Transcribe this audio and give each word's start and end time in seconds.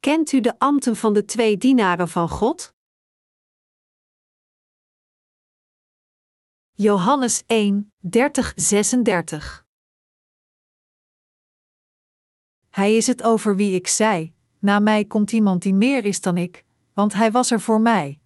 Kent 0.00 0.32
u 0.32 0.40
de 0.40 0.58
ambten 0.58 0.96
van 0.96 1.12
de 1.12 1.24
twee 1.24 1.56
dienaren 1.56 2.08
van 2.08 2.28
God? 2.28 2.74
Johannes 6.72 7.42
1, 7.46 7.92
30, 7.96 8.52
36 8.56 9.66
Hij 12.70 12.96
is 12.96 13.06
het 13.06 13.22
over 13.22 13.56
wie 13.56 13.74
ik 13.74 13.86
zei: 13.86 14.34
Na 14.58 14.78
mij 14.78 15.04
komt 15.04 15.32
iemand 15.32 15.62
die 15.62 15.74
meer 15.74 16.04
is 16.04 16.20
dan 16.20 16.36
ik, 16.36 16.64
want 16.92 17.12
hij 17.12 17.30
was 17.30 17.50
er 17.50 17.60
voor 17.60 17.80
mij. 17.80 18.20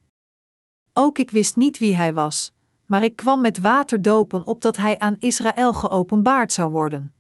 Ook 0.93 1.19
ik 1.19 1.31
wist 1.31 1.57
niet 1.57 1.79
wie 1.79 1.97
hij 1.97 2.15
was, 2.15 2.53
maar 2.87 3.03
ik 3.05 3.17
kwam 3.17 3.41
met 3.41 3.59
water 3.59 4.03
dopen 4.03 4.47
opdat 4.47 4.77
hij 4.77 4.99
aan 4.99 5.17
Israël 5.19 5.73
geopenbaard 5.73 6.53
zou 6.53 6.71
worden. 6.71 7.15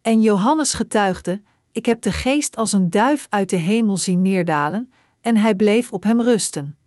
En 0.00 0.20
Johannes 0.20 0.74
getuigde: 0.74 1.42
Ik 1.72 1.86
heb 1.86 2.02
de 2.02 2.12
geest 2.12 2.56
als 2.56 2.72
een 2.72 2.90
duif 2.90 3.26
uit 3.30 3.50
de 3.50 3.56
hemel 3.56 3.96
zien 3.96 4.22
neerdalen, 4.22 4.92
en 5.20 5.36
hij 5.36 5.54
bleef 5.54 5.92
op 5.92 6.02
hem 6.02 6.20
rusten. 6.20 6.78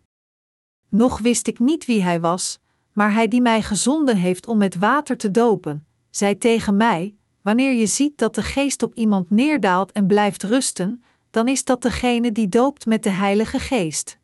Nog 0.89 1.19
wist 1.19 1.47
ik 1.47 1.59
niet 1.59 1.85
wie 1.85 2.03
hij 2.03 2.19
was, 2.19 2.59
maar 2.93 3.13
hij 3.13 3.27
die 3.27 3.41
mij 3.41 3.61
gezonden 3.61 4.17
heeft 4.17 4.47
om 4.47 4.57
met 4.57 4.75
water 4.75 5.17
te 5.17 5.31
dopen, 5.31 5.85
zei 6.09 6.37
tegen 6.37 6.77
mij: 6.77 7.15
Wanneer 7.41 7.73
je 7.73 7.85
ziet 7.85 8.17
dat 8.17 8.35
de 8.35 8.41
geest 8.41 8.83
op 8.83 8.95
iemand 8.95 9.29
neerdaalt 9.29 9.91
en 9.91 10.07
blijft 10.07 10.43
rusten, 10.43 11.03
dan 11.29 11.47
is 11.47 11.63
dat 11.63 11.81
degene 11.81 12.31
die 12.31 12.49
doopt 12.49 12.85
met 12.85 13.03
de 13.03 13.09
Heilige 13.09 13.59
Geest. 13.59 14.17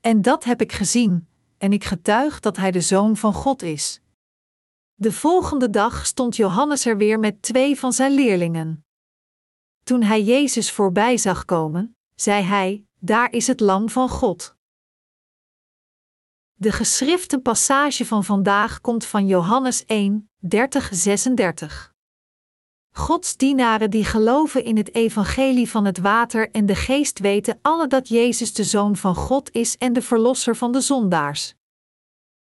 En 0.00 0.22
dat 0.22 0.44
heb 0.44 0.60
ik 0.60 0.72
gezien, 0.72 1.28
en 1.58 1.72
ik 1.72 1.84
getuig 1.84 2.40
dat 2.40 2.56
hij 2.56 2.70
de 2.70 2.80
zoon 2.80 3.16
van 3.16 3.32
God 3.32 3.62
is. 3.62 4.00
De 4.94 5.12
volgende 5.12 5.70
dag 5.70 6.06
stond 6.06 6.36
Johannes 6.36 6.86
er 6.86 6.96
weer 6.96 7.18
met 7.18 7.42
twee 7.42 7.78
van 7.78 7.92
zijn 7.92 8.12
leerlingen. 8.12 8.85
Toen 9.86 10.02
hij 10.02 10.22
Jezus 10.22 10.70
voorbij 10.70 11.16
zag 11.16 11.44
komen, 11.44 11.96
zei 12.14 12.42
hij: 12.42 12.86
Daar 12.98 13.32
is 13.32 13.46
het 13.46 13.60
Lam 13.60 13.88
van 13.88 14.08
God. 14.08 14.56
De 16.52 16.72
geschrifte 16.72 17.38
passage 17.40 18.06
van 18.06 18.24
vandaag 18.24 18.80
komt 18.80 19.04
van 19.04 19.26
Johannes 19.26 19.84
1, 19.84 20.30
30, 20.36 20.88
36. 20.92 21.94
Gods 22.90 23.36
dienaren 23.36 23.90
die 23.90 24.04
geloven 24.04 24.64
in 24.64 24.76
het 24.76 24.94
evangelie 24.94 25.70
van 25.70 25.84
het 25.84 25.98
water 25.98 26.50
en 26.50 26.66
de 26.66 26.74
geest 26.74 27.18
weten 27.18 27.58
alle 27.62 27.86
dat 27.86 28.08
Jezus 28.08 28.54
de 28.54 28.64
Zoon 28.64 28.96
van 28.96 29.14
God 29.14 29.52
is 29.52 29.76
en 29.76 29.92
de 29.92 30.02
Verlosser 30.02 30.56
van 30.56 30.72
de 30.72 30.80
zondaars. 30.80 31.54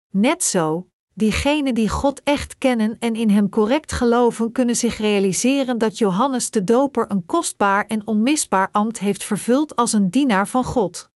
Net 0.09 0.43
zo, 0.43 0.87
diegenen 1.13 1.73
die 1.73 1.89
God 1.89 2.23
echt 2.23 2.57
kennen 2.57 2.99
en 2.99 3.15
in 3.15 3.29
Hem 3.29 3.49
correct 3.49 3.91
geloven, 3.91 4.51
kunnen 4.51 4.75
zich 4.75 4.97
realiseren 4.97 5.77
dat 5.77 5.97
Johannes 5.97 6.49
de 6.49 6.63
Doper 6.63 7.11
een 7.11 7.25
kostbaar 7.25 7.85
en 7.85 8.07
onmisbaar 8.07 8.69
ambt 8.71 8.99
heeft 8.99 9.23
vervuld 9.23 9.75
als 9.75 9.93
een 9.93 10.09
dienaar 10.09 10.47
van 10.47 10.63
God. 10.63 11.11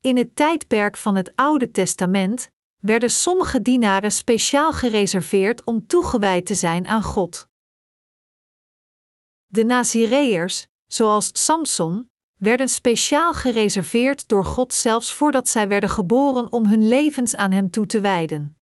In 0.00 0.16
het 0.16 0.36
tijdperk 0.36 0.96
van 0.96 1.16
het 1.16 1.32
Oude 1.34 1.70
Testament 1.70 2.50
werden 2.78 3.10
sommige 3.10 3.62
dienaren 3.62 4.12
speciaal 4.12 4.72
gereserveerd 4.72 5.64
om 5.64 5.86
toegewijd 5.86 6.46
te 6.46 6.54
zijn 6.54 6.86
aan 6.86 7.02
God. 7.02 7.48
De 9.46 9.64
Nazireërs, 9.64 10.66
zoals 10.86 11.30
Samson, 11.32 12.09
werden 12.40 12.68
speciaal 12.68 13.32
gereserveerd 13.32 14.28
door 14.28 14.44
God 14.44 14.72
zelfs 14.72 15.12
voordat 15.12 15.48
zij 15.48 15.68
werden 15.68 15.90
geboren 15.90 16.52
om 16.52 16.66
hun 16.66 16.88
levens 16.88 17.36
aan 17.36 17.50
Hem 17.50 17.70
toe 17.70 17.86
te 17.86 18.00
wijden. 18.00 18.56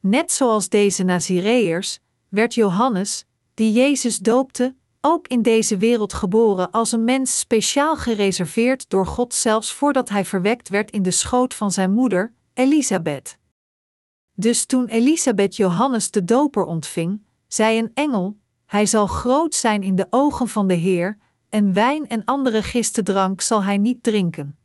Net 0.00 0.32
zoals 0.32 0.68
deze 0.68 1.02
Nazireërs 1.02 1.98
werd 2.28 2.54
Johannes, 2.54 3.24
die 3.54 3.72
Jezus 3.72 4.18
doopte, 4.18 4.74
ook 5.00 5.28
in 5.28 5.42
deze 5.42 5.76
wereld 5.76 6.12
geboren 6.12 6.70
als 6.70 6.92
een 6.92 7.04
mens 7.04 7.38
speciaal 7.38 7.96
gereserveerd 7.96 8.90
door 8.90 9.06
God 9.06 9.34
zelfs 9.34 9.72
voordat 9.72 10.08
hij 10.08 10.24
verwekt 10.24 10.68
werd 10.68 10.90
in 10.90 11.02
de 11.02 11.10
schoot 11.10 11.54
van 11.54 11.72
zijn 11.72 11.92
moeder, 11.92 12.32
Elisabeth. 12.54 13.38
Dus 14.32 14.64
toen 14.64 14.86
Elisabeth 14.86 15.56
Johannes 15.56 16.10
de 16.10 16.24
Doper 16.24 16.64
ontving, 16.64 17.22
zei 17.46 17.78
een 17.78 17.90
engel: 17.94 18.36
Hij 18.66 18.86
zal 18.86 19.06
groot 19.06 19.54
zijn 19.54 19.82
in 19.82 19.94
de 19.94 20.06
ogen 20.10 20.48
van 20.48 20.66
de 20.66 20.74
Heer, 20.74 21.18
en 21.48 21.72
wijn 21.72 22.08
en 22.08 22.24
andere 22.24 22.62
gistendrank 22.62 23.40
zal 23.40 23.62
hij 23.62 23.78
niet 23.78 24.02
drinken. 24.02 24.58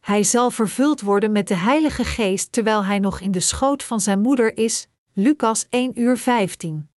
Hij 0.00 0.22
zal 0.22 0.50
vervuld 0.50 1.00
worden 1.00 1.32
met 1.32 1.48
de 1.48 1.54
Heilige 1.54 2.04
Geest 2.04 2.52
terwijl 2.52 2.84
hij 2.84 2.98
nog 2.98 3.20
in 3.20 3.30
de 3.30 3.40
schoot 3.40 3.82
van 3.82 4.00
zijn 4.00 4.20
moeder 4.20 4.56
is. 4.56 4.88
Lucas 5.12 5.66
1 5.68 6.00
uur 6.00 6.18
15. 6.18 6.88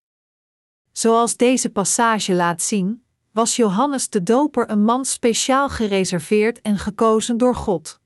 Zoals 0.92 1.38
deze 1.38 1.70
passage 1.70 2.34
laat 2.34 2.62
zien, 2.62 3.04
was 3.32 3.56
Johannes 3.56 4.10
de 4.10 4.24
Doper 4.24 4.70
een 4.70 4.84
man 4.84 5.06
speciaal 5.06 5.70
gereserveerd 5.70 6.62
en 6.62 6.78
gekozen 6.78 7.38
door 7.38 7.56
God. 7.56 8.00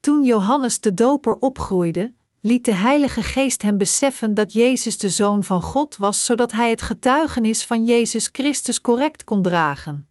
Toen 0.00 0.24
Johannes 0.24 0.80
de 0.80 0.94
Doper 0.94 1.36
opgroeide, 1.36 2.14
liet 2.40 2.64
de 2.64 2.74
Heilige 2.74 3.22
Geest 3.22 3.62
hem 3.62 3.78
beseffen 3.78 4.34
dat 4.34 4.52
Jezus 4.52 4.98
de 4.98 5.08
Zoon 5.08 5.44
van 5.44 5.62
God 5.62 5.96
was, 5.96 6.24
zodat 6.24 6.52
hij 6.52 6.70
het 6.70 6.82
getuigenis 6.82 7.64
van 7.64 7.84
Jezus 7.84 8.28
Christus 8.32 8.80
correct 8.80 9.24
kon 9.24 9.42
dragen. 9.42 10.08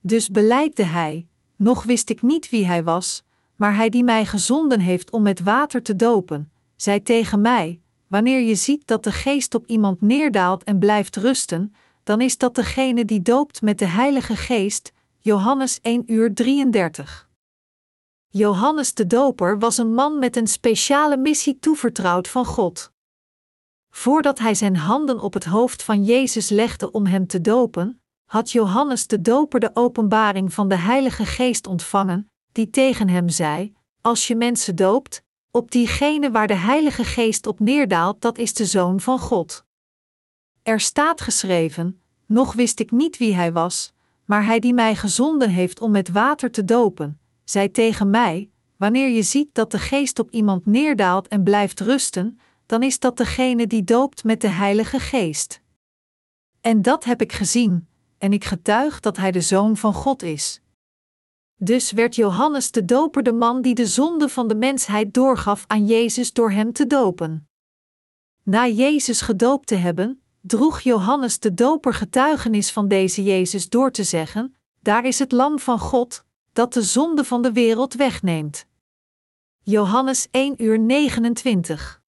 Dus 0.00 0.28
beleidde 0.28 0.84
hij: 0.84 1.26
Nog 1.56 1.82
wist 1.82 2.10
ik 2.10 2.22
niet 2.22 2.50
wie 2.50 2.66
hij 2.66 2.84
was, 2.84 3.24
maar 3.56 3.76
hij 3.76 3.88
die 3.88 4.04
mij 4.04 4.26
gezonden 4.26 4.80
heeft 4.80 5.10
om 5.10 5.22
met 5.22 5.40
water 5.40 5.82
te 5.82 5.96
dopen, 5.96 6.50
zei 6.76 7.02
tegen 7.02 7.40
mij: 7.40 7.80
Wanneer 8.06 8.40
je 8.40 8.54
ziet 8.54 8.86
dat 8.86 9.04
de 9.04 9.12
Geest 9.12 9.54
op 9.54 9.66
iemand 9.66 10.00
neerdaalt 10.00 10.64
en 10.64 10.78
blijft 10.78 11.16
rusten, 11.16 11.74
dan 12.02 12.20
is 12.20 12.38
dat 12.38 12.54
degene 12.54 13.04
die 13.04 13.22
doopt 13.22 13.62
met 13.62 13.78
de 13.78 13.86
Heilige 13.86 14.36
Geest. 14.36 14.92
Johannes 15.18 15.78
1 15.80 16.02
uur 16.06 16.34
33. 16.34 17.28
Johannes 18.28 18.94
de 18.94 19.06
Doper 19.06 19.58
was 19.58 19.78
een 19.78 19.94
man 19.94 20.18
met 20.18 20.36
een 20.36 20.46
speciale 20.46 21.16
missie 21.16 21.58
toevertrouwd 21.58 22.28
van 22.28 22.44
God. 22.44 22.92
Voordat 23.90 24.38
hij 24.38 24.54
zijn 24.54 24.76
handen 24.76 25.20
op 25.20 25.34
het 25.34 25.44
hoofd 25.44 25.82
van 25.82 26.04
Jezus 26.04 26.48
legde 26.48 26.90
om 26.90 27.06
hem 27.06 27.26
te 27.26 27.40
dopen, 27.40 28.02
had 28.24 28.50
Johannes 28.50 29.06
de 29.06 29.20
Doper 29.20 29.60
de 29.60 29.70
openbaring 29.74 30.52
van 30.52 30.68
de 30.68 30.76
Heilige 30.76 31.26
Geest 31.26 31.66
ontvangen, 31.66 32.30
die 32.52 32.70
tegen 32.70 33.08
hem 33.08 33.28
zei: 33.28 33.74
Als 34.00 34.26
je 34.26 34.36
mensen 34.36 34.76
doopt, 34.76 35.22
op 35.50 35.70
diegene 35.70 36.30
waar 36.30 36.46
de 36.46 36.54
Heilige 36.54 37.04
Geest 37.04 37.46
op 37.46 37.60
neerdaalt, 37.60 38.20
dat 38.20 38.38
is 38.38 38.54
de 38.54 38.66
Zoon 38.66 39.00
van 39.00 39.18
God. 39.18 39.64
Er 40.62 40.80
staat 40.80 41.20
geschreven: 41.20 42.02
Nog 42.26 42.52
wist 42.52 42.80
ik 42.80 42.90
niet 42.90 43.16
wie 43.16 43.34
hij 43.34 43.52
was, 43.52 43.92
maar 44.24 44.44
hij 44.44 44.58
die 44.58 44.74
mij 44.74 44.94
gezonden 44.96 45.50
heeft 45.50 45.80
om 45.80 45.90
met 45.90 46.08
water 46.08 46.50
te 46.50 46.64
dopen 46.64 47.20
zei 47.48 47.70
tegen 47.70 48.10
mij: 48.10 48.50
Wanneer 48.76 49.08
je 49.08 49.22
ziet 49.22 49.48
dat 49.52 49.70
de 49.70 49.78
geest 49.78 50.18
op 50.18 50.30
iemand 50.30 50.66
neerdaalt 50.66 51.28
en 51.28 51.42
blijft 51.42 51.80
rusten, 51.80 52.38
dan 52.66 52.82
is 52.82 52.98
dat 52.98 53.16
degene 53.16 53.66
die 53.66 53.84
doopt 53.84 54.24
met 54.24 54.40
de 54.40 54.48
Heilige 54.48 54.98
Geest. 54.98 55.60
En 56.60 56.82
dat 56.82 57.04
heb 57.04 57.20
ik 57.20 57.32
gezien, 57.32 57.88
en 58.18 58.32
ik 58.32 58.44
getuig 58.44 59.00
dat 59.00 59.16
hij 59.16 59.32
de 59.32 59.40
zoon 59.40 59.76
van 59.76 59.94
God 59.94 60.22
is. 60.22 60.60
Dus 61.56 61.92
werd 61.92 62.14
Johannes 62.14 62.70
de 62.70 62.84
Doper 62.84 63.22
de 63.22 63.32
man 63.32 63.62
die 63.62 63.74
de 63.74 63.86
zonde 63.86 64.28
van 64.28 64.48
de 64.48 64.54
mensheid 64.54 65.14
doorgaf 65.14 65.64
aan 65.66 65.86
Jezus 65.86 66.32
door 66.32 66.50
hem 66.50 66.72
te 66.72 66.86
dopen. 66.86 67.48
Na 68.42 68.66
Jezus 68.66 69.20
gedoopt 69.20 69.66
te 69.66 69.74
hebben, 69.74 70.22
droeg 70.40 70.80
Johannes 70.80 71.38
de 71.38 71.54
Doper 71.54 71.94
getuigenis 71.94 72.72
van 72.72 72.88
deze 72.88 73.22
Jezus 73.22 73.68
door 73.68 73.90
te 73.90 74.04
zeggen: 74.04 74.56
Daar 74.80 75.04
is 75.04 75.18
het 75.18 75.32
Lam 75.32 75.58
van 75.58 75.78
God, 75.78 76.24
dat 76.56 76.72
de 76.72 76.82
zonde 76.82 77.24
van 77.24 77.42
de 77.42 77.52
wereld 77.52 77.94
wegneemt. 77.94 78.66
Johannes 79.62 80.28
1 80.30 80.62
uur 80.62 80.78
29. 80.78 82.02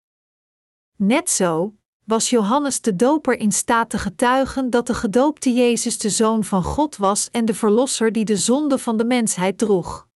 Net 0.97 1.31
zo 1.31 1.75
was 2.05 2.31
Johannes 2.31 2.81
de 2.81 2.97
Doper 2.97 3.39
in 3.39 3.53
staat 3.53 3.91
te 3.91 3.99
getuigen 3.99 4.71
dat 4.71 4.87
de 4.87 4.95
gedoopte 4.95 5.53
Jezus 5.53 5.99
de 5.99 6.11
Zoon 6.11 6.45
van 6.45 6.63
God 6.63 6.97
was 6.97 7.31
en 7.31 7.45
de 7.45 7.55
Verlosser 7.55 8.13
die 8.13 8.25
de 8.25 8.37
zonde 8.37 8.79
van 8.79 8.97
de 8.97 9.05
mensheid 9.05 9.59
droeg. 9.59 10.09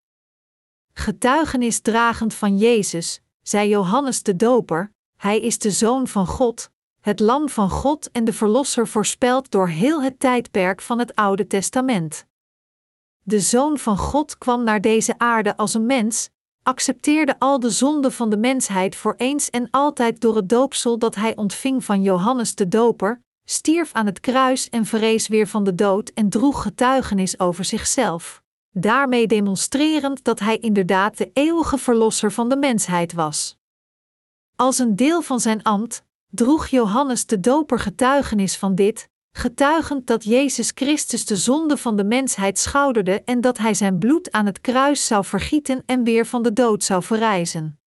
Getuigenis 0.93 1.81
dragend 1.81 2.35
van 2.35 2.59
Jezus, 2.59 3.21
zei 3.43 3.69
Johannes 3.69 4.23
de 4.23 4.37
Doper, 4.37 4.93
Hij 5.17 5.41
is 5.41 5.59
de 5.59 5.71
Zoon 5.71 6.09
van 6.09 6.27
God, 6.27 6.71
het 7.01 7.21
Lam 7.21 7.49
van 7.49 7.71
God 7.71 8.11
en 8.11 8.25
de 8.25 8.33
Verlosser 8.33 8.89
voorspeld 8.89 9.51
door 9.51 9.69
heel 9.69 10.03
het 10.03 10.21
tijdperk 10.21 10.81
van 10.81 10.99
het 10.99 11.15
Oude 11.15 11.47
Testament. 11.47 12.31
De 13.25 13.41
Zoon 13.41 13.79
van 13.79 13.99
God 13.99 14.39
kwam 14.39 14.65
naar 14.65 14.81
deze 14.81 15.19
aarde 15.19 15.57
als 15.57 15.75
een 15.75 15.87
mens, 15.87 16.31
accepteerde 16.63 17.39
al 17.39 17.61
de 17.61 17.71
zonden 17.71 18.13
van 18.13 18.31
de 18.31 18.37
mensheid 18.37 18.97
voor 18.97 19.15
eens 19.17 19.51
en 19.51 19.69
altijd 19.71 20.21
door 20.21 20.37
het 20.37 20.49
doopsel 20.49 20.99
dat 20.99 21.15
hij 21.15 21.37
ontving 21.37 21.85
van 21.85 22.03
Johannes 22.03 22.55
de 22.55 22.69
Doper, 22.69 23.23
stierf 23.45 23.93
aan 23.93 24.07
het 24.07 24.21
kruis 24.21 24.69
en 24.69 24.85
verrees 24.85 25.29
weer 25.29 25.47
van 25.47 25.65
de 25.65 25.75
dood 25.75 26.09
en 26.09 26.29
droeg 26.29 26.63
getuigenis 26.63 27.41
over 27.41 27.65
zichzelf, 27.65 28.43
daarmee 28.71 29.27
demonstrerend 29.27 30.25
dat 30.25 30.39
hij 30.39 30.59
inderdaad 30.59 31.19
de 31.19 31.31
eeuwige 31.33 31.79
verlosser 31.79 32.33
van 32.33 32.49
de 32.49 32.57
mensheid 32.57 33.13
was. 33.13 33.57
Als 34.57 34.79
een 34.79 34.97
deel 34.97 35.23
van 35.23 35.41
zijn 35.41 35.63
ambt 35.63 36.05
droeg 36.29 36.67
Johannes 36.67 37.27
de 37.27 37.41
Doper 37.41 37.79
getuigenis 37.79 38.57
van 38.57 38.75
dit, 38.75 39.09
getuigend 39.33 40.07
dat 40.07 40.25
Jezus 40.25 40.73
Christus 40.75 41.27
de 41.27 41.37
zonde 41.37 41.77
van 41.77 41.97
de 41.97 42.05
mensheid 42.05 42.59
schouderde 42.59 43.23
en 43.25 43.41
dat 43.41 43.59
hij 43.59 43.75
zijn 43.75 43.99
bloed 43.99 44.33
aan 44.33 44.47
het 44.47 44.61
kruis 44.61 45.07
zou 45.07 45.25
vergieten 45.25 45.83
en 45.87 46.05
weer 46.05 46.27
van 46.27 46.43
de 46.43 46.53
dood 46.53 46.85
zou 46.85 47.03
verrijzen. 47.03 47.81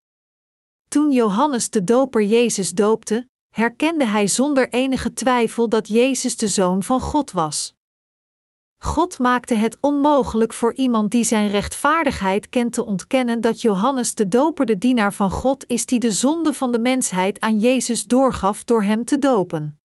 Toen 0.89 1.11
Johannes 1.11 1.71
de 1.71 1.85
Doper 1.85 2.23
Jezus 2.23 2.71
doopte, 2.71 3.29
herkende 3.55 4.05
hij 4.05 4.27
zonder 4.27 4.69
enige 4.69 5.13
twijfel 5.13 5.69
dat 5.69 5.89
Jezus 5.89 6.37
de 6.37 6.49
Zoon 6.49 6.83
van 6.83 7.01
God 7.01 7.31
was. 7.31 7.75
God 8.79 9.19
maakte 9.19 9.55
het 9.55 9.79
onmogelijk 9.81 10.53
voor 10.53 10.75
iemand 10.75 11.11
die 11.11 11.25
zijn 11.25 11.51
rechtvaardigheid 11.51 12.49
kent 12.49 12.73
te 12.73 12.85
ontkennen 12.85 13.41
dat 13.41 13.61
Johannes 13.61 14.15
de 14.15 14.29
Doper 14.29 14.67
de 14.67 14.79
dienaar 14.79 15.13
van 15.13 15.31
God 15.31 15.65
is 15.67 15.87
die 15.87 15.99
de 15.99 16.13
zonde 16.13 16.53
van 16.53 16.73
de 16.73 16.79
mensheid 16.79 17.41
aan 17.41 17.59
Jezus 17.59 18.05
doorgaf 18.05 18.65
door 18.65 18.83
hem 18.83 19.05
te 19.05 19.19
dopen. 19.19 19.82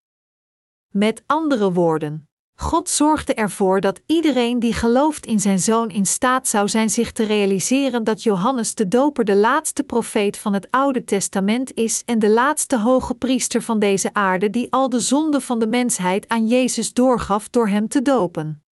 Met 0.96 1.22
andere 1.26 1.72
woorden, 1.72 2.28
God 2.54 2.88
zorgde 2.88 3.34
ervoor 3.34 3.80
dat 3.80 4.00
iedereen 4.06 4.58
die 4.58 4.72
gelooft 4.72 5.26
in 5.26 5.40
zijn 5.40 5.58
zoon 5.58 5.90
in 5.90 6.06
staat 6.06 6.48
zou 6.48 6.68
zijn 6.68 6.90
zich 6.90 7.12
te 7.12 7.24
realiseren 7.24 8.04
dat 8.04 8.22
Johannes 8.22 8.74
de 8.74 8.88
Doper 8.88 9.24
de 9.24 9.34
laatste 9.34 9.82
profeet 9.82 10.38
van 10.38 10.52
het 10.52 10.70
Oude 10.70 11.04
Testament 11.04 11.74
is 11.74 12.02
en 12.04 12.18
de 12.18 12.28
laatste 12.28 12.78
hoge 12.78 13.14
priester 13.14 13.62
van 13.62 13.78
deze 13.78 14.14
aarde 14.14 14.50
die 14.50 14.72
al 14.72 14.88
de 14.88 15.00
zonde 15.00 15.40
van 15.40 15.58
de 15.58 15.66
mensheid 15.66 16.28
aan 16.28 16.46
Jezus 16.46 16.92
doorgaf 16.92 17.48
door 17.48 17.68
hem 17.68 17.88
te 17.88 18.02
dopen. 18.02 18.64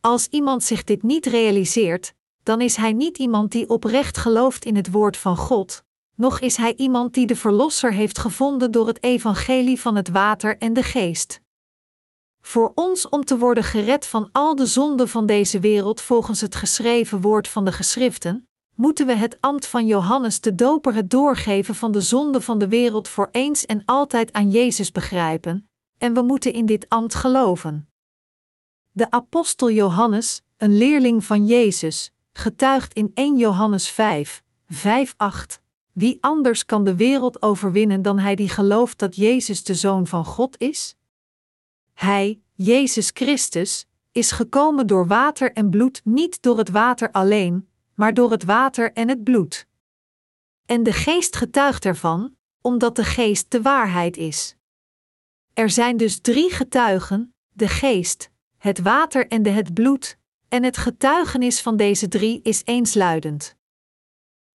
Als 0.00 0.26
iemand 0.26 0.64
zich 0.64 0.84
dit 0.84 1.02
niet 1.02 1.26
realiseert, 1.26 2.14
dan 2.42 2.60
is 2.60 2.76
hij 2.76 2.92
niet 2.92 3.18
iemand 3.18 3.52
die 3.52 3.68
oprecht 3.68 4.16
gelooft 4.16 4.64
in 4.64 4.76
het 4.76 4.90
woord 4.90 5.16
van 5.16 5.36
God, 5.36 5.84
nog 6.16 6.40
is 6.40 6.56
hij 6.56 6.74
iemand 6.76 7.14
die 7.14 7.26
de 7.26 7.36
Verlosser 7.36 7.92
heeft 7.92 8.18
gevonden 8.18 8.70
door 8.70 8.86
het 8.86 9.02
evangelie 9.02 9.80
van 9.80 9.96
het 9.96 10.08
water 10.08 10.58
en 10.58 10.72
de 10.72 10.82
geest. 10.82 11.40
Voor 12.40 12.72
ons 12.74 13.08
om 13.08 13.24
te 13.24 13.38
worden 13.38 13.64
gered 13.64 14.06
van 14.06 14.28
al 14.32 14.54
de 14.54 14.66
zonden 14.66 15.08
van 15.08 15.26
deze 15.26 15.60
wereld 15.60 16.00
volgens 16.00 16.40
het 16.40 16.54
geschreven 16.54 17.20
woord 17.20 17.48
van 17.48 17.64
de 17.64 17.72
geschriften, 17.72 18.48
moeten 18.74 19.06
we 19.06 19.14
het 19.14 19.36
ambt 19.40 19.66
van 19.66 19.86
Johannes 19.86 20.40
de 20.40 20.54
Doper 20.54 20.94
het 20.94 21.10
doorgeven 21.10 21.74
van 21.74 21.92
de 21.92 22.00
zonde 22.00 22.40
van 22.40 22.58
de 22.58 22.68
wereld 22.68 23.08
voor 23.08 23.28
eens 23.32 23.66
en 23.66 23.82
altijd 23.84 24.32
aan 24.32 24.50
Jezus 24.50 24.92
begrijpen, 24.92 25.68
en 25.98 26.14
we 26.14 26.22
moeten 26.22 26.52
in 26.52 26.66
dit 26.66 26.88
ambt 26.88 27.14
geloven. 27.14 27.88
De 28.92 29.10
apostel 29.10 29.70
Johannes, 29.70 30.42
een 30.56 30.76
leerling 30.76 31.24
van 31.24 31.46
Jezus, 31.46 32.12
getuigt 32.32 32.94
in 32.94 33.10
1 33.14 33.36
Johannes 33.36 33.88
5, 33.88 34.42
5, 34.68 35.14
8. 35.16 35.64
Wie 35.96 36.18
anders 36.20 36.64
kan 36.64 36.84
de 36.84 36.96
wereld 36.96 37.42
overwinnen 37.42 38.02
dan 38.02 38.18
hij 38.18 38.34
die 38.34 38.48
gelooft 38.48 38.98
dat 38.98 39.16
Jezus 39.16 39.64
de 39.64 39.74
Zoon 39.74 40.06
van 40.06 40.24
God 40.24 40.60
is? 40.60 40.96
Hij, 41.92 42.40
Jezus 42.52 43.10
Christus, 43.14 43.86
is 44.12 44.30
gekomen 44.30 44.86
door 44.86 45.06
water 45.06 45.52
en 45.52 45.70
bloed, 45.70 46.00
niet 46.04 46.42
door 46.42 46.58
het 46.58 46.70
water 46.70 47.10
alleen, 47.10 47.68
maar 47.94 48.14
door 48.14 48.30
het 48.30 48.44
water 48.44 48.92
en 48.92 49.08
het 49.08 49.24
bloed. 49.24 49.66
En 50.66 50.82
de 50.82 50.92
geest 50.92 51.36
getuigt 51.36 51.84
ervan, 51.84 52.36
omdat 52.60 52.96
de 52.96 53.04
geest 53.04 53.50
de 53.50 53.62
waarheid 53.62 54.16
is. 54.16 54.56
Er 55.52 55.70
zijn 55.70 55.96
dus 55.96 56.20
drie 56.20 56.50
getuigen: 56.50 57.34
de 57.52 57.68
geest, 57.68 58.30
het 58.58 58.80
water 58.80 59.28
en 59.28 59.42
de 59.42 59.50
het 59.50 59.74
bloed, 59.74 60.18
en 60.48 60.62
het 60.62 60.76
getuigenis 60.76 61.62
van 61.62 61.76
deze 61.76 62.08
drie 62.08 62.40
is 62.42 62.62
eensluidend. 62.64 63.55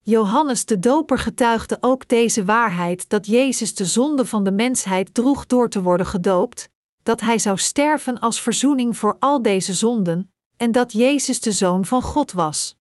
Johannes 0.03 0.65
de 0.65 0.79
Doper 0.79 1.19
getuigde 1.19 1.77
ook 1.79 2.07
deze 2.07 2.45
waarheid 2.45 3.09
dat 3.09 3.25
Jezus 3.25 3.75
de 3.75 3.85
zonde 3.85 4.25
van 4.25 4.43
de 4.43 4.51
mensheid 4.51 5.13
droeg 5.13 5.45
door 5.45 5.69
te 5.69 5.81
worden 5.81 6.05
gedoopt, 6.05 6.69
dat 7.03 7.21
hij 7.21 7.39
zou 7.39 7.57
sterven 7.57 8.19
als 8.19 8.41
verzoening 8.41 8.97
voor 8.97 9.15
al 9.19 9.41
deze 9.41 9.73
zonden, 9.73 10.33
en 10.57 10.71
dat 10.71 10.91
Jezus 10.91 11.39
de 11.39 11.51
Zoon 11.51 11.85
van 11.85 12.01
God 12.01 12.31
was. 12.31 12.75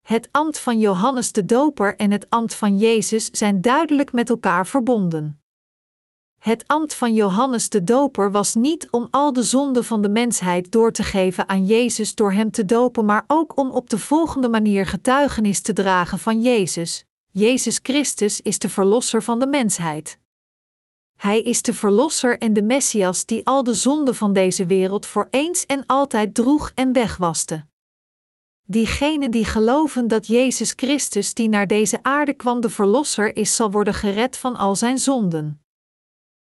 Het 0.00 0.28
ambt 0.30 0.58
van 0.58 0.78
Johannes 0.78 1.32
de 1.32 1.44
Doper 1.44 1.96
en 1.96 2.10
het 2.10 2.30
ambt 2.30 2.54
van 2.54 2.78
Jezus 2.78 3.30
zijn 3.30 3.60
duidelijk 3.60 4.12
met 4.12 4.28
elkaar 4.28 4.66
verbonden. 4.66 5.42
Het 6.38 6.64
ambt 6.66 6.94
van 6.94 7.14
Johannes 7.14 7.68
de 7.68 7.84
Doper 7.84 8.30
was 8.30 8.54
niet 8.54 8.90
om 8.90 9.08
al 9.10 9.32
de 9.32 9.42
zonden 9.42 9.84
van 9.84 10.02
de 10.02 10.08
mensheid 10.08 10.72
door 10.72 10.92
te 10.92 11.02
geven 11.02 11.48
aan 11.48 11.66
Jezus 11.66 12.14
door 12.14 12.32
hem 12.32 12.50
te 12.50 12.64
dopen, 12.64 13.04
maar 13.04 13.24
ook 13.26 13.56
om 13.56 13.70
op 13.70 13.90
de 13.90 13.98
volgende 13.98 14.48
manier 14.48 14.86
getuigenis 14.86 15.60
te 15.60 15.72
dragen 15.72 16.18
van 16.18 16.42
Jezus. 16.42 17.04
Jezus 17.30 17.78
Christus 17.82 18.40
is 18.40 18.58
de 18.58 18.68
Verlosser 18.68 19.22
van 19.22 19.38
de 19.38 19.46
mensheid. 19.46 20.18
Hij 21.16 21.40
is 21.42 21.62
de 21.62 21.74
Verlosser 21.74 22.38
en 22.38 22.52
de 22.52 22.62
Messias 22.62 23.24
die 23.24 23.46
al 23.46 23.62
de 23.62 23.74
zonden 23.74 24.14
van 24.14 24.32
deze 24.32 24.66
wereld 24.66 25.06
voor 25.06 25.28
eens 25.30 25.66
en 25.66 25.86
altijd 25.86 26.34
droeg 26.34 26.72
en 26.74 26.92
wegwaste. 26.92 27.66
Diegenen 28.62 29.30
die 29.30 29.44
geloven 29.44 30.08
dat 30.08 30.26
Jezus 30.26 30.72
Christus, 30.76 31.34
die 31.34 31.48
naar 31.48 31.66
deze 31.66 31.98
aarde 32.02 32.32
kwam, 32.32 32.60
de 32.60 32.70
Verlosser 32.70 33.36
is, 33.36 33.56
zal 33.56 33.70
worden 33.70 33.94
gered 33.94 34.36
van 34.36 34.56
al 34.56 34.76
zijn 34.76 34.98
zonden. 34.98 35.62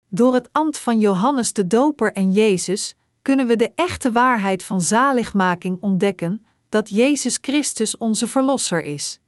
Door 0.08 0.34
het 0.34 0.48
ambt 0.52 0.78
van 0.78 0.98
Johannes 1.00 1.52
de 1.52 1.66
Doper 1.66 2.12
en 2.12 2.32
Jezus 2.32 2.94
kunnen 3.22 3.46
we 3.46 3.56
de 3.56 3.72
echte 3.74 4.12
waarheid 4.12 4.62
van 4.62 4.80
zaligmaking 4.80 5.78
ontdekken, 5.80 6.46
dat 6.68 6.88
Jezus 6.88 7.38
Christus 7.40 7.96
onze 7.96 8.26
Verlosser 8.26 8.82
is. 8.82 9.20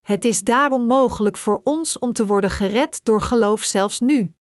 Het 0.00 0.24
is 0.24 0.42
daarom 0.42 0.86
mogelijk 0.86 1.36
voor 1.36 1.60
ons 1.64 1.98
om 1.98 2.12
te 2.12 2.26
worden 2.26 2.50
gered 2.50 3.04
door 3.04 3.20
geloof 3.20 3.62
zelfs 3.62 4.00
nu. 4.00 4.34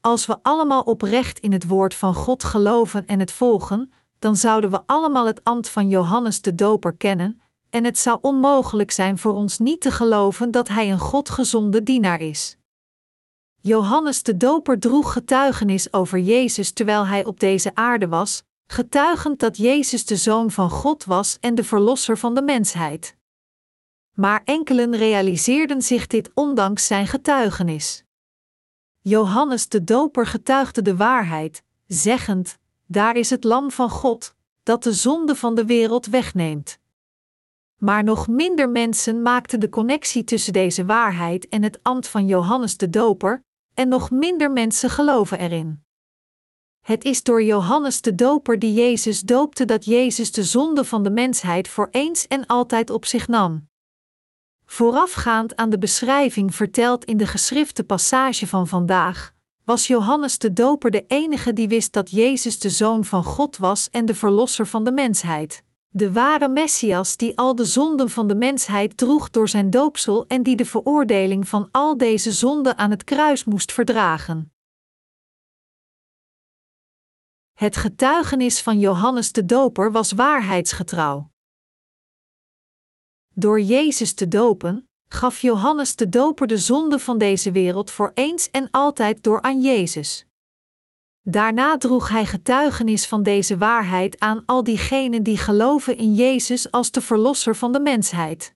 Als 0.00 0.26
we 0.26 0.38
allemaal 0.42 0.82
oprecht 0.82 1.38
in 1.38 1.52
het 1.52 1.66
woord 1.66 1.94
van 1.94 2.14
God 2.14 2.44
geloven 2.44 3.06
en 3.06 3.20
het 3.20 3.32
volgen, 3.32 3.92
dan 4.18 4.36
zouden 4.36 4.70
we 4.70 4.82
allemaal 4.86 5.26
het 5.26 5.44
ambt 5.44 5.68
van 5.68 5.88
Johannes 5.88 6.40
de 6.40 6.54
Doper 6.54 6.96
kennen, 6.96 7.40
en 7.70 7.84
het 7.84 7.98
zou 7.98 8.18
onmogelijk 8.20 8.90
zijn 8.90 9.18
voor 9.18 9.32
ons 9.32 9.58
niet 9.58 9.80
te 9.80 9.90
geloven 9.90 10.50
dat 10.50 10.68
hij 10.68 10.90
een 10.90 10.98
Godgezonde 10.98 11.82
dienaar 11.82 12.20
is. 12.20 12.56
Johannes 13.66 14.22
de 14.22 14.36
Doper 14.36 14.78
droeg 14.78 15.12
getuigenis 15.12 15.92
over 15.92 16.18
Jezus 16.18 16.72
terwijl 16.72 17.06
hij 17.06 17.24
op 17.24 17.40
deze 17.40 17.74
aarde 17.74 18.08
was, 18.08 18.42
getuigend 18.66 19.40
dat 19.40 19.56
Jezus 19.56 20.04
de 20.04 20.16
Zoon 20.16 20.50
van 20.50 20.70
God 20.70 21.04
was 21.04 21.38
en 21.40 21.54
de 21.54 21.64
Verlosser 21.64 22.18
van 22.18 22.34
de 22.34 22.42
mensheid. 22.42 23.16
Maar 24.14 24.42
enkelen 24.44 24.96
realiseerden 24.96 25.82
zich 25.82 26.06
dit 26.06 26.30
ondanks 26.34 26.86
zijn 26.86 27.06
getuigenis. 27.06 28.04
Johannes 29.00 29.68
de 29.68 29.84
Doper 29.84 30.26
getuigde 30.26 30.82
de 30.82 30.96
waarheid, 30.96 31.62
zeggend: 31.86 32.58
Daar 32.86 33.16
is 33.16 33.30
het 33.30 33.44
Lam 33.44 33.70
van 33.70 33.90
God, 33.90 34.34
dat 34.62 34.82
de 34.82 34.92
zonde 34.92 35.34
van 35.34 35.54
de 35.54 35.64
wereld 35.64 36.06
wegneemt. 36.06 36.78
Maar 37.78 38.04
nog 38.04 38.28
minder 38.28 38.68
mensen 38.68 39.22
maakten 39.22 39.60
de 39.60 39.68
connectie 39.68 40.24
tussen 40.24 40.52
deze 40.52 40.84
waarheid 40.84 41.48
en 41.48 41.62
het 41.62 41.78
ambt 41.82 42.08
van 42.08 42.26
Johannes 42.26 42.76
de 42.76 42.90
Doper, 42.90 43.43
en 43.74 43.88
nog 43.88 44.10
minder 44.10 44.50
mensen 44.50 44.90
geloven 44.90 45.38
erin. 45.38 45.84
Het 46.80 47.04
is 47.04 47.22
door 47.22 47.42
Johannes 47.42 48.00
de 48.00 48.14
Doper 48.14 48.58
die 48.58 48.72
Jezus 48.72 49.20
doopte 49.20 49.64
dat 49.64 49.84
Jezus 49.84 50.32
de 50.32 50.44
zonde 50.44 50.84
van 50.84 51.02
de 51.02 51.10
mensheid 51.10 51.68
voor 51.68 51.88
eens 51.90 52.26
en 52.26 52.46
altijd 52.46 52.90
op 52.90 53.04
zich 53.04 53.28
nam. 53.28 53.68
Voorafgaand 54.66 55.56
aan 55.56 55.70
de 55.70 55.78
beschrijving 55.78 56.54
verteld 56.54 57.04
in 57.04 57.16
de 57.16 57.26
geschrifte 57.26 57.84
passage 57.84 58.46
van 58.46 58.68
vandaag, 58.68 59.34
was 59.64 59.86
Johannes 59.86 60.38
de 60.38 60.52
Doper 60.52 60.90
de 60.90 61.04
enige 61.06 61.52
die 61.52 61.68
wist 61.68 61.92
dat 61.92 62.10
Jezus 62.10 62.58
de 62.58 62.70
Zoon 62.70 63.04
van 63.04 63.24
God 63.24 63.56
was 63.56 63.90
en 63.90 64.06
de 64.06 64.14
Verlosser 64.14 64.66
van 64.66 64.84
de 64.84 64.92
mensheid 64.92 65.64
de 65.96 66.12
ware 66.12 66.48
Messias 66.48 67.16
die 67.16 67.38
al 67.38 67.54
de 67.54 67.64
zonden 67.64 68.10
van 68.10 68.28
de 68.28 68.34
mensheid 68.34 68.96
droeg 68.96 69.30
door 69.30 69.48
zijn 69.48 69.70
doopsel 69.70 70.26
en 70.26 70.42
die 70.42 70.56
de 70.56 70.64
veroordeling 70.64 71.48
van 71.48 71.68
al 71.70 71.96
deze 71.96 72.32
zonden 72.32 72.78
aan 72.78 72.90
het 72.90 73.04
kruis 73.04 73.44
moest 73.44 73.72
verdragen. 73.72 74.52
Het 77.52 77.76
getuigenis 77.76 78.62
van 78.62 78.78
Johannes 78.78 79.32
de 79.32 79.44
Doper 79.44 79.92
was 79.92 80.12
waarheidsgetrouw. 80.12 81.30
Door 83.34 83.60
Jezus 83.60 84.14
te 84.14 84.28
dopen, 84.28 84.88
gaf 85.08 85.40
Johannes 85.40 85.96
de 85.96 86.08
Doper 86.08 86.46
de 86.46 86.58
zonde 86.58 86.98
van 86.98 87.18
deze 87.18 87.52
wereld 87.52 87.90
voor 87.90 88.10
eens 88.14 88.50
en 88.50 88.70
altijd 88.70 89.22
door 89.22 89.42
aan 89.42 89.60
Jezus. 89.60 90.26
Daarna 91.26 91.76
droeg 91.76 92.08
hij 92.08 92.26
getuigenis 92.26 93.06
van 93.06 93.22
deze 93.22 93.58
waarheid 93.58 94.20
aan 94.20 94.42
al 94.46 94.64
diegenen 94.64 95.22
die 95.22 95.36
geloven 95.36 95.96
in 95.96 96.14
Jezus 96.14 96.70
als 96.70 96.90
de 96.90 97.00
Verlosser 97.00 97.56
van 97.56 97.72
de 97.72 97.80
mensheid. 97.80 98.54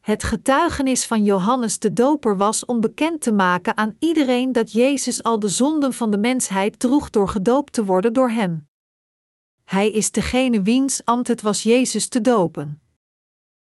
Het 0.00 0.22
getuigenis 0.22 1.06
van 1.06 1.24
Johannes 1.24 1.78
de 1.78 1.92
Doper 1.92 2.36
was 2.36 2.64
om 2.64 2.80
bekend 2.80 3.20
te 3.20 3.32
maken 3.32 3.76
aan 3.76 3.96
iedereen 3.98 4.52
dat 4.52 4.72
Jezus 4.72 5.22
al 5.22 5.38
de 5.38 5.48
zonden 5.48 5.92
van 5.92 6.10
de 6.10 6.18
mensheid 6.18 6.78
droeg 6.78 7.10
door 7.10 7.28
gedoopt 7.28 7.72
te 7.72 7.84
worden 7.84 8.12
door 8.12 8.30
hem. 8.30 8.68
Hij 9.64 9.90
is 9.90 10.10
degene 10.10 10.62
wiens 10.62 11.04
ambt 11.04 11.28
het 11.28 11.42
was 11.42 11.62
Jezus 11.62 12.08
te 12.08 12.20
dopen. 12.20 12.82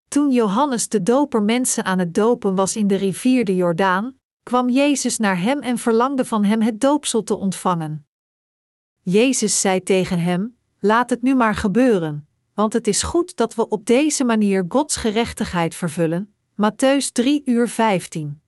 Toen 0.09 0.31
Johannes 0.31 0.89
de 0.89 1.03
Doper 1.03 1.43
mensen 1.43 1.85
aan 1.85 1.99
het 1.99 2.15
dopen 2.15 2.55
was 2.55 2.77
in 2.77 2.87
de 2.87 2.97
rivier 2.97 3.45
de 3.45 3.57
Jordaan, 3.57 4.20
kwam 4.51 4.69
Jezus 4.69 5.19
naar 5.19 5.41
hem 5.41 5.61
en 5.61 5.79
verlangde 5.79 6.25
van 6.25 6.45
hem 6.45 6.61
het 6.61 6.81
doopsel 6.81 7.23
te 7.23 7.37
ontvangen. 7.37 8.07
Jezus 9.03 9.61
zei 9.61 9.83
tegen 9.83 10.19
hem: 10.19 10.57
Laat 10.81 11.11
het 11.11 11.23
nu 11.23 11.35
maar 11.35 11.55
gebeuren, 11.55 12.29
want 12.55 12.73
het 12.73 12.87
is 12.87 13.03
goed 13.03 13.37
dat 13.37 13.55
we 13.55 13.69
op 13.69 13.87
deze 13.87 14.25
manier 14.25 14.65
Gods 14.69 14.97
gerechtigheid 14.97 15.75
vervullen. 15.75 16.35
Matthäus 16.53 17.13
3 17.13 17.43
uur 17.45 17.69
15. 17.69 18.41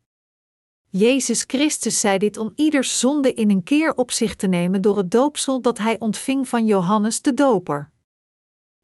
Jezus 0.89 1.45
Christus 1.47 2.01
zei 2.01 2.19
dit 2.19 2.37
om 2.37 2.53
ieders 2.55 2.99
zonde 2.99 3.35
in 3.35 3.51
een 3.51 3.63
keer 3.63 3.95
op 3.95 4.11
zich 4.11 4.35
te 4.35 4.47
nemen 4.47 4.83
door 4.83 4.97
het 4.97 5.11
doopsel 5.11 5.61
dat 5.61 5.79
hij 5.79 5.99
ontving 5.99 6.49
van 6.49 6.67
Johannes 6.67 7.23
de 7.23 7.35
Doper. 7.35 7.92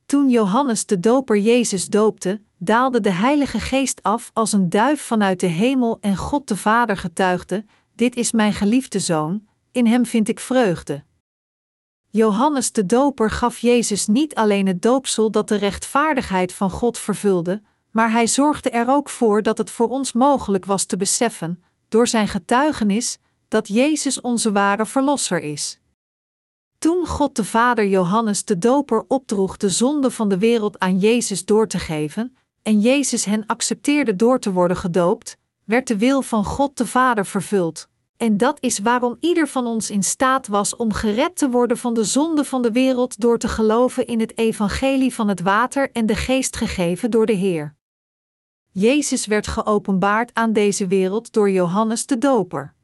Toen 0.08 0.28
Johannes 0.28 0.86
de 0.86 1.00
Doper 1.00 1.36
Jezus 1.36 1.86
doopte, 1.86 2.40
daalde 2.58 3.00
de 3.00 3.10
Heilige 3.10 3.60
Geest 3.60 4.02
af 4.02 4.30
als 4.34 4.52
een 4.52 4.68
duif 4.68 5.00
vanuit 5.00 5.40
de 5.40 5.46
hemel 5.46 5.98
en 6.00 6.16
God 6.16 6.48
de 6.48 6.56
Vader 6.56 6.96
getuigde: 6.96 7.64
Dit 7.94 8.16
is 8.16 8.32
mijn 8.32 8.52
geliefde 8.52 8.98
zoon, 8.98 9.46
in 9.72 9.86
hem 9.86 10.06
vind 10.06 10.28
ik 10.28 10.40
vreugde. 10.40 11.04
Johannes 12.10 12.72
de 12.72 12.86
Doper 12.86 13.30
gaf 13.30 13.58
Jezus 13.58 14.06
niet 14.06 14.34
alleen 14.34 14.66
het 14.66 14.82
doopsel 14.82 15.30
dat 15.30 15.48
de 15.48 15.56
rechtvaardigheid 15.56 16.52
van 16.52 16.70
God 16.70 16.98
vervulde, 16.98 17.62
maar 17.90 18.10
hij 18.10 18.26
zorgde 18.26 18.70
er 18.70 18.88
ook 18.88 19.08
voor 19.08 19.42
dat 19.42 19.58
het 19.58 19.70
voor 19.70 19.88
ons 19.88 20.12
mogelijk 20.12 20.64
was 20.64 20.84
te 20.84 20.96
beseffen, 20.96 21.62
door 21.88 22.06
zijn 22.06 22.28
getuigenis, 22.28 23.18
dat 23.48 23.68
Jezus 23.68 24.20
onze 24.20 24.52
ware 24.52 24.86
Verlosser 24.86 25.40
is. 25.40 25.80
Toen 26.78 27.06
God 27.06 27.36
de 27.36 27.44
Vader 27.44 27.86
Johannes 27.86 28.44
de 28.44 28.58
Doper 28.58 29.04
opdroeg 29.08 29.56
de 29.56 29.68
zonde 29.68 30.10
van 30.10 30.28
de 30.28 30.38
wereld 30.38 30.78
aan 30.78 30.98
Jezus 30.98 31.44
door 31.44 31.66
te 31.66 31.78
geven, 31.78 32.36
en 32.62 32.80
Jezus 32.80 33.24
hen 33.24 33.46
accepteerde 33.46 34.16
door 34.16 34.38
te 34.40 34.52
worden 34.52 34.76
gedoopt, 34.76 35.36
werd 35.64 35.86
de 35.86 35.98
wil 35.98 36.22
van 36.22 36.44
God 36.44 36.76
de 36.76 36.86
Vader 36.86 37.26
vervuld. 37.26 37.88
En 38.16 38.36
dat 38.36 38.58
is 38.60 38.78
waarom 38.78 39.16
ieder 39.20 39.48
van 39.48 39.66
ons 39.66 39.90
in 39.90 40.02
staat 40.02 40.46
was 40.46 40.76
om 40.76 40.92
gered 40.92 41.36
te 41.36 41.50
worden 41.50 41.78
van 41.78 41.94
de 41.94 42.04
zonde 42.04 42.44
van 42.44 42.62
de 42.62 42.72
wereld 42.72 43.20
door 43.20 43.38
te 43.38 43.48
geloven 43.48 44.06
in 44.06 44.20
het 44.20 44.38
evangelie 44.38 45.14
van 45.14 45.28
het 45.28 45.40
water 45.40 45.90
en 45.92 46.06
de 46.06 46.16
geest 46.16 46.56
gegeven 46.56 47.10
door 47.10 47.26
de 47.26 47.32
Heer. 47.32 47.74
Jezus 48.70 49.26
werd 49.26 49.46
geopenbaard 49.46 50.34
aan 50.34 50.52
deze 50.52 50.86
wereld 50.86 51.32
door 51.32 51.50
Johannes 51.50 52.06
de 52.06 52.18
Doper. 52.18 52.74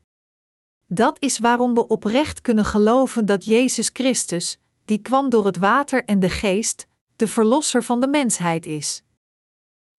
Dat 0.87 1.17
is 1.19 1.39
waarom 1.39 1.75
we 1.75 1.87
oprecht 1.89 2.41
kunnen 2.41 2.65
geloven 2.65 3.27
dat 3.27 3.45
Jezus 3.45 3.91
Christus, 3.93 4.59
die 4.85 4.99
kwam 4.99 5.31
door 5.31 5.47
het 5.47 5.57
water 5.57 6.05
en 6.05 6.21
de 6.21 6.31
geest, 6.31 6.87
de 7.17 7.29
Verlosser 7.29 7.83
van 7.83 8.01
de 8.01 8.09
mensheid 8.09 8.67
is. 8.67 9.03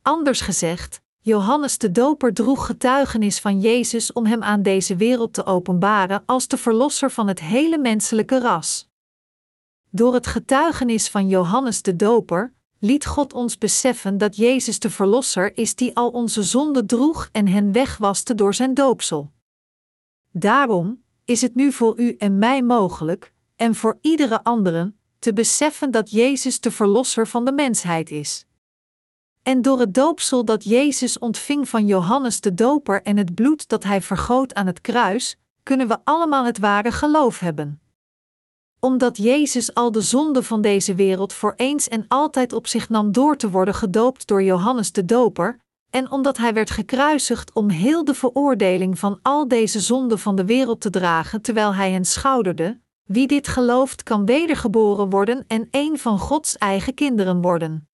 Anders 0.01 0.41
gezegd, 0.41 1.01
Johannes 1.19 1.77
de 1.77 1.91
Doper 1.91 2.33
droeg 2.33 2.65
getuigenis 2.65 3.39
van 3.39 3.59
Jezus 3.59 4.13
om 4.13 4.25
hem 4.25 4.43
aan 4.43 4.61
deze 4.61 4.95
wereld 4.95 5.33
te 5.33 5.45
openbaren 5.45 6.23
als 6.25 6.47
de 6.47 6.57
Verlosser 6.57 7.11
van 7.11 7.27
het 7.27 7.39
hele 7.39 7.77
menselijke 7.77 8.39
ras. 8.39 8.89
Door 9.89 10.13
het 10.13 10.27
getuigenis 10.27 11.09
van 11.09 11.27
Johannes 11.27 11.81
de 11.81 11.95
Doper 11.95 12.53
liet 12.79 13.05
God 13.05 13.33
ons 13.33 13.57
beseffen 13.57 14.17
dat 14.17 14.35
Jezus 14.35 14.79
de 14.79 14.89
Verlosser 14.89 15.57
is 15.57 15.75
die 15.75 15.95
al 15.95 16.09
onze 16.09 16.43
zonden 16.43 16.87
droeg 16.87 17.29
en 17.31 17.47
hen 17.47 17.71
wegwaste 17.71 18.35
door 18.35 18.53
zijn 18.53 18.73
doopsel. 18.73 19.31
Daarom 20.37 21.03
is 21.25 21.41
het 21.41 21.55
nu 21.55 21.71
voor 21.71 21.99
u 21.99 22.15
en 22.17 22.37
mij 22.37 22.61
mogelijk, 22.61 23.33
en 23.55 23.75
voor 23.75 23.97
iedere 24.01 24.43
anderen, 24.43 24.99
te 25.19 25.33
beseffen 25.33 25.91
dat 25.91 26.11
Jezus 26.11 26.59
de 26.59 26.71
Verlosser 26.71 27.27
van 27.27 27.45
de 27.45 27.51
mensheid 27.51 28.11
is. 28.11 28.45
En 29.43 29.61
door 29.61 29.79
het 29.79 29.93
doopsel 29.93 30.45
dat 30.45 30.63
Jezus 30.63 31.19
ontving 31.19 31.69
van 31.69 31.85
Johannes 31.85 32.41
de 32.41 32.53
Doper 32.53 33.01
en 33.01 33.17
het 33.17 33.35
bloed 33.35 33.67
dat 33.67 33.83
hij 33.83 34.01
vergoot 34.01 34.53
aan 34.53 34.67
het 34.67 34.81
kruis, 34.81 35.37
kunnen 35.63 35.87
we 35.87 35.97
allemaal 36.03 36.45
het 36.45 36.57
ware 36.59 36.91
geloof 36.91 37.39
hebben. 37.39 37.81
Omdat 38.79 39.17
Jezus 39.17 39.73
al 39.73 39.91
de 39.91 40.01
zonde 40.01 40.43
van 40.43 40.61
deze 40.61 40.95
wereld 40.95 41.33
voor 41.33 41.53
eens 41.55 41.87
en 41.87 42.05
altijd 42.07 42.53
op 42.53 42.67
zich 42.67 42.89
nam 42.89 43.11
door 43.11 43.37
te 43.37 43.49
worden 43.49 43.73
gedoopt 43.73 44.27
door 44.27 44.43
Johannes 44.43 44.91
de 44.91 45.05
Doper, 45.05 45.59
en 45.95 46.11
omdat 46.11 46.37
hij 46.37 46.53
werd 46.53 46.69
gekruisigd 46.69 47.53
om 47.53 47.69
heel 47.69 48.03
de 48.03 48.13
veroordeling 48.13 48.99
van 48.99 49.19
al 49.21 49.47
deze 49.47 49.79
zonden 49.79 50.19
van 50.19 50.35
de 50.35 50.45
wereld 50.45 50.81
te 50.81 50.89
dragen 50.89 51.41
terwijl 51.41 51.73
hij 51.73 51.91
hen 51.91 52.05
schouderde, 52.05 52.79
wie 53.03 53.27
dit 53.27 53.47
gelooft 53.47 54.03
kan 54.03 54.25
wedergeboren 54.25 55.09
worden 55.09 55.43
en 55.47 55.67
een 55.71 55.99
van 55.99 56.19
Gods 56.19 56.57
eigen 56.57 56.93
kinderen 56.93 57.41
worden. 57.41 57.89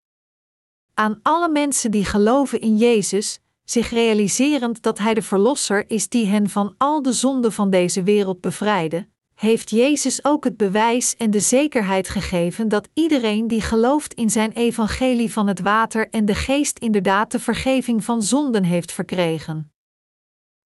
Aan 0.94 1.18
alle 1.22 1.48
mensen 1.48 1.90
die 1.90 2.04
geloven 2.04 2.60
in 2.60 2.76
Jezus, 2.76 3.40
zich 3.64 3.90
realiserend 3.90 4.82
dat 4.82 4.98
Hij 4.98 5.14
de 5.14 5.22
Verlosser 5.22 5.90
is 5.90 6.08
die 6.08 6.26
hen 6.26 6.48
van 6.48 6.74
al 6.78 7.02
de 7.02 7.12
zonden 7.12 7.52
van 7.52 7.70
deze 7.70 8.02
wereld 8.02 8.40
bevrijdde, 8.40 9.08
heeft 9.40 9.70
Jezus 9.70 10.24
ook 10.24 10.44
het 10.44 10.56
bewijs 10.56 11.16
en 11.16 11.30
de 11.30 11.40
zekerheid 11.40 12.08
gegeven 12.08 12.68
dat 12.68 12.88
iedereen 12.94 13.48
die 13.48 13.60
gelooft 13.60 14.14
in 14.14 14.30
zijn 14.30 14.52
evangelie 14.52 15.32
van 15.32 15.46
het 15.46 15.60
water 15.60 16.08
en 16.10 16.24
de 16.24 16.34
geest 16.34 16.78
inderdaad 16.78 17.30
de 17.30 17.38
vergeving 17.38 18.04
van 18.04 18.22
zonden 18.22 18.64
heeft 18.64 18.92
verkregen. 18.92 19.72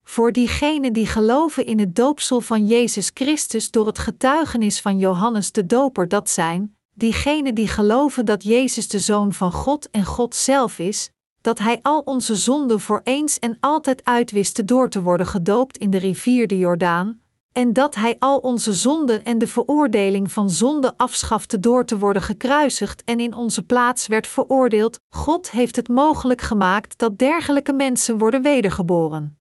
Voor 0.05 0.33
diegenen 0.33 0.93
die 0.93 1.07
geloven 1.07 1.67
in 1.67 1.79
het 1.79 1.97
doopsel 1.97 2.41
van 2.41 2.67
Jezus 2.67 3.11
Christus 3.15 3.71
door 3.71 3.87
het 3.87 3.99
getuigenis 3.99 4.81
van 4.81 4.99
Johannes 4.99 5.53
de 5.53 5.67
Doper, 5.67 6.09
dat 6.09 6.31
zijn, 6.31 6.77
diegenen 6.95 7.55
die 7.55 7.69
geloven 7.69 8.25
dat 8.25 8.43
Jezus 8.43 8.89
de 8.89 8.99
Zoon 8.99 9.33
van 9.33 9.53
God 9.53 9.91
en 9.91 10.05
God 10.05 10.35
zelf 10.35 10.79
is, 10.79 11.11
dat 11.41 11.59
Hij 11.59 11.79
al 11.83 12.01
onze 12.01 12.37
zonden 12.37 12.81
voor 12.81 13.01
eens 13.05 13.39
en 13.39 13.57
altijd 13.61 14.05
uitwiste 14.05 14.65
door 14.65 14.89
te 14.91 15.03
worden 15.03 15.27
gedoopt 15.27 15.79
in 15.79 15.91
de 15.91 15.99
rivier 15.99 16.47
de 16.47 16.59
Jordaan, 16.59 17.23
en 17.55 17.73
dat 17.73 17.95
Hij 17.95 18.17
al 18.19 18.39
onze 18.39 18.73
zonden 18.73 19.25
en 19.25 19.39
de 19.39 19.47
veroordeling 19.47 20.33
van 20.33 20.51
zonde 20.51 20.97
afschafte 20.97 21.61
door 21.61 21.85
te 21.85 21.99
worden 21.99 22.23
gekruisigd 22.23 23.05
en 23.05 23.21
in 23.21 23.35
onze 23.35 23.63
plaats 23.63 24.07
werd 24.07 24.27
veroordeeld, 24.27 25.01
God 25.09 25.51
heeft 25.51 25.77
het 25.77 25.89
mogelijk 25.89 26.41
gemaakt 26.41 26.99
dat 26.99 27.19
dergelijke 27.19 27.73
mensen 27.73 28.19
worden 28.19 28.43
wedergeboren. 28.43 29.39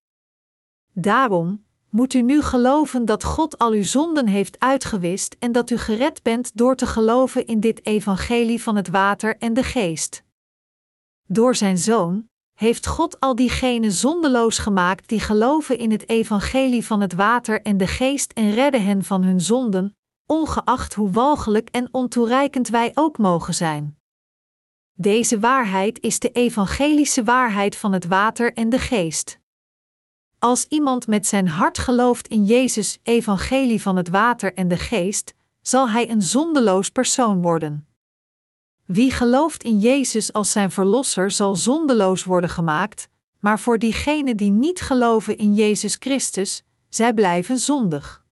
Daarom 0.92 1.66
moet 1.90 2.14
u 2.14 2.22
nu 2.22 2.42
geloven 2.42 3.06
dat 3.06 3.24
God 3.24 3.58
al 3.58 3.72
uw 3.72 3.84
zonden 3.84 4.28
heeft 4.28 4.60
uitgewist 4.60 5.36
en 5.40 5.52
dat 5.52 5.70
u 5.70 5.78
gered 5.78 6.24
bent 6.24 6.58
door 6.58 6.76
te 6.76 6.86
geloven 6.86 7.46
in 7.46 7.60
dit 7.60 7.86
evangelie 7.86 8.62
van 8.62 8.76
het 8.76 8.90
water 8.90 9.38
en 9.38 9.54
de 9.54 9.64
geest. 9.64 10.24
Door 11.28 11.56
zijn 11.56 11.78
zoon, 11.78 12.30
heeft 12.64 12.88
God 12.88 13.20
al 13.20 13.36
diegenen 13.36 13.92
zondeloos 13.92 14.58
gemaakt 14.58 15.10
die 15.10 15.20
geloven 15.20 15.78
in 15.78 15.92
het 15.92 16.10
evangelie 16.10 16.86
van 16.86 17.02
het 17.02 17.14
water 17.14 17.62
en 17.62 17.78
de 17.78 17.88
geest 17.88 18.32
en 18.32 18.52
redden 18.52 18.86
hen 18.86 19.04
van 19.04 19.24
hun 19.24 19.42
zonden, 19.42 19.98
ongeacht 20.26 20.94
hoe 20.94 21.12
walgelijk 21.12 21.70
en 21.70 21.88
ontoereikend 21.92 22.70
wij 22.70 22.92
ook 22.94 23.18
mogen 23.18 23.54
zijn. 23.54 23.98
Deze 24.94 25.40
waarheid 25.40 26.00
is 26.00 26.20
de 26.20 26.32
evangelische 26.32 27.24
waarheid 27.24 27.76
van 27.76 27.94
het 27.94 28.06
water 28.06 28.54
en 28.54 28.70
de 28.70 28.80
geest. 28.80 29.40
Als 30.40 30.66
iemand 30.70 31.08
met 31.08 31.28
zijn 31.28 31.48
hart 31.48 31.78
gelooft 31.78 32.28
in 32.28 32.46
Jezus, 32.46 33.00
evangelie 33.04 33.82
van 33.82 33.96
het 33.96 34.10
water 34.10 34.54
en 34.54 34.68
de 34.68 34.78
geest, 34.78 35.34
zal 35.62 35.90
hij 35.90 36.10
een 36.10 36.22
zondeloos 36.22 36.90
persoon 36.90 37.42
worden. 37.42 37.88
Wie 38.86 39.12
gelooft 39.12 39.64
in 39.64 39.80
Jezus 39.80 40.34
als 40.34 40.52
zijn 40.52 40.72
verlosser 40.72 41.32
zal 41.32 41.56
zondeloos 41.56 42.24
worden 42.24 42.50
gemaakt, 42.50 43.08
maar 43.40 43.60
voor 43.60 43.80
diegenen 43.80 44.38
die 44.38 44.52
niet 44.52 44.82
geloven 44.82 45.38
in 45.38 45.54
Jezus 45.54 45.96
Christus, 46.00 46.64
zij 46.90 47.14
blijven 47.14 47.58
zondig. 47.58 48.24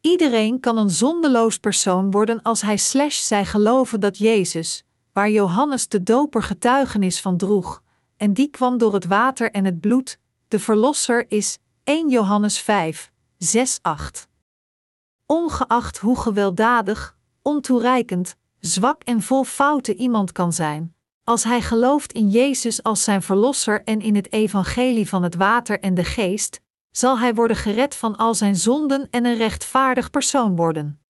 Iedereen 0.00 0.60
kan 0.60 0.78
een 0.78 0.90
zondeloos 0.90 1.58
persoon 1.58 2.10
worden 2.10 2.42
als 2.42 2.62
hij 2.62 2.76
slash 2.76 3.20
zij 3.20 3.44
geloven 3.44 4.00
dat 4.00 4.18
Jezus, 4.18 4.84
waar 5.12 5.30
Johannes 5.30 5.88
de 5.88 6.02
Doper 6.02 6.42
getuigenis 6.42 7.20
van 7.20 7.36
droeg, 7.36 7.82
en 8.16 8.32
die 8.32 8.48
kwam 8.48 8.78
door 8.78 8.94
het 8.94 9.06
water 9.06 9.50
en 9.50 9.64
het 9.64 9.80
bloed, 9.80 10.18
de 10.48 10.58
Verlosser 10.58 11.30
is 11.30 11.58
1 11.84 12.08
Johannes 12.08 12.58
5, 12.58 13.12
6, 13.38 13.78
8. 13.82 14.28
Ongeacht 15.26 15.98
hoe 15.98 16.18
gewelddadig, 16.18 17.16
ontoereikend, 17.42 18.36
zwak 18.66 19.02
en 19.02 19.22
vol 19.22 19.44
fouten 19.44 19.96
iemand 19.96 20.32
kan 20.32 20.52
zijn, 20.52 20.94
als 21.24 21.44
hij 21.44 21.62
gelooft 21.62 22.12
in 22.12 22.28
Jezus 22.28 22.82
als 22.82 23.04
zijn 23.04 23.22
Verlosser 23.22 23.84
en 23.84 24.00
in 24.00 24.14
het 24.14 24.32
evangelie 24.32 25.08
van 25.08 25.22
het 25.22 25.34
water 25.34 25.80
en 25.80 25.94
de 25.94 26.04
geest, 26.04 26.60
zal 26.90 27.18
hij 27.18 27.34
worden 27.34 27.56
gered 27.56 27.94
van 27.94 28.16
al 28.16 28.34
zijn 28.34 28.56
zonden 28.56 29.08
en 29.10 29.24
een 29.24 29.36
rechtvaardig 29.36 30.10
persoon 30.10 30.56
worden. 30.56 31.00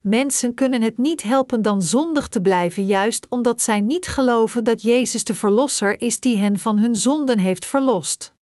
Mensen 0.00 0.54
kunnen 0.54 0.82
het 0.82 0.98
niet 0.98 1.22
helpen 1.22 1.62
dan 1.62 1.82
zondig 1.82 2.28
te 2.28 2.40
blijven, 2.40 2.86
juist 2.86 3.26
omdat 3.28 3.62
zij 3.62 3.80
niet 3.80 4.06
geloven 4.06 4.64
dat 4.64 4.82
Jezus 4.82 5.24
de 5.24 5.34
Verlosser 5.34 6.00
is 6.00 6.20
die 6.20 6.36
hen 6.36 6.58
van 6.58 6.78
hun 6.78 6.96
zonden 6.96 7.38
heeft 7.38 7.66
verlost. 7.66 8.34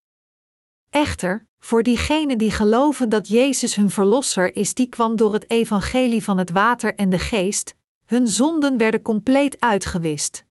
Echter, 0.90 1.48
voor 1.60 1.84
diegenen 1.84 2.38
die 2.38 2.52
geloven 2.52 3.10
dat 3.10 3.28
Jezus 3.28 3.76
hun 3.76 3.90
Verlosser 3.90 4.56
is, 4.56 4.74
die 4.74 4.88
kwam 4.88 5.16
door 5.16 5.34
het 5.34 5.50
evangelie 5.50 6.24
van 6.24 6.38
het 6.38 6.50
water 6.50 6.96
en 6.96 7.10
de 7.10 7.20
geest, 7.20 7.76
hun 8.06 8.28
zonden 8.28 8.78
werden 8.78 9.02
compleet 9.02 9.60
uitgewist. 9.60 10.46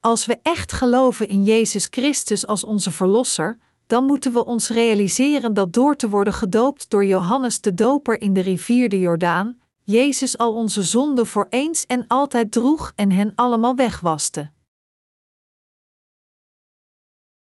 Als 0.00 0.26
we 0.26 0.38
echt 0.42 0.72
geloven 0.72 1.28
in 1.28 1.44
Jezus 1.44 1.86
Christus 1.90 2.46
als 2.46 2.64
onze 2.64 2.90
Verlosser, 2.90 3.58
dan 3.86 4.04
moeten 4.04 4.32
we 4.32 4.44
ons 4.44 4.68
realiseren 4.68 5.54
dat 5.54 5.72
door 5.72 5.96
te 5.96 6.08
worden 6.08 6.32
gedoopt 6.32 6.90
door 6.90 7.04
Johannes 7.04 7.60
de 7.60 7.74
Doper 7.74 8.20
in 8.20 8.32
de 8.32 8.40
rivier 8.40 8.88
de 8.88 8.98
Jordaan, 8.98 9.60
Jezus 9.82 10.38
al 10.38 10.54
onze 10.54 10.82
zonden 10.82 11.26
voor 11.26 11.46
eens 11.48 11.86
en 11.86 12.06
altijd 12.06 12.52
droeg 12.52 12.92
en 12.96 13.10
hen 13.10 13.32
allemaal 13.34 13.74
wegwaste. 13.74 14.50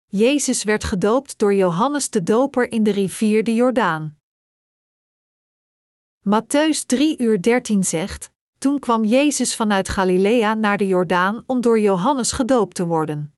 Jezus 0.05 0.63
werd 0.63 0.83
gedoopt 0.83 1.37
door 1.37 1.53
Johannes 1.53 2.09
de 2.09 2.23
Doper 2.23 2.71
in 2.71 2.83
de 2.83 2.91
rivier 2.91 3.43
de 3.43 3.53
Jordaan. 3.53 4.17
Matthäus 6.19 6.85
3 6.85 7.21
uur 7.21 7.41
13 7.41 7.83
zegt: 7.83 8.32
Toen 8.63 8.79
kwam 8.79 9.03
Jezus 9.03 9.55
vanuit 9.55 9.89
Galilea 9.89 10.53
naar 10.53 10.77
de 10.77 10.87
Jordaan 10.87 11.43
om 11.45 11.61
door 11.61 11.79
Johannes 11.79 12.31
gedoopt 12.31 12.75
te 12.75 12.85
worden. 12.85 13.33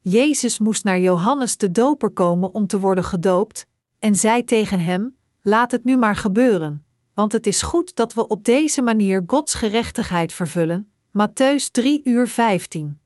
Jezus 0.00 0.58
moest 0.58 0.84
naar 0.84 0.98
Johannes 1.00 1.56
de 1.56 1.70
Doper 1.70 2.10
komen 2.10 2.54
om 2.54 2.66
te 2.66 2.80
worden 2.80 3.04
gedoopt, 3.04 3.66
en 3.98 4.14
zei 4.14 4.44
tegen 4.44 4.80
hem: 4.80 5.16
Laat 5.42 5.70
het 5.70 5.84
nu 5.84 5.96
maar 5.96 6.16
gebeuren, 6.16 6.84
want 7.12 7.32
het 7.32 7.46
is 7.46 7.62
goed 7.62 7.96
dat 7.96 8.14
we 8.14 8.28
op 8.28 8.44
deze 8.44 8.82
manier 8.82 9.24
Gods 9.26 9.54
gerechtigheid 9.54 10.32
vervullen. 10.32 10.92
Matthäus 11.08 11.70
3 11.70 12.00
uur 12.04 12.28
15. 12.28 13.00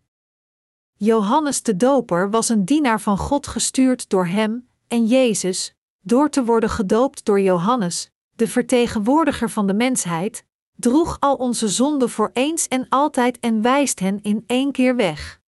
Johannes 0.94 1.62
de 1.62 1.76
Doper 1.76 2.30
was 2.30 2.48
een 2.48 2.64
dienaar 2.64 3.00
van 3.00 3.18
God 3.18 3.46
gestuurd 3.46 4.08
door 4.08 4.26
hem 4.26 4.68
en 4.86 5.06
Jezus, 5.06 5.74
door 6.00 6.30
te 6.30 6.44
worden 6.44 6.70
gedoopt 6.70 7.24
door 7.24 7.40
Johannes, 7.40 8.10
de 8.36 8.48
vertegenwoordiger 8.48 9.50
van 9.50 9.66
de 9.66 9.74
mensheid, 9.74 10.46
droeg 10.78 11.16
al 11.20 11.34
onze 11.34 11.68
zonden 11.68 12.10
voor 12.10 12.30
eens 12.32 12.68
en 12.68 12.86
altijd 12.88 13.38
en 13.40 13.62
wijst 13.62 14.00
hen 14.00 14.22
in 14.22 14.44
één 14.46 14.72
keer 14.72 14.96
weg. 14.96 15.40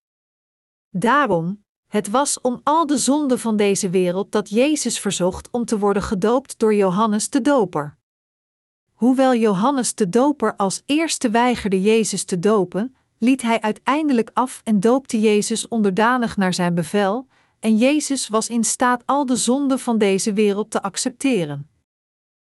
Daarom, 0.89 1.63
het 1.87 2.09
was 2.09 2.41
om 2.41 2.61
al 2.63 2.85
de 2.85 2.97
zonden 2.97 3.39
van 3.39 3.55
deze 3.55 3.89
wereld 3.89 4.31
dat 4.31 4.49
Jezus 4.49 4.99
verzocht 4.99 5.49
om 5.51 5.65
te 5.65 5.79
worden 5.79 6.03
gedoopt 6.03 6.59
door 6.59 6.73
Johannes 6.75 7.29
de 7.29 7.41
Doper. 7.41 7.97
Hoewel 8.93 9.35
Johannes 9.35 9.95
de 9.95 10.09
Doper 10.09 10.55
als 10.55 10.81
eerste 10.85 11.29
weigerde 11.29 11.81
Jezus 11.81 12.23
te 12.23 12.39
dopen, 12.39 12.95
liet 13.17 13.41
hij 13.41 13.61
uiteindelijk 13.61 14.29
af 14.33 14.61
en 14.63 14.79
doopte 14.79 15.19
Jezus 15.19 15.67
onderdanig 15.67 16.37
naar 16.37 16.53
zijn 16.53 16.75
bevel, 16.75 17.27
en 17.59 17.77
Jezus 17.77 18.27
was 18.27 18.49
in 18.49 18.63
staat 18.63 19.03
al 19.05 19.25
de 19.25 19.35
zonden 19.35 19.79
van 19.79 19.97
deze 19.97 20.33
wereld 20.33 20.71
te 20.71 20.81
accepteren. 20.81 21.69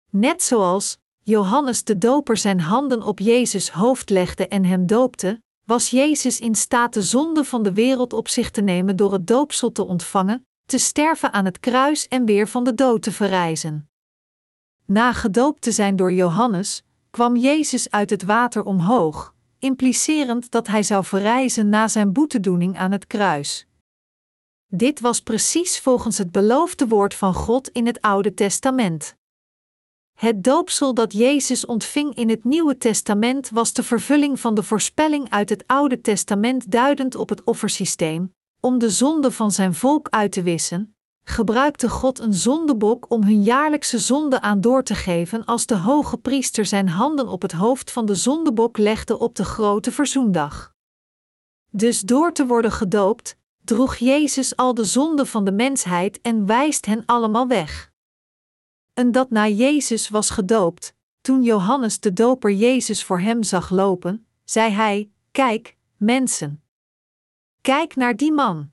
Net 0.09 0.43
zoals 0.43 0.97
Johannes 1.27 1.83
de 1.83 1.97
Doper 1.97 2.37
zijn 2.37 2.59
handen 2.59 3.03
op 3.03 3.19
Jezus 3.19 3.69
hoofd 3.69 4.09
legde 4.09 4.47
en 4.47 4.65
hem 4.65 4.85
doopte, 4.85 5.41
was 5.63 5.89
Jezus 5.89 6.39
in 6.39 6.55
staat 6.55 6.93
de 6.93 7.01
zonde 7.01 7.43
van 7.43 7.63
de 7.63 7.73
wereld 7.73 8.13
op 8.13 8.27
zich 8.27 8.51
te 8.51 8.61
nemen 8.61 8.95
door 8.95 9.13
het 9.13 9.27
doopsel 9.27 9.71
te 9.71 9.85
ontvangen, 9.85 10.47
te 10.65 10.77
sterven 10.77 11.33
aan 11.33 11.45
het 11.45 11.59
kruis 11.59 12.07
en 12.07 12.25
weer 12.25 12.47
van 12.47 12.63
de 12.63 12.73
dood 12.73 13.01
te 13.01 13.11
verrijzen. 13.11 13.89
Na 14.85 15.13
gedoopt 15.13 15.61
te 15.61 15.71
zijn 15.71 15.95
door 15.95 16.13
Johannes, 16.13 16.83
kwam 17.09 17.35
Jezus 17.35 17.91
uit 17.91 18.09
het 18.09 18.23
water 18.23 18.63
omhoog, 18.63 19.35
implicerend 19.59 20.51
dat 20.51 20.67
hij 20.67 20.83
zou 20.83 21.05
verrijzen 21.05 21.69
na 21.69 21.87
zijn 21.87 22.13
boetedoening 22.13 22.77
aan 22.77 22.91
het 22.91 23.07
kruis. 23.07 23.67
Dit 24.67 24.99
was 24.99 25.21
precies 25.21 25.79
volgens 25.79 26.17
het 26.17 26.31
beloofde 26.31 26.87
woord 26.87 27.13
van 27.13 27.33
God 27.33 27.69
in 27.69 27.85
het 27.85 28.01
Oude 28.01 28.33
Testament. 28.33 29.15
Het 30.15 30.43
doopsel 30.43 30.93
dat 30.93 31.13
Jezus 31.13 31.65
ontving 31.65 32.15
in 32.15 32.29
het 32.29 32.43
Nieuwe 32.43 32.77
Testament 32.77 33.49
was 33.49 33.73
de 33.73 33.83
vervulling 33.83 34.39
van 34.39 34.55
de 34.55 34.63
voorspelling 34.63 35.29
uit 35.29 35.49
het 35.49 35.63
Oude 35.67 36.01
Testament 36.01 36.71
duidend 36.71 37.15
op 37.15 37.29
het 37.29 37.43
offersysteem, 37.43 38.33
om 38.59 38.77
de 38.77 38.89
zonde 38.89 39.31
van 39.31 39.51
zijn 39.51 39.73
volk 39.73 40.07
uit 40.09 40.31
te 40.31 40.43
wissen, 40.43 40.95
gebruikte 41.23 41.89
God 41.89 42.19
een 42.19 42.33
zondebok 42.33 43.11
om 43.11 43.23
hun 43.23 43.43
jaarlijkse 43.43 43.99
zonde 43.99 44.41
aan 44.41 44.61
door 44.61 44.83
te 44.83 44.95
geven 44.95 45.45
als 45.45 45.65
de 45.65 45.77
hoge 45.77 46.17
priester 46.17 46.65
zijn 46.65 46.89
handen 46.89 47.27
op 47.27 47.41
het 47.41 47.51
hoofd 47.51 47.91
van 47.91 48.05
de 48.05 48.15
zondebok 48.15 48.77
legde 48.77 49.19
op 49.19 49.35
de 49.35 49.45
grote 49.45 49.91
verzoendag. 49.91 50.73
Dus 51.71 52.01
door 52.01 52.33
te 52.33 52.45
worden 52.45 52.71
gedoopt, 52.71 53.37
droeg 53.63 53.95
Jezus 53.95 54.55
al 54.55 54.73
de 54.73 54.83
zonde 54.83 55.25
van 55.25 55.45
de 55.45 55.51
mensheid 55.51 56.21
en 56.21 56.45
wijst 56.45 56.85
hen 56.85 57.03
allemaal 57.05 57.47
weg 57.47 57.93
en 58.95 59.11
dat 59.11 59.29
na 59.29 59.47
Jezus 59.47 60.09
was 60.09 60.29
gedoopt, 60.29 60.93
toen 61.21 61.43
Johannes 61.43 61.99
de 61.99 62.13
Doper 62.13 62.51
Jezus 62.51 63.03
voor 63.03 63.19
hem 63.19 63.43
zag 63.43 63.69
lopen, 63.69 64.27
zei 64.43 64.71
hij: 64.71 65.11
Kijk, 65.31 65.77
mensen. 65.97 66.63
Kijk 67.61 67.95
naar 67.95 68.15
die 68.15 68.31
man. 68.31 68.71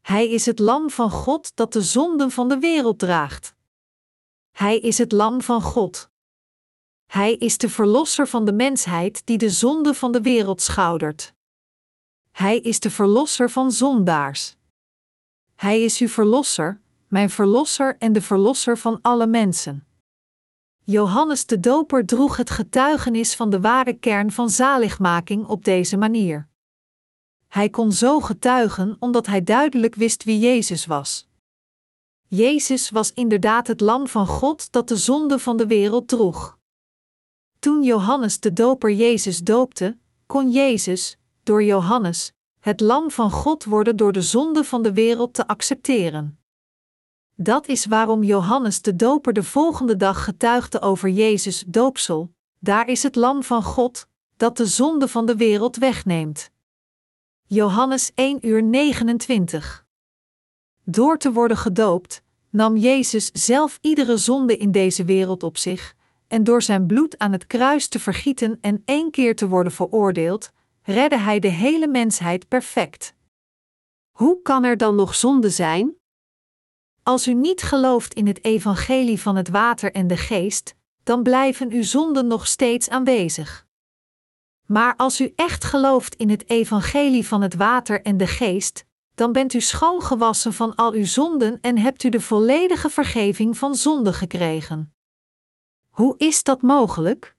Hij 0.00 0.28
is 0.28 0.46
het 0.46 0.58
Lam 0.58 0.90
van 0.90 1.10
God 1.10 1.56
dat 1.56 1.72
de 1.72 1.82
zonden 1.82 2.30
van 2.30 2.48
de 2.48 2.58
wereld 2.58 2.98
draagt. 2.98 3.54
Hij 4.50 4.78
is 4.78 4.98
het 4.98 5.12
Lam 5.12 5.42
van 5.42 5.62
God. 5.62 6.10
Hij 7.06 7.34
is 7.34 7.58
de 7.58 7.68
Verlosser 7.68 8.28
van 8.28 8.44
de 8.44 8.52
mensheid 8.52 9.26
die 9.26 9.38
de 9.38 9.50
zonde 9.50 9.94
van 9.94 10.12
de 10.12 10.20
wereld 10.20 10.60
schoudert. 10.60 11.34
Hij 12.30 12.58
is 12.58 12.80
de 12.80 12.90
Verlosser 12.90 13.50
van 13.50 13.72
zondaars. 13.72 14.56
Hij 15.54 15.82
is 15.82 15.98
uw 15.98 16.08
Verlosser, 16.08 16.80
mijn 17.14 17.30
Verlosser 17.30 17.96
en 17.98 18.12
de 18.12 18.22
Verlosser 18.22 18.78
van 18.78 18.98
alle 19.02 19.26
mensen. 19.26 19.86
Johannes 20.84 21.46
de 21.46 21.60
Doper 21.60 22.06
droeg 22.06 22.36
het 22.36 22.50
getuigenis 22.50 23.34
van 23.34 23.50
de 23.50 23.60
ware 23.60 23.92
kern 23.92 24.32
van 24.32 24.50
zaligmaking 24.50 25.46
op 25.46 25.64
deze 25.64 25.96
manier. 25.96 26.48
Hij 27.48 27.70
kon 27.70 27.92
zo 27.92 28.20
getuigen 28.20 28.96
omdat 28.98 29.26
hij 29.26 29.42
duidelijk 29.42 29.94
wist 29.94 30.24
wie 30.24 30.38
Jezus 30.38 30.86
was. 30.86 31.28
Jezus 32.28 32.90
was 32.90 33.12
inderdaad 33.12 33.66
het 33.66 33.80
Lam 33.80 34.06
van 34.06 34.26
God 34.26 34.72
dat 34.72 34.88
de 34.88 34.96
zonde 34.96 35.38
van 35.38 35.56
de 35.56 35.66
wereld 35.66 36.08
droeg. 36.08 36.58
Toen 37.58 37.82
Johannes 37.82 38.40
de 38.40 38.52
Doper 38.52 38.92
Jezus 38.92 39.38
doopte, 39.38 39.98
kon 40.26 40.50
Jezus, 40.50 41.18
door 41.42 41.62
Johannes, 41.62 42.32
het 42.60 42.80
Lam 42.80 43.10
van 43.10 43.30
God 43.30 43.64
worden 43.64 43.96
door 43.96 44.12
de 44.12 44.22
zonde 44.22 44.64
van 44.64 44.82
de 44.82 44.92
wereld 44.92 45.34
te 45.34 45.46
accepteren. 45.46 46.38
Dat 47.36 47.68
is 47.68 47.86
waarom 47.86 48.22
Johannes 48.22 48.82
de 48.82 48.96
Doper 48.96 49.32
de 49.32 49.42
volgende 49.42 49.96
dag 49.96 50.24
getuigde 50.24 50.80
over 50.80 51.08
Jezus' 51.08 51.64
doopsel: 51.66 52.34
Daar 52.58 52.88
is 52.88 53.02
het 53.02 53.14
Lam 53.14 53.42
van 53.42 53.62
God, 53.62 54.06
dat 54.36 54.56
de 54.56 54.66
zonde 54.66 55.08
van 55.08 55.26
de 55.26 55.36
wereld 55.36 55.76
wegneemt. 55.76 56.50
Johannes 57.46 58.12
1 58.14 58.46
uur 58.46 58.62
29. 58.62 59.86
Door 60.84 61.18
te 61.18 61.32
worden 61.32 61.56
gedoopt, 61.56 62.22
nam 62.50 62.76
Jezus 62.76 63.30
zelf 63.32 63.78
iedere 63.80 64.16
zonde 64.16 64.56
in 64.56 64.70
deze 64.70 65.04
wereld 65.04 65.42
op 65.42 65.56
zich, 65.56 65.94
en 66.26 66.44
door 66.44 66.62
zijn 66.62 66.86
bloed 66.86 67.18
aan 67.18 67.32
het 67.32 67.46
kruis 67.46 67.88
te 67.88 67.98
vergieten 67.98 68.58
en 68.60 68.82
één 68.84 69.10
keer 69.10 69.36
te 69.36 69.48
worden 69.48 69.72
veroordeeld, 69.72 70.50
redde 70.82 71.18
hij 71.18 71.38
de 71.38 71.48
hele 71.48 71.88
mensheid 71.88 72.48
perfect. 72.48 73.14
Hoe 74.10 74.42
kan 74.42 74.64
er 74.64 74.76
dan 74.76 74.94
nog 74.94 75.14
zonde 75.14 75.50
zijn? 75.50 75.94
Als 77.04 77.26
u 77.26 77.34
niet 77.34 77.62
gelooft 77.62 78.14
in 78.14 78.26
het 78.26 78.44
evangelie 78.44 79.20
van 79.20 79.36
het 79.36 79.48
water 79.48 79.92
en 79.92 80.06
de 80.06 80.16
geest, 80.16 80.74
dan 81.02 81.22
blijven 81.22 81.70
uw 81.70 81.82
zonden 81.82 82.26
nog 82.26 82.46
steeds 82.46 82.88
aanwezig. 82.88 83.66
Maar 84.66 84.96
als 84.96 85.20
u 85.20 85.32
echt 85.36 85.64
gelooft 85.64 86.14
in 86.14 86.30
het 86.30 86.50
evangelie 86.50 87.26
van 87.26 87.42
het 87.42 87.54
water 87.54 88.02
en 88.02 88.16
de 88.16 88.26
geest, 88.26 88.84
dan 89.14 89.32
bent 89.32 89.54
u 89.54 89.60
schoongewassen 89.60 90.52
van 90.52 90.74
al 90.74 90.92
uw 90.92 91.04
zonden 91.04 91.58
en 91.60 91.78
hebt 91.78 92.02
u 92.02 92.08
de 92.08 92.20
volledige 92.20 92.90
vergeving 92.90 93.58
van 93.58 93.74
zonde 93.74 94.12
gekregen. 94.12 94.94
Hoe 95.88 96.14
is 96.18 96.42
dat 96.42 96.62
mogelijk? 96.62 97.36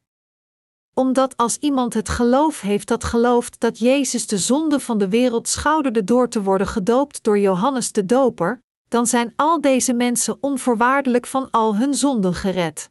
Omdat 0.93 1.37
als 1.37 1.57
iemand 1.57 1.93
het 1.93 2.09
geloof 2.09 2.61
heeft 2.61 2.87
dat 2.87 3.03
gelooft 3.03 3.59
dat 3.59 3.79
Jezus 3.79 4.27
de 4.27 4.37
zonde 4.37 4.79
van 4.79 4.97
de 4.97 5.09
wereld 5.09 5.47
schouderde 5.47 6.03
door 6.03 6.29
te 6.29 6.43
worden 6.43 6.67
gedoopt 6.67 7.23
door 7.23 7.39
Johannes 7.39 7.91
de 7.91 8.05
Doper, 8.05 8.63
dan 8.95 9.07
zijn 9.07 9.33
al 9.35 9.61
deze 9.61 9.93
mensen 9.93 10.37
onvoorwaardelijk 10.41 11.27
van 11.27 11.51
al 11.51 11.75
hun 11.75 11.93
zonden 11.93 12.33
gered. 12.33 12.89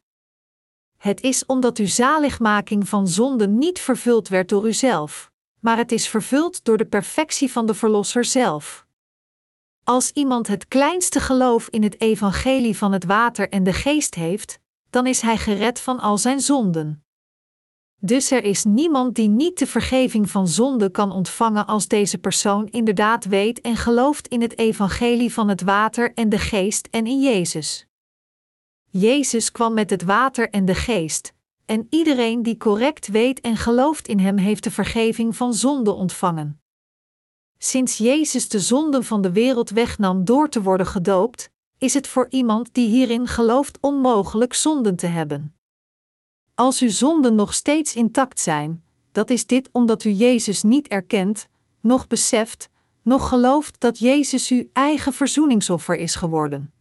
Het 0.96 1.20
is 1.20 1.46
omdat 1.46 1.78
uw 1.78 1.86
zaligmaking 1.86 2.88
van 2.88 3.08
zonden 3.08 3.58
niet 3.58 3.78
vervuld 3.78 4.28
werd 4.28 4.48
door 4.48 4.66
uzelf, 4.66 5.30
maar 5.60 5.76
het 5.76 5.92
is 5.92 6.08
vervuld 6.08 6.64
door 6.64 6.76
de 6.76 6.86
perfectie 6.86 7.52
van 7.52 7.66
de 7.66 7.74
Verlosser 7.74 8.24
zelf. 8.24 8.86
Als 9.84 10.10
iemand 10.10 10.46
het 10.46 10.68
kleinste 10.68 11.20
geloof 11.20 11.68
in 11.68 11.82
het 11.82 12.00
evangelie 12.00 12.76
van 12.76 12.92
het 12.92 13.04
water 13.04 13.48
en 13.48 13.62
de 13.62 13.72
geest 13.72 14.14
heeft, 14.14 14.58
dan 14.90 15.06
is 15.06 15.20
hij 15.20 15.36
gered 15.36 15.80
van 15.80 16.00
al 16.00 16.18
zijn 16.18 16.40
zonden. 16.40 17.03
Dus 18.04 18.30
er 18.30 18.44
is 18.44 18.64
niemand 18.64 19.14
die 19.14 19.28
niet 19.28 19.58
de 19.58 19.66
vergeving 19.66 20.30
van 20.30 20.48
zonde 20.48 20.90
kan 20.90 21.12
ontvangen 21.12 21.66
als 21.66 21.88
deze 21.88 22.18
persoon 22.18 22.68
inderdaad 22.68 23.24
weet 23.24 23.60
en 23.60 23.76
gelooft 23.76 24.28
in 24.28 24.42
het 24.42 24.58
evangelie 24.58 25.32
van 25.32 25.48
het 25.48 25.62
water 25.62 26.14
en 26.14 26.28
de 26.28 26.38
geest 26.38 26.88
en 26.90 27.06
in 27.06 27.20
Jezus. 27.20 27.86
Jezus 28.90 29.52
kwam 29.52 29.74
met 29.74 29.90
het 29.90 30.02
water 30.02 30.50
en 30.50 30.64
de 30.64 30.74
geest, 30.74 31.34
en 31.64 31.86
iedereen 31.90 32.42
die 32.42 32.56
correct 32.56 33.06
weet 33.06 33.40
en 33.40 33.56
gelooft 33.56 34.08
in 34.08 34.18
Hem 34.18 34.36
heeft 34.36 34.64
de 34.64 34.70
vergeving 34.70 35.36
van 35.36 35.54
zonde 35.54 35.92
ontvangen. 35.92 36.60
Sinds 37.58 37.98
Jezus 37.98 38.48
de 38.48 38.60
zonden 38.60 39.04
van 39.04 39.22
de 39.22 39.32
wereld 39.32 39.70
wegnam 39.70 40.24
door 40.24 40.48
te 40.48 40.62
worden 40.62 40.86
gedoopt, 40.86 41.50
is 41.78 41.94
het 41.94 42.06
voor 42.06 42.26
iemand 42.30 42.74
die 42.74 42.88
hierin 42.88 43.26
gelooft 43.26 43.78
onmogelijk 43.80 44.54
zonden 44.54 44.96
te 44.96 45.06
hebben. 45.06 45.54
Als 46.54 46.80
uw 46.80 46.88
zonden 46.88 47.34
nog 47.34 47.54
steeds 47.54 47.94
intact 47.94 48.40
zijn, 48.40 48.84
dat 49.12 49.30
is 49.30 49.46
dit 49.46 49.68
omdat 49.72 50.04
u 50.04 50.10
Jezus 50.10 50.62
niet 50.62 50.88
erkent, 50.88 51.48
nog 51.80 52.06
beseft, 52.06 52.68
nog 53.02 53.28
gelooft 53.28 53.80
dat 53.80 53.98
Jezus 53.98 54.50
uw 54.50 54.68
eigen 54.72 55.12
verzoeningsoffer 55.12 55.96
is 55.96 56.14
geworden. 56.14 56.72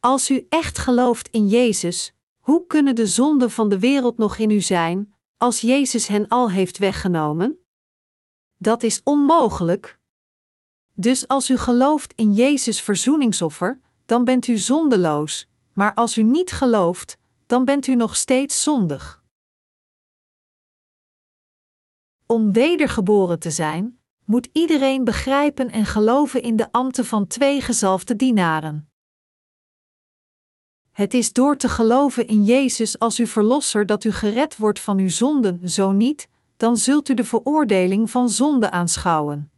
Als 0.00 0.30
u 0.30 0.46
echt 0.48 0.78
gelooft 0.78 1.28
in 1.28 1.48
Jezus, 1.48 2.12
hoe 2.38 2.66
kunnen 2.66 2.94
de 2.94 3.06
zonden 3.06 3.50
van 3.50 3.68
de 3.68 3.78
wereld 3.78 4.18
nog 4.18 4.38
in 4.38 4.50
u 4.50 4.60
zijn, 4.60 5.14
als 5.36 5.60
Jezus 5.60 6.06
hen 6.06 6.28
al 6.28 6.50
heeft 6.50 6.78
weggenomen? 6.78 7.58
Dat 8.56 8.82
is 8.82 9.00
onmogelijk. 9.04 9.98
Dus 10.94 11.28
als 11.28 11.50
u 11.50 11.56
gelooft 11.56 12.12
in 12.16 12.32
Jezus 12.32 12.80
verzoeningsoffer, 12.80 13.80
dan 14.06 14.24
bent 14.24 14.46
u 14.46 14.56
zondeloos, 14.56 15.48
maar 15.72 15.94
als 15.94 16.18
u 16.18 16.22
niet 16.22 16.52
gelooft, 16.52 17.20
dan 17.52 17.64
bent 17.64 17.86
u 17.86 17.94
nog 17.94 18.16
steeds 18.16 18.62
zondig. 18.62 19.22
Om 22.26 22.52
wedergeboren 22.52 23.38
te 23.38 23.50
zijn, 23.50 24.00
moet 24.24 24.48
iedereen 24.52 25.04
begrijpen 25.04 25.70
en 25.70 25.86
geloven 25.86 26.42
in 26.42 26.56
de 26.56 26.72
ambten 26.72 27.04
van 27.04 27.26
twee 27.26 27.60
gezalfde 27.60 28.16
dienaren. 28.16 28.90
Het 30.90 31.14
is 31.14 31.32
door 31.32 31.56
te 31.56 31.68
geloven 31.68 32.26
in 32.26 32.44
Jezus 32.44 32.98
als 32.98 33.18
uw 33.18 33.26
verlosser 33.26 33.86
dat 33.86 34.04
u 34.04 34.12
gered 34.12 34.56
wordt 34.56 34.80
van 34.80 34.98
uw 34.98 35.08
zonden, 35.08 35.70
zo 35.70 35.90
niet, 35.90 36.28
dan 36.56 36.76
zult 36.76 37.08
u 37.08 37.14
de 37.14 37.24
veroordeling 37.24 38.10
van 38.10 38.28
zonde 38.28 38.70
aanschouwen. 38.70 39.52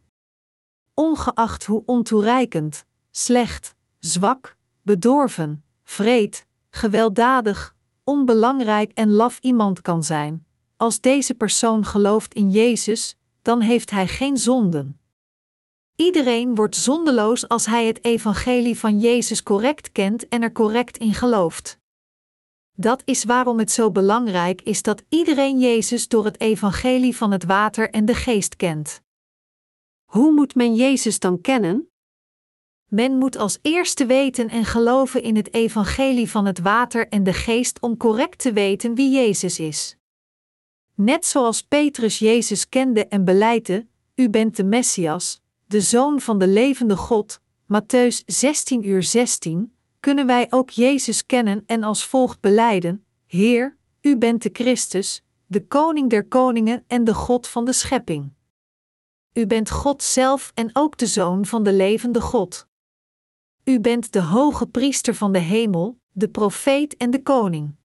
Ongeacht 0.93 1.65
hoe 1.65 1.83
ontoereikend, 1.85 2.85
slecht, 3.11 3.75
zwak, 3.99 4.57
bedorven, 4.81 5.63
vreed, 5.83 6.47
gewelddadig, 6.69 7.74
onbelangrijk 8.05 8.91
en 8.93 9.11
laf 9.11 9.39
iemand 9.41 9.81
kan 9.81 10.03
zijn, 10.03 10.45
als 10.77 11.01
deze 11.01 11.33
persoon 11.33 11.85
gelooft 11.85 12.33
in 12.33 12.49
Jezus, 12.49 13.17
dan 13.41 13.61
heeft 13.61 13.89
hij 13.89 14.07
geen 14.07 14.37
zonden. 14.37 14.99
Iedereen 15.95 16.55
wordt 16.55 16.75
zondeloos 16.75 17.47
als 17.47 17.65
hij 17.65 17.85
het 17.85 18.03
evangelie 18.03 18.79
van 18.79 18.99
Jezus 18.99 19.43
correct 19.43 19.91
kent 19.91 20.27
en 20.27 20.41
er 20.41 20.51
correct 20.51 20.97
in 20.97 21.13
gelooft. 21.13 21.79
Dat 22.77 23.01
is 23.05 23.23
waarom 23.23 23.59
het 23.59 23.71
zo 23.71 23.91
belangrijk 23.91 24.61
is 24.61 24.81
dat 24.81 25.03
iedereen 25.09 25.59
Jezus 25.59 26.07
door 26.07 26.25
het 26.25 26.39
evangelie 26.39 27.17
van 27.17 27.31
het 27.31 27.43
water 27.43 27.89
en 27.89 28.05
de 28.05 28.15
geest 28.15 28.55
kent. 28.55 29.01
Hoe 30.05 30.31
moet 30.31 30.55
men 30.55 30.75
Jezus 30.75 31.19
dan 31.19 31.41
kennen? 31.41 31.89
Men 32.87 33.17
moet 33.17 33.37
als 33.37 33.59
eerste 33.61 34.05
weten 34.05 34.49
en 34.49 34.65
geloven 34.65 35.23
in 35.23 35.35
het 35.35 35.53
evangelie 35.53 36.29
van 36.29 36.45
het 36.45 36.59
water 36.59 37.07
en 37.07 37.23
de 37.23 37.33
geest 37.33 37.79
om 37.79 37.97
correct 37.97 38.39
te 38.39 38.53
weten 38.53 38.95
wie 38.95 39.11
Jezus 39.11 39.59
is. 39.59 39.97
Net 40.95 41.25
zoals 41.25 41.61
Petrus 41.61 42.19
Jezus 42.19 42.69
kende 42.69 43.07
en 43.07 43.25
beleidde: 43.25 43.87
U 44.15 44.29
bent 44.29 44.55
de 44.55 44.63
Messias, 44.63 45.41
de 45.65 45.81
Zoon 45.81 46.21
van 46.21 46.39
de 46.39 46.47
levende 46.47 46.97
God, 46.97 47.39
Matthäus 47.63 48.23
16 48.25 48.87
uur 48.87 49.03
16, 49.03 49.75
kunnen 49.99 50.25
wij 50.25 50.47
ook 50.49 50.69
Jezus 50.69 51.25
kennen 51.25 51.63
en 51.65 51.83
als 51.83 52.05
volgt 52.05 52.41
beleiden: 52.41 53.05
Heer, 53.25 53.77
U 54.01 54.17
bent 54.17 54.41
de 54.41 54.49
Christus, 54.53 55.23
de 55.47 55.67
Koning 55.67 56.09
der 56.09 56.27
Koningen 56.27 56.83
en 56.87 57.03
de 57.03 57.13
God 57.13 57.47
van 57.47 57.65
de 57.65 57.73
schepping. 57.73 58.33
U 59.33 59.47
bent 59.47 59.69
God 59.69 60.03
zelf 60.03 60.51
en 60.53 60.69
ook 60.73 60.97
de 60.97 61.07
Zoon 61.07 61.45
van 61.45 61.63
de 61.63 61.73
levende 61.73 62.21
God. 62.21 62.67
U 63.65 63.79
bent 63.79 64.13
de 64.13 64.21
hoge 64.21 64.67
priester 64.67 65.15
van 65.15 65.31
de 65.31 65.39
hemel, 65.39 65.99
de 66.11 66.29
profeet 66.29 66.97
en 66.97 67.11
de 67.11 67.21
koning. 67.21 67.75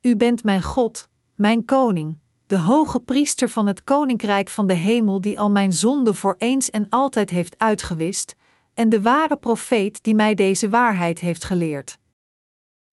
U 0.00 0.16
bent 0.16 0.44
mijn 0.44 0.62
God, 0.62 1.08
mijn 1.34 1.64
koning, 1.64 2.18
de 2.46 2.58
hoge 2.58 3.00
priester 3.00 3.48
van 3.48 3.66
het 3.66 3.84
koninkrijk 3.84 4.48
van 4.48 4.66
de 4.66 4.74
hemel 4.74 5.20
die 5.20 5.40
al 5.40 5.50
mijn 5.50 5.72
zonden 5.72 6.14
voor 6.14 6.34
eens 6.38 6.70
en 6.70 6.86
altijd 6.88 7.30
heeft 7.30 7.58
uitgewist, 7.58 8.34
en 8.74 8.88
de 8.88 9.02
ware 9.02 9.36
profeet 9.36 10.02
die 10.02 10.14
mij 10.14 10.34
deze 10.34 10.68
waarheid 10.68 11.18
heeft 11.18 11.44
geleerd. 11.44 11.98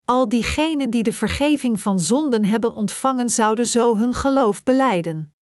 Al 0.06 0.30
diegenen 0.30 0.90
die 0.90 1.04
de 1.04 1.14
vergeving 1.14 1.80
van 1.80 2.00
zonden 2.00 2.46
hebben 2.46 2.74
ontvangen, 2.74 3.30
zouden 3.30 3.68
zo 3.68 3.98
hun 3.98 4.14
geloof 4.14 4.64
beleiden. 4.64 5.34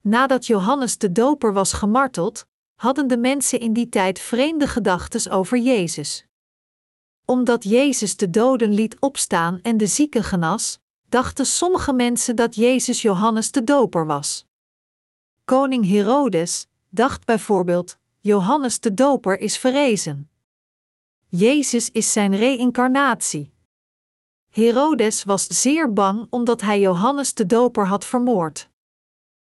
Nadat 0.00 0.46
Johannes 0.46 0.98
de 0.98 1.12
Doper 1.12 1.52
was 1.52 1.72
gemarteld, 1.72 2.46
hadden 2.84 3.06
de 3.06 3.16
mensen 3.16 3.60
in 3.60 3.72
die 3.72 3.88
tijd 3.88 4.18
vreemde 4.18 4.66
gedachten 4.66 5.30
over 5.30 5.58
Jezus. 5.58 6.26
Omdat 7.24 7.64
Jezus 7.64 8.16
de 8.16 8.30
doden 8.30 8.72
liet 8.72 9.00
opstaan 9.00 9.60
en 9.62 9.76
de 9.76 9.86
zieken 9.86 10.24
genas, 10.24 10.78
dachten 11.08 11.46
sommige 11.46 11.92
mensen 11.92 12.36
dat 12.36 12.54
Jezus 12.54 13.02
Johannes 13.02 13.50
de 13.50 13.64
Doper 13.64 14.06
was. 14.06 14.46
Koning 15.44 15.86
Herodes 15.88 16.66
dacht 16.88 17.24
bijvoorbeeld: 17.24 17.98
Johannes 18.20 18.80
de 18.80 18.94
Doper 18.94 19.38
is 19.38 19.58
verrezen. 19.58 20.30
Jezus 21.28 21.90
is 21.90 22.12
zijn 22.12 22.36
reïncarnatie. 22.36 23.52
Herodes 24.50 25.24
was 25.24 25.46
zeer 25.46 25.92
bang 25.92 26.26
omdat 26.30 26.60
hij 26.60 26.80
Johannes 26.80 27.34
de 27.34 27.46
Doper 27.46 27.86
had 27.86 28.04
vermoord. 28.04 28.68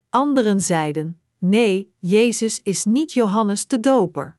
Anderen 0.08 0.60
zeiden: 0.60 1.18
Nee, 1.46 1.94
Jezus 1.98 2.62
is 2.62 2.84
niet 2.84 3.12
Johannes 3.12 3.66
de 3.66 3.80
Doper. 3.80 4.38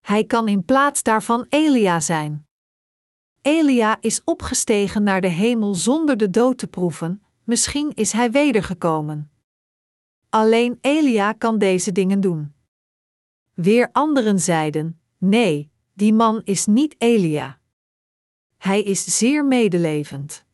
Hij 0.00 0.24
kan 0.24 0.48
in 0.48 0.64
plaats 0.64 1.02
daarvan 1.02 1.46
Elia 1.48 2.00
zijn. 2.00 2.46
Elia 3.42 3.98
is 4.00 4.24
opgestegen 4.24 5.02
naar 5.02 5.20
de 5.20 5.28
hemel 5.28 5.74
zonder 5.74 6.16
de 6.16 6.30
dood 6.30 6.58
te 6.58 6.66
proeven, 6.66 7.22
misschien 7.44 7.94
is 7.94 8.12
hij 8.12 8.30
wedergekomen. 8.30 9.30
Alleen 10.28 10.78
Elia 10.80 11.32
kan 11.32 11.58
deze 11.58 11.92
dingen 11.92 12.20
doen. 12.20 12.54
Weer 13.54 13.88
anderen 13.92 14.40
zeiden: 14.40 15.00
Nee, 15.18 15.70
die 15.92 16.12
man 16.12 16.40
is 16.44 16.66
niet 16.66 16.94
Elia. 16.98 17.60
Hij 18.56 18.82
is 18.82 19.18
zeer 19.18 19.44
medelevend. 19.44 20.44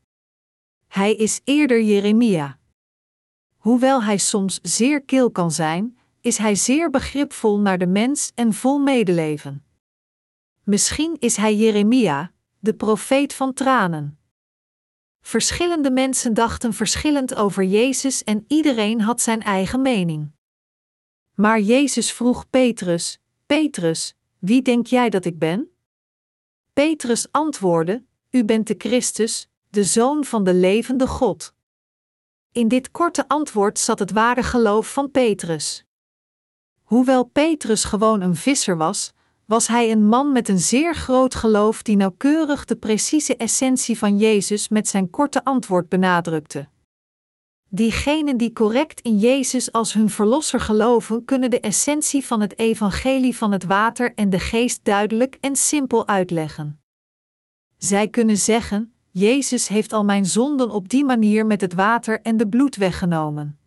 Hij 0.86 1.14
is 1.14 1.40
eerder 1.44 1.82
Jeremia. 1.82 2.58
Hoewel 3.66 4.02
hij 4.02 4.18
soms 4.18 4.58
zeer 4.62 5.02
kil 5.02 5.30
kan 5.30 5.50
zijn, 5.50 5.98
is 6.20 6.38
hij 6.38 6.54
zeer 6.54 6.90
begripvol 6.90 7.58
naar 7.58 7.78
de 7.78 7.86
mens 7.86 8.32
en 8.34 8.52
vol 8.52 8.78
medeleven. 8.78 9.64
Misschien 10.62 11.16
is 11.18 11.36
hij 11.36 11.56
Jeremia, 11.56 12.32
de 12.58 12.74
profeet 12.74 13.34
van 13.34 13.52
tranen. 13.52 14.18
Verschillende 15.20 15.90
mensen 15.90 16.34
dachten 16.34 16.72
verschillend 16.72 17.34
over 17.34 17.64
Jezus 17.64 18.24
en 18.24 18.44
iedereen 18.48 19.00
had 19.00 19.20
zijn 19.20 19.42
eigen 19.42 19.82
mening. 19.82 20.30
Maar 21.34 21.60
Jezus 21.60 22.12
vroeg 22.12 22.50
Petrus: 22.50 23.20
Petrus, 23.46 24.14
wie 24.38 24.62
denk 24.62 24.86
jij 24.86 25.10
dat 25.10 25.24
ik 25.24 25.38
ben? 25.38 25.70
Petrus 26.72 27.32
antwoordde: 27.32 28.04
U 28.30 28.44
bent 28.44 28.66
de 28.66 28.74
Christus, 28.78 29.48
de 29.70 29.84
Zoon 29.84 30.24
van 30.24 30.44
de 30.44 30.54
levende 30.54 31.06
God. 31.06 31.54
In 32.56 32.68
dit 32.68 32.90
korte 32.90 33.28
antwoord 33.28 33.78
zat 33.78 33.98
het 33.98 34.12
ware 34.12 34.42
geloof 34.42 34.92
van 34.92 35.10
Petrus. 35.10 35.84
Hoewel 36.82 37.24
Petrus 37.24 37.84
gewoon 37.84 38.20
een 38.20 38.36
visser 38.36 38.76
was, 38.76 39.12
was 39.44 39.66
hij 39.66 39.90
een 39.90 40.06
man 40.06 40.32
met 40.32 40.48
een 40.48 40.58
zeer 40.58 40.94
groot 40.94 41.34
geloof 41.34 41.82
die 41.82 41.96
nauwkeurig 41.96 42.64
de 42.64 42.76
precieze 42.76 43.36
essentie 43.36 43.98
van 43.98 44.18
Jezus 44.18 44.68
met 44.68 44.88
zijn 44.88 45.10
korte 45.10 45.44
antwoord 45.44 45.88
benadrukte. 45.88 46.68
Diegenen 47.68 48.36
die 48.36 48.52
correct 48.52 49.00
in 49.00 49.18
Jezus 49.18 49.72
als 49.72 49.92
hun 49.92 50.10
verlosser 50.10 50.60
geloven, 50.60 51.24
kunnen 51.24 51.50
de 51.50 51.60
essentie 51.60 52.26
van 52.26 52.40
het 52.40 52.58
evangelie 52.58 53.36
van 53.36 53.52
het 53.52 53.64
water 53.64 54.14
en 54.14 54.30
de 54.30 54.38
geest 54.38 54.84
duidelijk 54.84 55.38
en 55.40 55.56
simpel 55.56 56.06
uitleggen. 56.06 56.80
Zij 57.76 58.08
kunnen 58.08 58.36
zeggen: 58.36 58.95
Jezus 59.18 59.68
heeft 59.68 59.92
al 59.92 60.04
mijn 60.04 60.26
zonden 60.26 60.70
op 60.70 60.88
die 60.88 61.04
manier 61.04 61.46
met 61.46 61.60
het 61.60 61.74
water 61.74 62.20
en 62.20 62.36
de 62.36 62.48
bloed 62.48 62.76
weggenomen. 62.76 63.58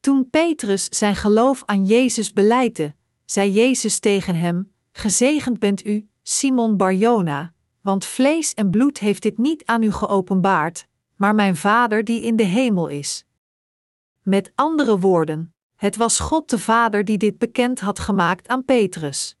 Toen 0.00 0.30
Petrus 0.30 0.84
zijn 0.88 1.16
geloof 1.16 1.62
aan 1.66 1.84
Jezus 1.84 2.32
beleidde, 2.32 2.94
zei 3.24 3.52
Jezus 3.52 3.98
tegen 3.98 4.34
hem: 4.34 4.72
Gezegend 4.92 5.58
bent 5.58 5.86
u, 5.86 6.08
Simon 6.22 6.76
Barjona, 6.76 7.52
want 7.80 8.04
vlees 8.04 8.54
en 8.54 8.70
bloed 8.70 8.98
heeft 8.98 9.22
dit 9.22 9.38
niet 9.38 9.64
aan 9.64 9.82
u 9.82 9.92
geopenbaard, 9.92 10.86
maar 11.16 11.34
mijn 11.34 11.56
Vader 11.56 12.04
die 12.04 12.22
in 12.22 12.36
de 12.36 12.44
hemel 12.44 12.88
is. 12.88 13.24
Met 14.22 14.52
andere 14.54 14.98
woorden, 14.98 15.54
het 15.76 15.96
was 15.96 16.18
God 16.18 16.50
de 16.50 16.58
Vader 16.58 17.04
die 17.04 17.18
dit 17.18 17.38
bekend 17.38 17.80
had 17.80 17.98
gemaakt 17.98 18.48
aan 18.48 18.64
Petrus. 18.64 19.36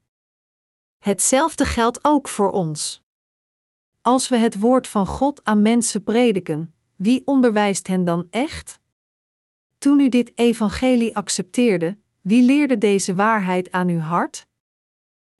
Hetzelfde 0.98 1.64
geldt 1.64 2.04
ook 2.04 2.28
voor 2.28 2.50
ons. 2.50 3.06
Als 4.08 4.28
we 4.28 4.36
het 4.36 4.58
woord 4.58 4.86
van 4.86 5.06
God 5.06 5.40
aan 5.44 5.62
mensen 5.62 6.02
prediken, 6.02 6.74
wie 6.96 7.22
onderwijst 7.24 7.86
hen 7.86 8.04
dan 8.04 8.26
echt? 8.30 8.80
Toen 9.78 10.00
u 10.00 10.08
dit 10.08 10.32
evangelie 10.34 11.16
accepteerde, 11.16 11.98
wie 12.20 12.42
leerde 12.42 12.78
deze 12.78 13.14
waarheid 13.14 13.72
aan 13.72 13.88
uw 13.88 13.98
hart? 13.98 14.46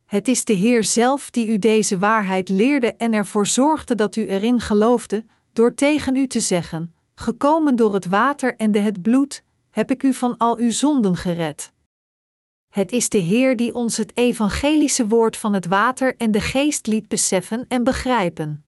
Het 0.04 0.28
is 0.28 0.44
de 0.44 0.52
Heer 0.52 0.84
zelf 0.84 1.30
die 1.30 1.48
u 1.48 1.58
deze 1.58 1.98
waarheid 1.98 2.48
leerde 2.48 2.94
en 2.94 3.12
ervoor 3.12 3.46
zorgde 3.46 3.94
dat 3.94 4.16
u 4.16 4.26
erin 4.26 4.60
geloofde, 4.60 5.24
door 5.52 5.74
tegen 5.74 6.16
u 6.16 6.26
te 6.26 6.40
zeggen: 6.40 6.94
Gekomen 7.14 7.76
door 7.76 7.94
het 7.94 8.06
water 8.06 8.56
en 8.56 8.72
de 8.72 8.78
het 8.78 9.02
bloed, 9.02 9.44
heb 9.70 9.90
ik 9.90 10.02
u 10.02 10.14
van 10.14 10.36
al 10.36 10.58
uw 10.58 10.70
zonden 10.70 11.16
gered. 11.16 11.72
Het 12.78 12.92
is 12.92 13.08
de 13.08 13.18
Heer 13.18 13.56
die 13.56 13.74
ons 13.74 13.96
het 13.96 14.16
evangelische 14.16 15.06
woord 15.06 15.36
van 15.36 15.52
het 15.52 15.66
water 15.66 16.16
en 16.16 16.30
de 16.30 16.40
geest 16.40 16.86
liet 16.86 17.08
beseffen 17.08 17.64
en 17.68 17.84
begrijpen. 17.84 18.66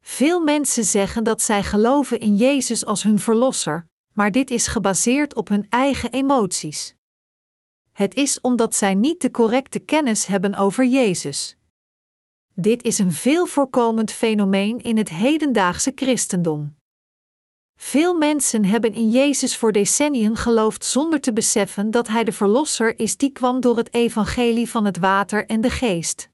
Veel 0.00 0.40
mensen 0.40 0.84
zeggen 0.84 1.24
dat 1.24 1.42
zij 1.42 1.62
geloven 1.62 2.20
in 2.20 2.36
Jezus 2.36 2.84
als 2.84 3.02
hun 3.02 3.18
verlosser, 3.18 3.86
maar 4.12 4.30
dit 4.30 4.50
is 4.50 4.66
gebaseerd 4.66 5.34
op 5.34 5.48
hun 5.48 5.66
eigen 5.68 6.10
emoties. 6.10 6.94
Het 7.92 8.14
is 8.14 8.40
omdat 8.40 8.74
zij 8.74 8.94
niet 8.94 9.20
de 9.20 9.30
correcte 9.30 9.78
kennis 9.78 10.26
hebben 10.26 10.54
over 10.54 10.84
Jezus. 10.84 11.56
Dit 12.54 12.82
is 12.82 12.98
een 12.98 13.12
veel 13.12 13.46
voorkomend 13.46 14.10
fenomeen 14.12 14.78
in 14.78 14.96
het 14.96 15.08
hedendaagse 15.08 15.92
christendom. 15.94 16.76
Veel 17.84 18.14
mensen 18.14 18.64
hebben 18.64 18.94
in 18.94 19.10
Jezus 19.10 19.56
voor 19.56 19.72
decenniën 19.72 20.36
geloofd 20.36 20.84
zonder 20.84 21.20
te 21.20 21.32
beseffen 21.32 21.90
dat 21.90 22.08
Hij 22.08 22.24
de 22.24 22.32
Verlosser 22.32 22.98
is 22.98 23.16
die 23.16 23.30
kwam 23.30 23.60
door 23.60 23.76
het 23.76 23.94
evangelie 23.94 24.68
van 24.68 24.84
het 24.84 24.98
water 24.98 25.46
en 25.46 25.60
de 25.60 25.70
geest. 25.70 26.28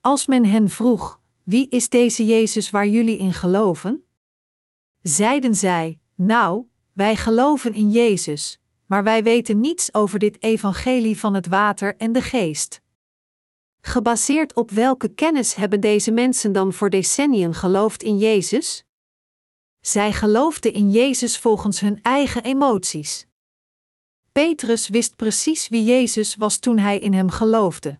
Als 0.00 0.26
men 0.26 0.44
hen 0.44 0.68
vroeg: 0.68 1.20
Wie 1.42 1.68
is 1.68 1.88
deze 1.88 2.26
Jezus 2.26 2.70
waar 2.70 2.86
jullie 2.86 3.18
in 3.18 3.32
geloven? 3.32 4.04
Zeiden 5.02 5.54
zij: 5.54 5.98
Nou, 6.14 6.64
wij 6.92 7.16
geloven 7.16 7.74
in 7.74 7.90
Jezus, 7.90 8.60
maar 8.86 9.04
wij 9.04 9.22
weten 9.22 9.60
niets 9.60 9.94
over 9.94 10.18
dit 10.18 10.42
evangelie 10.42 11.18
van 11.18 11.34
het 11.34 11.46
water 11.46 11.96
en 11.96 12.12
de 12.12 12.22
geest. 12.22 12.80
Gebaseerd 13.80 14.54
op 14.54 14.70
welke 14.70 15.08
kennis 15.08 15.54
hebben 15.54 15.80
deze 15.80 16.10
mensen 16.10 16.52
dan 16.52 16.72
voor 16.72 16.90
decenniën 16.90 17.54
geloofd 17.54 18.02
in 18.02 18.18
Jezus? 18.18 18.84
Zij 19.82 20.12
geloofden 20.12 20.72
in 20.72 20.90
Jezus 20.90 21.38
volgens 21.38 21.80
hun 21.80 22.02
eigen 22.02 22.42
emoties. 22.42 23.26
Petrus 24.32 24.88
wist 24.88 25.16
precies 25.16 25.68
wie 25.68 25.84
Jezus 25.84 26.36
was 26.36 26.58
toen 26.58 26.78
hij 26.78 26.98
in 26.98 27.12
hem 27.12 27.30
geloofde. 27.30 27.98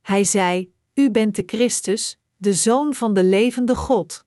Hij 0.00 0.24
zei: 0.24 0.74
U 0.94 1.10
bent 1.10 1.36
de 1.36 1.42
Christus, 1.46 2.18
de 2.36 2.54
Zoon 2.54 2.94
van 2.94 3.14
de 3.14 3.24
levende 3.24 3.76
God. 3.76 4.24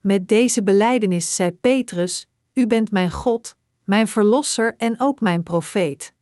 Met 0.00 0.28
deze 0.28 0.62
belijdenis 0.62 1.34
zei 1.34 1.52
Petrus: 1.52 2.26
U 2.52 2.66
bent 2.66 2.90
mijn 2.90 3.10
God, 3.10 3.56
mijn 3.84 4.08
Verlosser 4.08 4.74
en 4.76 5.00
ook 5.00 5.20
mijn 5.20 5.42
profeet. 5.42 6.14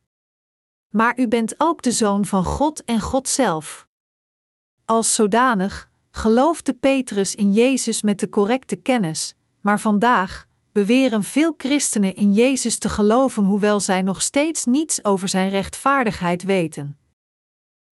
Maar 0.89 1.19
u 1.19 1.27
bent 1.27 1.53
ook 1.57 1.81
de 1.81 1.91
Zoon 1.91 2.25
van 2.25 2.43
God 2.43 2.83
en 2.83 2.99
God 2.99 3.27
zelf. 3.27 3.87
Als 4.85 5.15
zodanig 5.15 5.90
geloofde 6.11 6.73
Petrus 6.73 7.35
in 7.35 7.53
Jezus 7.53 8.01
met 8.01 8.19
de 8.19 8.29
correcte 8.29 8.75
kennis, 8.75 9.35
maar 9.61 9.79
vandaag 9.79 10.47
beweren 10.71 11.23
veel 11.23 11.53
christenen 11.57 12.15
in 12.15 12.33
Jezus 12.33 12.77
te 12.77 12.89
geloven, 12.89 13.43
hoewel 13.43 13.79
zij 13.79 14.01
nog 14.01 14.21
steeds 14.21 14.65
niets 14.65 15.03
over 15.03 15.27
zijn 15.27 15.49
rechtvaardigheid 15.49 16.43
weten. 16.43 16.97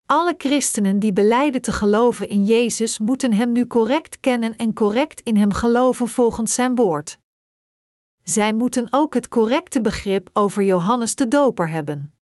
Alle 0.06 0.34
christenen 0.38 1.00
die 1.00 1.14
beleiden 1.14 1.62
te 1.62 1.72
geloven 1.72 2.30
in 2.30 2.46
Jezus 2.46 3.00
moeten 3.00 3.34
Hem 3.34 3.52
nu 3.52 3.68
correct 3.68 4.20
kennen 4.20 4.56
en 4.56 4.74
correct 4.74 5.22
in 5.22 5.38
Hem 5.38 5.54
geloven 5.54 6.08
volgens 6.08 6.54
Zijn 6.54 6.76
woord. 6.76 7.20
Zij 8.24 8.54
moeten 8.54 8.88
ook 8.90 9.14
het 9.14 9.28
correcte 9.28 9.82
begrip 9.82 10.30
over 10.34 10.64
Johannes 10.64 11.16
de 11.16 11.28
Doper 11.28 11.70
hebben. 11.70 12.14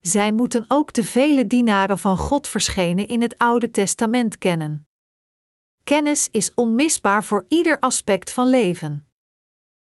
Zij 0.00 0.32
moeten 0.32 0.64
ook 0.68 0.92
de 0.92 1.04
vele 1.04 1.46
dienaren 1.46 1.98
van 1.98 2.16
God 2.16 2.48
verschenen 2.48 3.08
in 3.08 3.22
het 3.22 3.38
Oude 3.38 3.70
Testament 3.70 4.38
kennen. 4.38 4.87
Kennis 5.88 6.28
is 6.30 6.54
onmisbaar 6.54 7.24
voor 7.24 7.44
ieder 7.48 7.78
aspect 7.78 8.30
van 8.30 8.48
leven. 8.48 9.08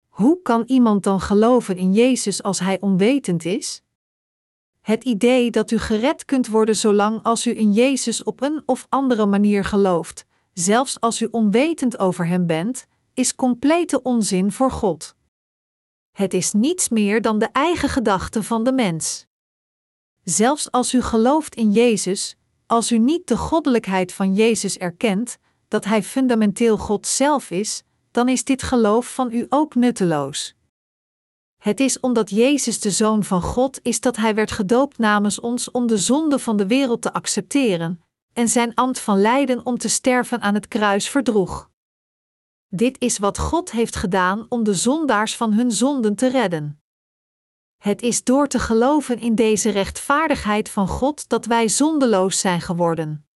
Hoe 0.09 0.43
kan 0.43 0.63
iemand 0.67 1.03
dan 1.03 1.21
geloven 1.21 1.77
in 1.77 1.93
Jezus 1.93 2.43
als 2.43 2.59
hij 2.59 2.81
onwetend 2.81 3.45
is? 3.45 3.83
Het 4.81 5.05
idee 5.05 5.51
dat 5.51 5.71
u 5.71 5.79
gered 5.79 6.25
kunt 6.25 6.49
worden 6.49 6.77
zolang 6.77 7.23
als 7.23 7.47
u 7.47 7.59
in 7.59 7.73
Jezus 7.73 8.23
op 8.23 8.41
een 8.41 8.63
of 8.67 8.87
andere 8.89 9.27
manier 9.27 9.65
gelooft, 9.65 10.25
zelfs 10.53 11.01
als 11.01 11.21
u 11.21 11.29
onwetend 11.31 11.99
over 11.99 12.27
Hem 12.27 12.47
bent, 12.47 12.87
is 13.15 13.35
complete 13.35 14.03
onzin 14.03 14.53
voor 14.53 14.71
God. 14.71 15.15
Het 16.13 16.35
is 16.35 16.53
niets 16.53 16.89
meer 16.89 17.23
dan 17.23 17.39
de 17.39 17.49
eigen 17.53 17.89
gedachte 17.89 18.43
van 18.43 18.65
de 18.65 18.73
mens. 18.73 19.27
Zelfs 20.23 20.71
als 20.71 20.95
u 20.95 21.03
gelooft 21.03 21.55
in 21.55 21.73
Jezus, 21.73 22.37
als 22.67 22.93
u 22.93 22.99
niet 22.99 23.27
de 23.27 23.37
goddelijkheid 23.37 24.13
van 24.13 24.35
Jezus 24.35 24.79
erkent, 24.79 25.39
dat 25.73 25.85
Hij 25.85 26.03
fundamenteel 26.03 26.79
God 26.79 27.07
zelf 27.07 27.51
is, 27.51 27.83
dan 28.11 28.29
is 28.29 28.45
dit 28.45 28.63
geloof 28.63 29.15
van 29.15 29.33
u 29.33 29.47
ook 29.49 29.75
nutteloos. 29.75 30.55
Het 31.63 31.81
is 31.81 32.01
omdat 32.01 32.31
Jezus 32.31 32.81
de 32.81 32.91
Zoon 32.91 33.25
van 33.25 33.43
God 33.43 33.81
is 33.83 34.01
dat 34.01 34.17
Hij 34.17 34.35
werd 34.35 34.51
gedoopt 34.51 34.99
namens 34.99 35.41
ons 35.41 35.71
om 35.71 35.87
de 35.87 35.99
zonde 35.99 36.39
van 36.39 36.57
de 36.57 36.67
wereld 36.67 37.03
te 37.03 37.13
accepteren, 37.13 38.03
en 38.33 38.49
zijn 38.49 38.75
ambt 38.75 38.99
van 38.99 39.21
lijden 39.21 39.67
om 39.67 39.79
te 39.79 39.89
sterven 39.89 40.41
aan 40.41 40.55
het 40.55 40.69
kruis 40.69 41.09
verdroeg. 41.09 41.71
Dit 42.69 43.01
is 43.01 43.19
wat 43.19 43.39
God 43.39 43.71
heeft 43.71 43.97
gedaan 43.97 44.47
om 44.49 44.65
de 44.65 44.75
zondaars 44.75 45.37
van 45.37 45.53
hun 45.53 45.71
zonden 45.71 46.15
te 46.15 46.29
redden. 46.29 46.83
Het 47.77 48.03
is 48.03 48.25
door 48.25 48.49
te 48.49 48.59
geloven 48.59 49.19
in 49.19 49.35
deze 49.35 49.71
rechtvaardigheid 49.71 50.69
van 50.69 50.89
God 50.89 51.29
dat 51.29 51.47
wij 51.47 51.69
zondeloos 51.69 52.39
zijn 52.39 52.61
geworden. 52.61 53.27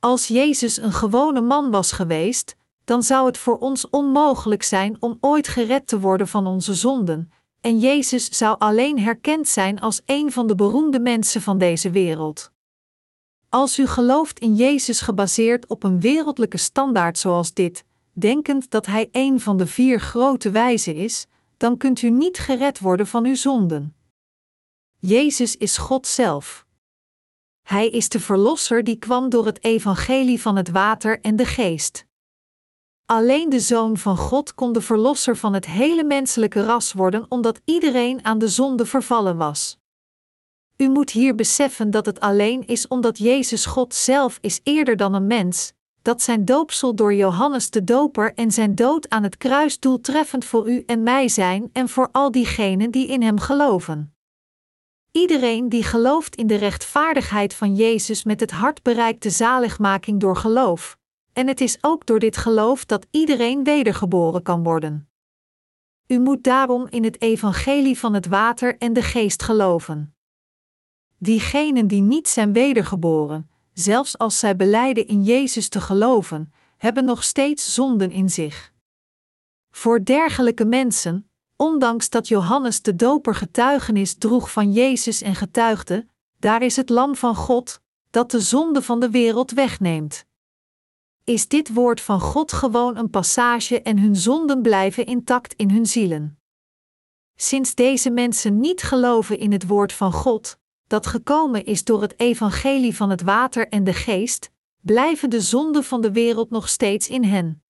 Als 0.00 0.26
Jezus 0.26 0.76
een 0.76 0.92
gewone 0.92 1.40
man 1.40 1.70
was 1.70 1.92
geweest, 1.92 2.56
dan 2.84 3.02
zou 3.02 3.26
het 3.26 3.38
voor 3.38 3.58
ons 3.58 3.90
onmogelijk 3.90 4.62
zijn 4.62 4.96
om 5.00 5.18
ooit 5.20 5.48
gered 5.48 5.86
te 5.86 6.00
worden 6.00 6.28
van 6.28 6.46
onze 6.46 6.74
zonden, 6.74 7.32
en 7.60 7.78
Jezus 7.78 8.36
zou 8.36 8.58
alleen 8.58 8.98
herkend 8.98 9.48
zijn 9.48 9.80
als 9.80 10.00
een 10.06 10.32
van 10.32 10.46
de 10.46 10.54
beroemde 10.54 11.00
mensen 11.00 11.42
van 11.42 11.58
deze 11.58 11.90
wereld. 11.90 12.50
Als 13.48 13.78
u 13.78 13.86
gelooft 13.86 14.38
in 14.38 14.54
Jezus 14.54 15.00
gebaseerd 15.00 15.66
op 15.66 15.82
een 15.82 16.00
wereldlijke 16.00 16.56
standaard 16.56 17.18
zoals 17.18 17.52
dit, 17.52 17.84
denkend 18.12 18.70
dat 18.70 18.86
Hij 18.86 19.08
een 19.12 19.40
van 19.40 19.56
de 19.56 19.66
vier 19.66 20.00
grote 20.00 20.50
wijzen 20.50 20.94
is, 20.94 21.26
dan 21.56 21.76
kunt 21.76 22.02
u 22.02 22.10
niet 22.10 22.38
gered 22.38 22.78
worden 22.78 23.06
van 23.06 23.24
uw 23.24 23.34
zonden. 23.34 23.96
Jezus 24.98 25.56
is 25.56 25.76
God 25.76 26.06
zelf. 26.06 26.66
Hij 27.68 27.88
is 27.88 28.08
de 28.08 28.20
Verlosser 28.20 28.84
die 28.84 28.96
kwam 28.96 29.28
door 29.28 29.46
het 29.46 29.64
evangelie 29.64 30.40
van 30.40 30.56
het 30.56 30.70
water 30.70 31.20
en 31.20 31.36
de 31.36 31.44
geest. 31.44 32.06
Alleen 33.06 33.48
de 33.48 33.60
Zoon 33.60 33.96
van 33.96 34.16
God 34.16 34.54
kon 34.54 34.72
de 34.72 34.80
Verlosser 34.80 35.36
van 35.36 35.54
het 35.54 35.66
hele 35.66 36.04
menselijke 36.04 36.64
ras 36.64 36.92
worden, 36.92 37.26
omdat 37.28 37.60
iedereen 37.64 38.24
aan 38.24 38.38
de 38.38 38.48
zonde 38.48 38.86
vervallen 38.86 39.36
was. 39.36 39.78
U 40.76 40.88
moet 40.88 41.10
hier 41.10 41.34
beseffen 41.34 41.90
dat 41.90 42.06
het 42.06 42.20
alleen 42.20 42.66
is 42.66 42.88
omdat 42.88 43.18
Jezus 43.18 43.66
God 43.66 43.94
zelf 43.94 44.38
is 44.40 44.60
eerder 44.62 44.96
dan 44.96 45.14
een 45.14 45.26
mens, 45.26 45.72
dat 46.02 46.22
zijn 46.22 46.44
doopsel 46.44 46.94
door 46.94 47.14
Johannes 47.14 47.70
de 47.70 47.84
Doper 47.84 48.34
en 48.34 48.50
zijn 48.50 48.74
dood 48.74 49.08
aan 49.08 49.22
het 49.22 49.36
kruis 49.36 49.78
doeltreffend 49.78 50.44
voor 50.44 50.70
u 50.70 50.82
en 50.86 51.02
mij 51.02 51.28
zijn 51.28 51.70
en 51.72 51.88
voor 51.88 52.08
al 52.12 52.30
diegenen 52.30 52.90
die 52.90 53.06
in 53.06 53.22
hem 53.22 53.38
geloven. 53.38 54.17
Iedereen 55.12 55.68
die 55.68 55.82
gelooft 55.82 56.36
in 56.36 56.46
de 56.46 56.56
rechtvaardigheid 56.56 57.54
van 57.54 57.74
Jezus 57.74 58.24
met 58.24 58.40
het 58.40 58.50
hart 58.50 58.82
bereikt 58.82 59.22
de 59.22 59.30
zaligmaking 59.30 60.20
door 60.20 60.36
geloof, 60.36 60.98
en 61.32 61.46
het 61.46 61.60
is 61.60 61.78
ook 61.80 62.06
door 62.06 62.18
dit 62.18 62.36
geloof 62.36 62.84
dat 62.84 63.06
iedereen 63.10 63.64
wedergeboren 63.64 64.42
kan 64.42 64.62
worden. 64.62 65.08
U 66.06 66.18
moet 66.18 66.44
daarom 66.44 66.86
in 66.90 67.04
het 67.04 67.20
evangelie 67.20 67.98
van 67.98 68.14
het 68.14 68.26
water 68.26 68.78
en 68.78 68.92
de 68.92 69.02
geest 69.02 69.42
geloven. 69.42 70.14
Diegenen 71.18 71.86
die 71.86 72.02
niet 72.02 72.28
zijn 72.28 72.52
wedergeboren, 72.52 73.50
zelfs 73.72 74.18
als 74.18 74.38
zij 74.38 74.56
beleiden 74.56 75.06
in 75.06 75.22
Jezus 75.22 75.68
te 75.68 75.80
geloven, 75.80 76.52
hebben 76.76 77.04
nog 77.04 77.24
steeds 77.24 77.74
zonden 77.74 78.10
in 78.10 78.28
zich. 78.30 78.72
Voor 79.70 80.04
dergelijke 80.04 80.64
mensen, 80.64 81.27
ondanks 81.58 82.10
dat 82.10 82.28
Johannes 82.28 82.82
de 82.82 82.96
Doper 82.96 83.34
getuigenis 83.34 84.14
droeg 84.14 84.52
van 84.52 84.72
Jezus 84.72 85.22
en 85.22 85.34
getuigde: 85.34 86.06
Daar 86.38 86.62
is 86.62 86.76
het 86.76 86.88
Lam 86.88 87.16
van 87.16 87.34
God, 87.34 87.80
dat 88.10 88.30
de 88.30 88.40
zonde 88.40 88.82
van 88.82 89.00
de 89.00 89.10
wereld 89.10 89.50
wegneemt. 89.50 90.26
Is 91.24 91.48
dit 91.48 91.74
woord 91.74 92.00
van 92.00 92.20
God 92.20 92.52
gewoon 92.52 92.96
een 92.96 93.10
passage 93.10 93.82
en 93.82 93.98
hun 93.98 94.16
zonden 94.16 94.62
blijven 94.62 95.06
intact 95.06 95.54
in 95.54 95.70
hun 95.70 95.86
zielen? 95.86 96.38
Sinds 97.36 97.74
deze 97.74 98.10
mensen 98.10 98.60
niet 98.60 98.82
geloven 98.82 99.38
in 99.38 99.52
het 99.52 99.66
woord 99.66 99.92
van 99.92 100.12
God, 100.12 100.58
dat 100.86 101.06
gekomen 101.06 101.64
is 101.64 101.84
door 101.84 102.02
het 102.02 102.20
evangelie 102.20 102.96
van 102.96 103.10
het 103.10 103.22
water 103.22 103.68
en 103.68 103.84
de 103.84 103.94
geest, 103.94 104.50
blijven 104.80 105.30
de 105.30 105.40
zonden 105.40 105.84
van 105.84 106.00
de 106.00 106.12
wereld 106.12 106.50
nog 106.50 106.68
steeds 106.68 107.08
in 107.08 107.24
hen. 107.24 107.62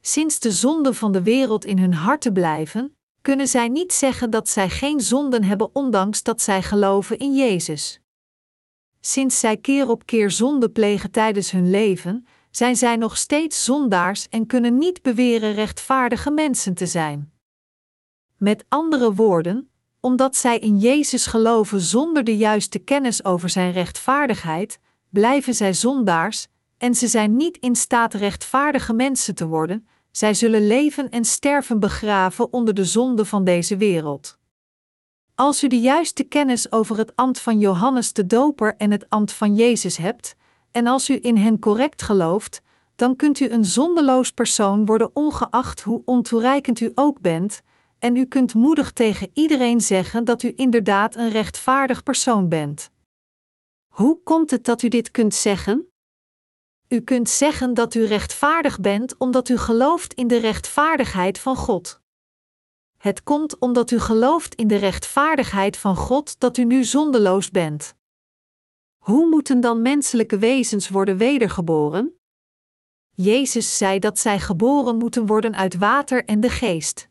Sinds 0.00 0.38
de 0.38 0.50
zonden 0.50 0.94
van 0.94 1.12
de 1.12 1.22
wereld 1.22 1.64
in 1.64 1.78
hun 1.78 1.94
harten 1.94 2.32
blijven, 2.32 2.96
kunnen 3.20 3.48
zij 3.48 3.68
niet 3.68 3.92
zeggen 3.92 4.30
dat 4.30 4.48
zij 4.48 4.70
geen 4.70 5.00
zonden 5.00 5.44
hebben, 5.44 5.74
ondanks 5.74 6.22
dat 6.22 6.40
zij 6.40 6.62
geloven 6.62 7.18
in 7.18 7.34
Jezus. 7.34 8.00
Sinds 9.00 9.40
zij 9.40 9.56
keer 9.56 9.88
op 9.88 10.06
keer 10.06 10.30
zonde 10.30 10.70
plegen 10.70 11.10
tijdens 11.10 11.50
hun 11.50 11.70
leven, 11.70 12.26
zijn 12.50 12.76
zij 12.76 12.96
nog 12.96 13.16
steeds 13.16 13.64
zondaars 13.64 14.28
en 14.28 14.46
kunnen 14.46 14.78
niet 14.78 15.02
beweren 15.02 15.52
rechtvaardige 15.52 16.30
mensen 16.30 16.74
te 16.74 16.86
zijn. 16.86 17.32
Met 18.36 18.64
andere 18.68 19.14
woorden, 19.14 19.70
omdat 20.00 20.36
zij 20.36 20.58
in 20.58 20.78
Jezus 20.78 21.26
geloven 21.26 21.80
zonder 21.80 22.24
de 22.24 22.36
juiste 22.36 22.78
kennis 22.78 23.24
over 23.24 23.48
Zijn 23.48 23.72
rechtvaardigheid, 23.72 24.78
blijven 25.10 25.54
zij 25.54 25.74
zondaars, 25.74 26.48
en 26.78 26.94
ze 26.94 27.06
zijn 27.06 27.36
niet 27.36 27.56
in 27.56 27.76
staat 27.76 28.14
rechtvaardige 28.14 28.92
mensen 28.92 29.34
te 29.34 29.46
worden, 29.46 29.88
zij 30.10 30.34
zullen 30.34 30.66
leven 30.66 31.10
en 31.10 31.24
sterven 31.24 31.80
begraven 31.80 32.52
onder 32.52 32.74
de 32.74 32.84
zonde 32.84 33.24
van 33.24 33.44
deze 33.44 33.76
wereld. 33.76 34.38
Als 35.34 35.64
u 35.64 35.68
de 35.68 35.80
juiste 35.80 36.24
kennis 36.24 36.72
over 36.72 36.96
het 36.96 37.16
ambt 37.16 37.40
van 37.40 37.58
Johannes 37.58 38.12
de 38.12 38.26
Doper 38.26 38.74
en 38.76 38.90
het 38.90 39.08
ambt 39.08 39.32
van 39.32 39.54
Jezus 39.54 39.96
hebt, 39.96 40.36
en 40.70 40.86
als 40.86 41.08
u 41.08 41.18
in 41.22 41.36
hen 41.36 41.58
correct 41.58 42.02
gelooft, 42.02 42.62
dan 42.96 43.16
kunt 43.16 43.40
u 43.40 43.48
een 43.48 43.64
zondeloos 43.64 44.30
persoon 44.30 44.86
worden 44.86 45.10
ongeacht 45.16 45.80
hoe 45.80 46.02
ontoereikend 46.04 46.80
u 46.80 46.92
ook 46.94 47.20
bent, 47.20 47.62
en 47.98 48.16
u 48.16 48.24
kunt 48.24 48.54
moedig 48.54 48.92
tegen 48.92 49.30
iedereen 49.32 49.80
zeggen 49.80 50.24
dat 50.24 50.42
u 50.42 50.52
inderdaad 50.56 51.16
een 51.16 51.30
rechtvaardig 51.30 52.02
persoon 52.02 52.48
bent. 52.48 52.90
Hoe 53.88 54.22
komt 54.22 54.50
het 54.50 54.64
dat 54.64 54.82
u 54.82 54.88
dit 54.88 55.10
kunt 55.10 55.34
zeggen? 55.34 55.87
U 56.88 57.00
kunt 57.00 57.28
zeggen 57.28 57.74
dat 57.74 57.94
u 57.94 58.04
rechtvaardig 58.04 58.80
bent 58.80 59.16
omdat 59.16 59.48
u 59.48 59.56
gelooft 59.56 60.14
in 60.14 60.26
de 60.26 60.38
rechtvaardigheid 60.38 61.38
van 61.38 61.56
God. 61.56 62.00
Het 62.96 63.22
komt 63.22 63.58
omdat 63.58 63.90
u 63.90 63.98
gelooft 63.98 64.54
in 64.54 64.68
de 64.68 64.76
rechtvaardigheid 64.76 65.76
van 65.76 65.96
God 65.96 66.40
dat 66.40 66.56
u 66.56 66.64
nu 66.64 66.84
zondeloos 66.84 67.50
bent. 67.50 67.94
Hoe 68.98 69.28
moeten 69.28 69.60
dan 69.60 69.82
menselijke 69.82 70.38
wezens 70.38 70.88
worden 70.88 71.16
wedergeboren? 71.16 72.18
Jezus 73.14 73.76
zei 73.76 73.98
dat 73.98 74.18
zij 74.18 74.40
geboren 74.40 74.96
moeten 74.96 75.26
worden 75.26 75.56
uit 75.56 75.76
water 75.76 76.24
en 76.24 76.40
de 76.40 76.50
geest. 76.50 77.08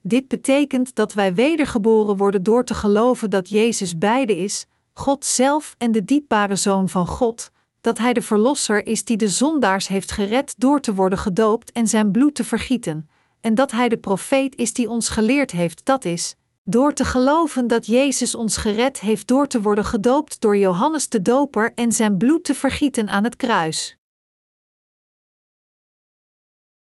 Dit 0.00 0.28
betekent 0.28 0.94
dat 0.94 1.12
wij 1.12 1.34
wedergeboren 1.34 2.16
worden 2.16 2.42
door 2.42 2.64
te 2.64 2.74
geloven 2.74 3.30
dat 3.30 3.48
Jezus 3.48 3.98
beide 3.98 4.36
is, 4.36 4.66
God 4.92 5.24
zelf 5.24 5.74
en 5.78 5.92
de 5.92 6.04
diepbare 6.04 6.56
Zoon 6.56 6.88
van 6.88 7.06
God, 7.06 7.52
dat 7.84 7.98
Hij 7.98 8.12
de 8.12 8.22
Verlosser 8.22 8.86
is 8.86 9.04
die 9.04 9.16
de 9.16 9.28
zondaars 9.28 9.88
heeft 9.88 10.12
gered 10.12 10.54
door 10.58 10.80
te 10.80 10.94
worden 10.94 11.18
gedoopt 11.18 11.72
en 11.72 11.86
zijn 11.86 12.10
bloed 12.10 12.34
te 12.34 12.44
vergieten, 12.44 13.08
en 13.40 13.54
dat 13.54 13.70
Hij 13.70 13.88
de 13.88 13.96
profeet 13.96 14.56
is 14.56 14.72
die 14.72 14.88
ons 14.88 15.08
geleerd 15.08 15.50
heeft, 15.50 15.84
dat 15.84 16.04
is, 16.04 16.36
door 16.62 16.92
te 16.92 17.04
geloven 17.04 17.66
dat 17.66 17.86
Jezus 17.86 18.34
ons 18.34 18.56
gered 18.56 19.00
heeft 19.00 19.26
door 19.26 19.46
te 19.46 19.60
worden 19.62 19.84
gedoopt 19.84 20.40
door 20.40 20.56
Johannes 20.56 21.08
de 21.08 21.22
Doper 21.22 21.72
en 21.74 21.92
zijn 21.92 22.16
bloed 22.16 22.44
te 22.44 22.54
vergieten 22.54 23.08
aan 23.08 23.24
het 23.24 23.36
kruis. 23.36 23.96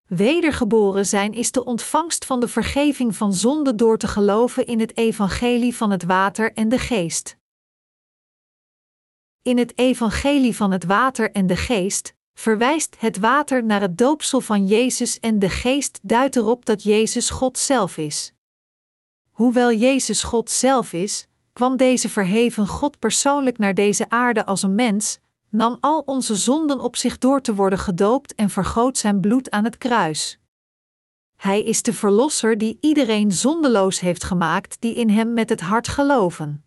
Wedergeboren 0.08 1.06
zijn 1.06 1.34
is 1.34 1.52
de 1.52 1.66
ontvangst 1.66 2.26
van 2.26 2.40
de 2.40 2.48
vergeving 2.48 3.16
van 3.16 3.34
zonde 3.34 3.76
door 3.76 3.98
te 3.98 4.08
geloven 4.08 4.66
in 4.66 4.80
het 4.80 4.98
evangelie 4.98 5.76
van 5.76 5.92
het 5.92 6.04
water 6.04 6.54
en 6.54 6.70
de 6.70 6.80
geest. 6.80 7.40
In 9.44 9.58
het 9.58 9.78
evangelie 9.78 10.56
van 10.56 10.72
het 10.72 10.84
water 10.84 11.32
en 11.32 11.48
de 11.48 11.56
geest 11.56 12.14
verwijst 12.34 12.96
het 13.00 13.18
water 13.18 13.64
naar 13.64 13.82
het 13.82 13.98
doopsel 13.98 14.42
van 14.42 14.68
Jezus 14.68 15.20
en 15.20 15.40
de 15.40 15.50
geest 15.50 16.00
duidt 16.02 16.36
erop 16.36 16.66
dat 16.66 16.84
Jezus 16.84 17.30
God 17.30 17.58
zelf 17.58 17.98
is. 17.98 18.34
Hoewel 19.32 19.74
Jezus 19.74 20.24
God 20.24 20.50
zelf 20.50 20.94
is, 20.94 21.28
kwam 21.54 21.78
deze 21.78 22.10
verheven 22.10 22.68
God 22.68 23.00
persoonlijk 23.00 23.58
naar 23.58 23.74
deze 23.74 24.10
aarde 24.10 24.46
als 24.46 24.64
een 24.64 24.76
mens, 24.76 25.20
nam 25.50 25.78
al 25.80 26.00
onze 26.06 26.36
zonden 26.36 26.80
op 26.80 26.96
zich 26.96 27.18
door 27.18 27.42
te 27.42 27.56
worden 27.56 27.80
gedoopt 27.80 28.36
en 28.36 28.50
vergoot 28.50 28.98
zijn 28.98 29.20
bloed 29.20 29.50
aan 29.50 29.64
het 29.64 29.78
kruis. 29.78 30.40
Hij 31.38 31.64
is 31.64 31.82
de 31.82 31.94
Verlosser 31.94 32.58
die 32.58 32.78
iedereen 32.82 33.32
zondeloos 33.32 34.00
heeft 34.00 34.24
gemaakt 34.24 34.82
die 34.82 34.96
in 34.96 35.10
Hem 35.10 35.34
met 35.34 35.50
het 35.50 35.62
hart 35.62 35.88
geloven. 35.88 36.66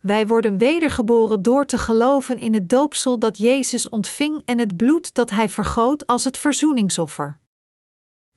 Wij 0.00 0.26
worden 0.26 0.58
wedergeboren 0.58 1.42
door 1.42 1.66
te 1.66 1.78
geloven 1.78 2.38
in 2.38 2.54
het 2.54 2.68
doopsel 2.68 3.18
dat 3.18 3.38
Jezus 3.38 3.88
ontving 3.88 4.42
en 4.44 4.58
het 4.58 4.76
bloed 4.76 5.14
dat 5.14 5.30
Hij 5.30 5.48
vergoot 5.48 6.06
als 6.06 6.24
het 6.24 6.36
verzoeningsoffer. 6.36 7.38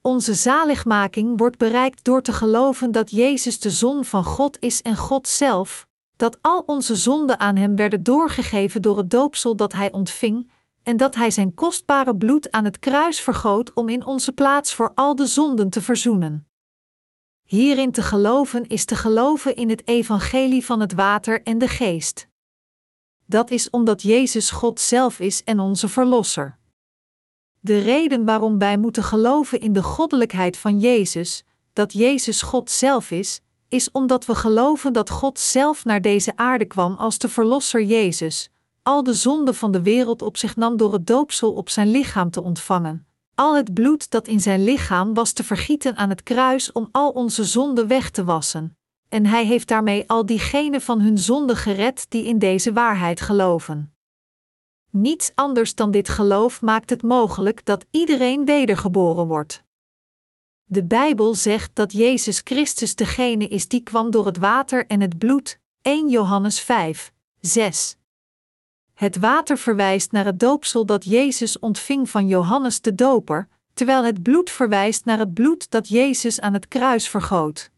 Onze 0.01 0.33
zaligmaking 0.33 1.37
wordt 1.37 1.57
bereikt 1.57 2.03
door 2.03 2.21
te 2.21 2.33
geloven 2.33 2.91
dat 2.91 3.11
Jezus 3.11 3.59
de 3.59 3.69
Zon 3.69 4.05
van 4.05 4.23
God 4.23 4.57
is 4.59 4.81
en 4.81 4.97
God 4.97 5.27
zelf, 5.27 5.87
dat 6.15 6.37
al 6.41 6.63
onze 6.65 6.95
zonden 6.95 7.39
aan 7.39 7.55
Hem 7.55 7.75
werden 7.75 8.03
doorgegeven 8.03 8.81
door 8.81 8.97
het 8.97 9.09
doopsel 9.09 9.55
dat 9.55 9.73
Hij 9.73 9.91
ontving, 9.91 10.51
en 10.83 10.97
dat 10.97 11.15
Hij 11.15 11.31
Zijn 11.31 11.53
kostbare 11.53 12.15
bloed 12.15 12.51
aan 12.51 12.65
het 12.65 12.79
kruis 12.79 13.21
vergoot 13.21 13.73
om 13.73 13.89
in 13.89 14.05
onze 14.05 14.31
plaats 14.31 14.73
voor 14.73 14.91
al 14.95 15.15
de 15.15 15.25
zonden 15.25 15.69
te 15.69 15.81
verzoenen. 15.81 16.50
Hierin 17.51 17.91
te 17.91 18.01
geloven 18.01 18.67
is 18.67 18.85
te 18.85 18.95
geloven 18.95 19.55
in 19.55 19.69
het 19.69 19.87
evangelie 19.87 20.65
van 20.65 20.79
het 20.79 20.93
water 20.93 21.43
en 21.43 21.57
de 21.57 21.67
geest. 21.67 22.27
Dat 23.25 23.51
is 23.51 23.69
omdat 23.69 24.01
Jezus 24.01 24.51
God 24.51 24.79
zelf 24.79 25.19
is 25.19 25.43
en 25.43 25.59
onze 25.59 25.87
Verlosser. 25.87 26.57
De 27.59 27.79
reden 27.79 28.25
waarom 28.25 28.57
wij 28.57 28.77
moeten 28.77 29.03
geloven 29.03 29.59
in 29.59 29.73
de 29.73 29.83
goddelijkheid 29.83 30.57
van 30.57 30.79
Jezus, 30.79 31.43
dat 31.73 31.93
Jezus 31.93 32.41
God 32.41 32.69
zelf 32.69 33.11
is, 33.11 33.41
is 33.67 33.91
omdat 33.91 34.25
we 34.25 34.35
geloven 34.35 34.93
dat 34.93 35.09
God 35.09 35.39
zelf 35.39 35.85
naar 35.85 36.01
deze 36.01 36.35
aarde 36.35 36.65
kwam 36.65 36.95
als 36.95 37.17
de 37.17 37.29
Verlosser 37.29 37.83
Jezus, 37.83 38.49
al 38.83 39.03
de 39.03 39.13
zonden 39.13 39.55
van 39.55 39.71
de 39.71 39.81
wereld 39.81 40.21
op 40.21 40.37
zich 40.37 40.55
nam 40.55 40.77
door 40.77 40.93
het 40.93 41.07
doopsel 41.07 41.53
op 41.53 41.69
zijn 41.69 41.91
lichaam 41.91 42.29
te 42.29 42.41
ontvangen. 42.41 43.10
Al 43.35 43.55
het 43.55 43.73
bloed 43.73 44.09
dat 44.09 44.27
in 44.27 44.39
zijn 44.39 44.63
lichaam 44.63 45.13
was 45.13 45.31
te 45.31 45.43
vergieten 45.43 45.95
aan 45.95 46.09
het 46.09 46.23
kruis 46.23 46.71
om 46.71 46.89
al 46.91 47.09
onze 47.09 47.43
zonden 47.43 47.87
weg 47.87 48.09
te 48.09 48.23
wassen. 48.23 48.77
En 49.09 49.25
hij 49.25 49.45
heeft 49.45 49.67
daarmee 49.67 50.09
al 50.09 50.25
diegenen 50.25 50.81
van 50.81 51.01
hun 51.01 51.17
zonde 51.17 51.55
gered 51.55 52.05
die 52.09 52.25
in 52.25 52.39
deze 52.39 52.73
waarheid 52.73 53.21
geloven. 53.21 53.93
Niets 54.89 55.31
anders 55.35 55.75
dan 55.75 55.91
dit 55.91 56.09
geloof 56.09 56.61
maakt 56.61 56.89
het 56.89 57.03
mogelijk 57.03 57.65
dat 57.65 57.85
iedereen 57.91 58.45
wedergeboren 58.45 59.27
wordt. 59.27 59.63
De 60.63 60.83
Bijbel 60.83 61.35
zegt 61.35 61.75
dat 61.75 61.91
Jezus 61.91 62.41
Christus 62.43 62.95
degene 62.95 63.47
is 63.47 63.67
die 63.67 63.81
kwam 63.81 64.11
door 64.11 64.25
het 64.25 64.37
water 64.37 64.87
en 64.87 65.01
het 65.01 65.17
bloed, 65.17 65.59
1 65.81 66.09
Johannes 66.09 66.59
5, 66.59 67.13
6. 67.39 67.97
Het 69.01 69.17
water 69.17 69.57
verwijst 69.57 70.11
naar 70.11 70.25
het 70.25 70.39
doopsel 70.39 70.85
dat 70.85 71.05
Jezus 71.05 71.59
ontving 71.59 72.09
van 72.09 72.27
Johannes 72.27 72.81
de 72.81 72.95
Doper, 72.95 73.47
terwijl 73.73 74.03
het 74.03 74.23
bloed 74.23 74.49
verwijst 74.49 75.05
naar 75.05 75.17
het 75.19 75.33
bloed 75.33 75.71
dat 75.71 75.87
Jezus 75.87 76.39
aan 76.39 76.53
het 76.53 76.67
kruis 76.67 77.09
vergoot. 77.09 77.71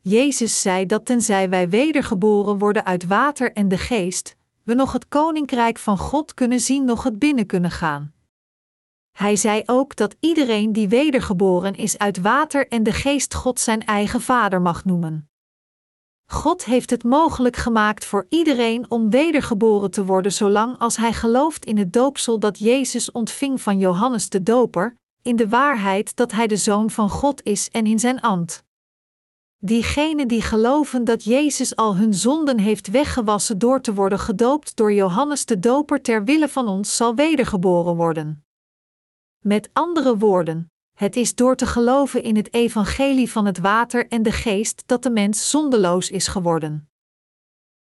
Jezus 0.00 0.60
zei 0.60 0.86
dat 0.86 1.06
tenzij 1.06 1.48
wij 1.48 1.68
wedergeboren 1.68 2.58
worden 2.58 2.84
uit 2.84 3.06
water 3.06 3.52
en 3.52 3.68
de 3.68 3.78
geest, 3.78 4.36
we 4.62 4.74
nog 4.74 4.92
het 4.92 5.08
koninkrijk 5.08 5.78
van 5.78 5.98
God 5.98 6.34
kunnen 6.34 6.60
zien, 6.60 6.84
nog 6.84 7.02
het 7.02 7.18
binnen 7.18 7.46
kunnen 7.46 7.70
gaan. 7.70 8.12
Hij 9.12 9.36
zei 9.36 9.62
ook 9.66 9.96
dat 9.96 10.16
iedereen 10.20 10.72
die 10.72 10.88
wedergeboren 10.88 11.74
is 11.74 11.98
uit 11.98 12.20
water 12.20 12.68
en 12.68 12.82
de 12.82 12.92
geest 12.92 13.34
God 13.34 13.60
zijn 13.60 13.84
eigen 13.84 14.20
vader 14.20 14.62
mag 14.62 14.84
noemen. 14.84 15.28
God 16.28 16.64
heeft 16.64 16.90
het 16.90 17.04
mogelijk 17.04 17.56
gemaakt 17.56 18.04
voor 18.04 18.26
iedereen 18.28 18.90
om 18.90 19.10
wedergeboren 19.10 19.90
te 19.90 20.04
worden 20.04 20.32
zolang 20.32 20.78
als 20.78 20.96
hij 20.96 21.12
gelooft 21.12 21.64
in 21.64 21.78
het 21.78 21.92
doopsel 21.92 22.38
dat 22.38 22.58
Jezus 22.58 23.12
ontving 23.12 23.60
van 23.60 23.78
Johannes 23.78 24.28
de 24.28 24.42
Doper, 24.42 24.96
in 25.22 25.36
de 25.36 25.48
waarheid 25.48 26.16
dat 26.16 26.32
hij 26.32 26.46
de 26.46 26.56
Zoon 26.56 26.90
van 26.90 27.10
God 27.10 27.42
is 27.42 27.70
en 27.70 27.86
in 27.86 27.98
zijn 27.98 28.20
ambt. 28.20 28.64
Diegenen 29.58 30.28
die 30.28 30.42
geloven 30.42 31.04
dat 31.04 31.24
Jezus 31.24 31.76
al 31.76 31.96
hun 31.96 32.14
zonden 32.14 32.58
heeft 32.58 32.88
weggewassen 32.88 33.58
door 33.58 33.80
te 33.80 33.94
worden 33.94 34.18
gedoopt 34.18 34.76
door 34.76 34.92
Johannes 34.92 35.44
de 35.44 35.58
Doper 35.58 36.02
ter 36.02 36.24
wille 36.24 36.48
van 36.48 36.68
ons 36.68 36.96
zal 36.96 37.14
wedergeboren 37.14 37.96
worden. 37.96 38.44
Met 39.44 39.70
andere 39.72 40.16
woorden, 40.16 40.70
het 40.96 41.16
is 41.16 41.34
door 41.34 41.56
te 41.56 41.66
geloven 41.66 42.22
in 42.22 42.36
het 42.36 42.54
evangelie 42.54 43.30
van 43.30 43.46
het 43.46 43.58
water 43.58 44.08
en 44.08 44.22
de 44.22 44.32
geest 44.32 44.82
dat 44.86 45.02
de 45.02 45.10
mens 45.10 45.50
zondeloos 45.50 46.10
is 46.10 46.28
geworden. 46.28 46.88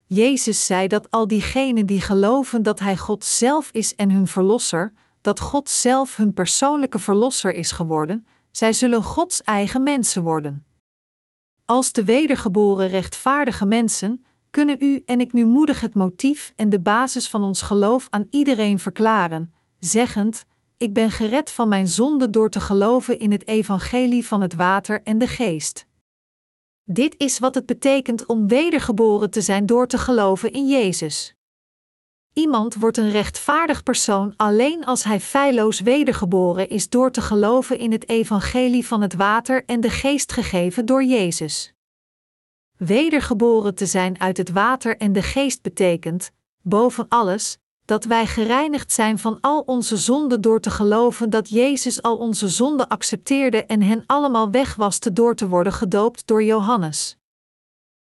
Jezus 0.07 0.67
zei 0.67 0.89
dat 0.89 1.11
al 1.11 1.27
diegenen 1.27 1.87
die 1.87 2.01
geloven 2.01 2.63
dat 2.63 2.79
Hij 2.79 2.97
God 2.97 3.25
zelf 3.25 3.71
is 3.73 3.95
en 3.95 4.11
hun 4.11 4.27
verlosser, 4.27 4.93
dat 5.21 5.41
God 5.41 5.69
zelf 5.69 6.17
hun 6.17 6.33
persoonlijke 6.33 6.99
verlosser 6.99 7.55
is 7.55 7.73
geworden, 7.73 8.27
zij 8.51 8.73
zullen 8.73 9.03
Gods 9.03 9.43
eigen 9.43 9.83
mensen 9.83 10.23
worden. 10.23 10.67
Als 11.65 11.93
de 11.93 12.05
wedergeboren 12.05 12.89
rechtvaardige 12.89 13.67
mensen, 13.67 14.25
kunnen 14.51 14.77
u 14.79 15.03
en 15.07 15.21
ik 15.21 15.33
nu 15.33 15.45
moedig 15.45 15.81
het 15.81 15.95
motief 15.95 16.53
en 16.57 16.69
de 16.69 16.81
basis 16.81 17.29
van 17.29 17.43
ons 17.43 17.63
geloof 17.63 18.07
aan 18.11 18.27
iedereen 18.31 18.79
verklaren, 18.79 19.55
zeggend: 19.79 20.45
ik 20.83 20.93
ben 20.93 21.11
gered 21.11 21.51
van 21.51 21.69
mijn 21.69 21.89
zonde 21.89 22.31
door 22.31 22.51
te 22.51 22.61
geloven 22.61 23.19
in 23.19 23.33
het 23.33 23.47
evangelie 23.47 24.27
van 24.27 24.41
het 24.41 24.55
water 24.55 25.03
en 25.03 25.19
de 25.19 25.27
geest. 25.27 25.87
Dit 26.85 27.15
is 27.19 27.39
wat 27.39 27.55
het 27.55 27.67
betekent 27.67 28.27
om 28.27 28.49
wedergeboren 28.49 29.31
te 29.31 29.41
zijn 29.41 29.67
door 29.67 29.87
te 29.87 29.99
geloven 29.99 30.53
in 30.53 30.69
Jezus. 30.69 31.35
Iemand 32.33 32.75
wordt 32.75 32.97
een 32.97 33.11
rechtvaardig 33.11 33.83
persoon 33.83 34.35
alleen 34.37 34.85
als 34.85 35.05
hij 35.05 35.21
feilloos 35.21 35.81
wedergeboren 35.81 36.69
is 36.69 36.89
door 36.89 37.11
te 37.11 37.21
geloven 37.21 37.79
in 37.79 37.93
het 37.93 38.09
evangelie 38.09 38.87
van 38.87 39.01
het 39.01 39.15
water 39.15 39.65
en 39.65 39.81
de 39.81 39.91
geest 39.91 40.33
gegeven 40.33 40.87
door 40.87 41.05
Jezus. 41.05 41.73
Wedergeboren 42.77 43.75
te 43.75 43.87
zijn 43.87 44.21
uit 44.21 44.37
het 44.37 44.51
water 44.51 44.97
en 44.97 45.13
de 45.13 45.23
geest 45.23 45.63
betekent, 45.63 46.31
boven 46.63 47.09
alles, 47.09 47.59
dat 47.93 48.05
wij 48.05 48.27
gereinigd 48.27 48.93
zijn 48.93 49.19
van 49.19 49.39
al 49.41 49.61
onze 49.61 49.97
zonden 49.97 50.41
door 50.41 50.61
te 50.61 50.71
geloven 50.71 51.31
dat 51.31 51.49
Jezus 51.49 52.03
al 52.03 52.17
onze 52.17 52.49
zonden 52.49 52.89
accepteerde 52.89 53.65
en 53.65 53.83
hen 53.83 54.05
allemaal 54.07 54.51
wegwaste 54.51 55.13
door 55.13 55.35
te 55.35 55.49
worden 55.49 55.73
gedoopt 55.73 56.27
door 56.27 56.43
Johannes. 56.43 57.17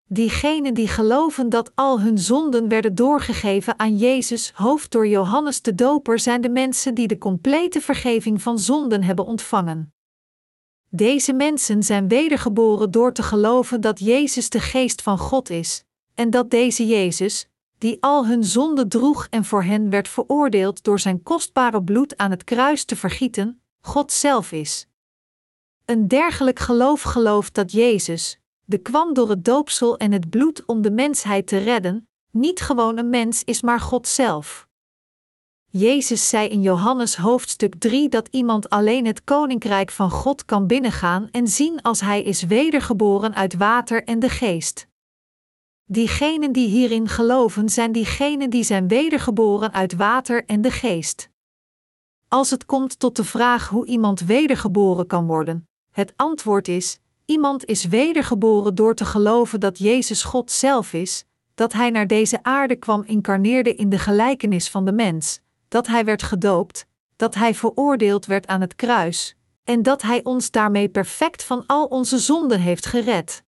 Diegenen 0.09 0.75
die 0.75 0.89
geloven 0.89 1.49
dat 1.49 1.71
al 1.75 2.01
hun 2.01 2.19
zonden 2.19 2.69
werden 2.69 2.95
doorgegeven 2.95 3.79
aan 3.79 3.97
Jezus, 3.97 4.53
hoofd 4.55 4.91
door 4.91 5.07
Johannes 5.07 5.63
de 5.63 5.75
Doper, 5.75 6.19
zijn 6.19 6.41
de 6.41 6.51
mensen 6.51 6.95
die 6.95 7.07
de 7.07 7.19
complete 7.19 7.81
vergeving 7.81 8.43
van 8.43 8.59
zonden 8.59 9.03
hebben 9.03 9.25
ontvangen. 9.27 9.93
Deze 10.91 11.33
mensen 11.33 11.83
zijn 11.83 12.09
wedergeboren 12.09 12.91
door 12.91 13.13
te 13.13 13.23
geloven 13.23 13.81
dat 13.81 13.99
Jezus 13.99 14.49
de 14.49 14.61
Geest 14.61 15.03
van 15.03 15.19
God 15.19 15.51
is, 15.51 15.85
en 16.15 16.31
dat 16.31 16.51
deze 16.51 16.87
Jezus, 16.87 17.49
die 17.85 17.97
al 18.01 18.27
hun 18.27 18.45
zonden 18.45 18.89
droeg 18.89 19.27
en 19.31 19.45
voor 19.45 19.63
hen 19.63 19.91
werd 19.91 20.09
veroordeeld 20.09 20.85
door 20.85 21.01
zijn 21.01 21.23
kostbare 21.23 21.83
bloed 21.83 22.17
aan 22.17 22.31
het 22.31 22.45
kruis 22.45 22.85
te 22.85 22.97
vergieten, 22.97 23.63
God 23.81 24.13
zelf 24.13 24.53
is. 24.53 24.87
Een 25.85 26.09
dergelijk 26.09 26.59
geloof 26.59 27.03
gelooft 27.03 27.55
dat 27.55 27.73
Jezus, 27.73 28.41
de 28.65 28.79
kwam 28.79 29.15
door 29.15 29.31
het 29.31 29.45
doopsel 29.45 29.97
en 29.97 30.13
het 30.13 30.31
bloed 30.31 30.65
om 30.65 30.83
de 30.83 30.91
mensheid 30.91 31.47
te 31.47 31.59
redden, 31.59 32.09
niet 32.31 32.61
gewoon 32.61 32.99
een 32.99 33.11
mens 33.11 33.45
is, 33.45 33.63
maar 33.63 33.81
God 33.81 34.09
zelf. 34.09 34.69
Jezus 35.71 36.29
zei 36.29 36.49
in 36.49 36.63
Johannes 36.63 37.17
hoofdstuk 37.17 37.75
3 37.79 38.09
dat 38.09 38.29
iemand 38.31 38.69
alleen 38.69 39.07
het 39.07 39.25
koninkrijk 39.25 39.91
van 39.91 40.11
God 40.11 40.45
kan 40.45 40.67
binnengaan 40.67 41.29
en 41.31 41.49
zien 41.49 41.83
als 41.83 42.01
hij 42.01 42.23
is 42.23 42.43
wedergeboren 42.43 43.35
uit 43.35 43.55
water 43.55 44.05
en 44.05 44.19
de 44.19 44.29
geest. 44.29 44.87
Diegenen 45.87 46.53
die 46.53 46.69
hierin 46.69 47.09
geloven 47.09 47.69
zijn 47.69 47.93
diegenen 47.93 48.51
die 48.51 48.63
zijn 48.63 48.89
wedergeboren 48.89 49.73
uit 49.73 49.95
water 49.95 50.45
en 50.45 50.61
de 50.61 50.71
geest. 50.71 51.31
Als 52.29 52.51
het 52.51 52.67
komt 52.67 52.99
tot 52.99 53.17
de 53.17 53.25
vraag 53.25 53.69
hoe 53.69 53.87
iemand 53.87 54.21
wedergeboren 54.21 55.07
kan 55.07 55.27
worden, 55.27 55.69
het 55.91 56.13
antwoord 56.17 56.69
is: 56.69 57.01
iemand 57.25 57.65
is 57.65 57.85
wedergeboren 57.85 58.75
door 58.75 58.95
te 58.95 59.05
geloven 59.05 59.61
dat 59.61 59.79
Jezus 59.79 60.23
God 60.23 60.51
zelf 60.51 60.93
is, 60.93 61.25
dat 61.55 61.73
Hij 61.73 61.91
naar 61.91 62.07
deze 62.07 62.43
aarde 62.43 62.77
kwam 62.77 63.03
incarneerde 63.07 63.75
in 63.75 63.89
de 63.89 63.99
gelijkenis 63.99 64.71
van 64.71 64.85
de 64.85 64.93
mens, 64.93 65.41
dat 65.69 65.87
Hij 65.87 66.05
werd 66.05 66.23
gedoopt, 66.23 66.87
dat 67.17 67.35
Hij 67.35 67.55
veroordeeld 67.55 68.27
werd 68.27 68.47
aan 68.47 68.61
het 68.61 68.77
kruis, 68.77 69.37
en 69.65 69.83
dat 69.83 70.03
Hij 70.03 70.25
ons 70.25 70.51
daarmee 70.51 70.89
perfect 70.89 71.43
van 71.43 71.67
al 71.67 71.85
onze 71.85 72.19
zonden 72.19 72.61
heeft 72.61 72.87
gered. 72.87 73.44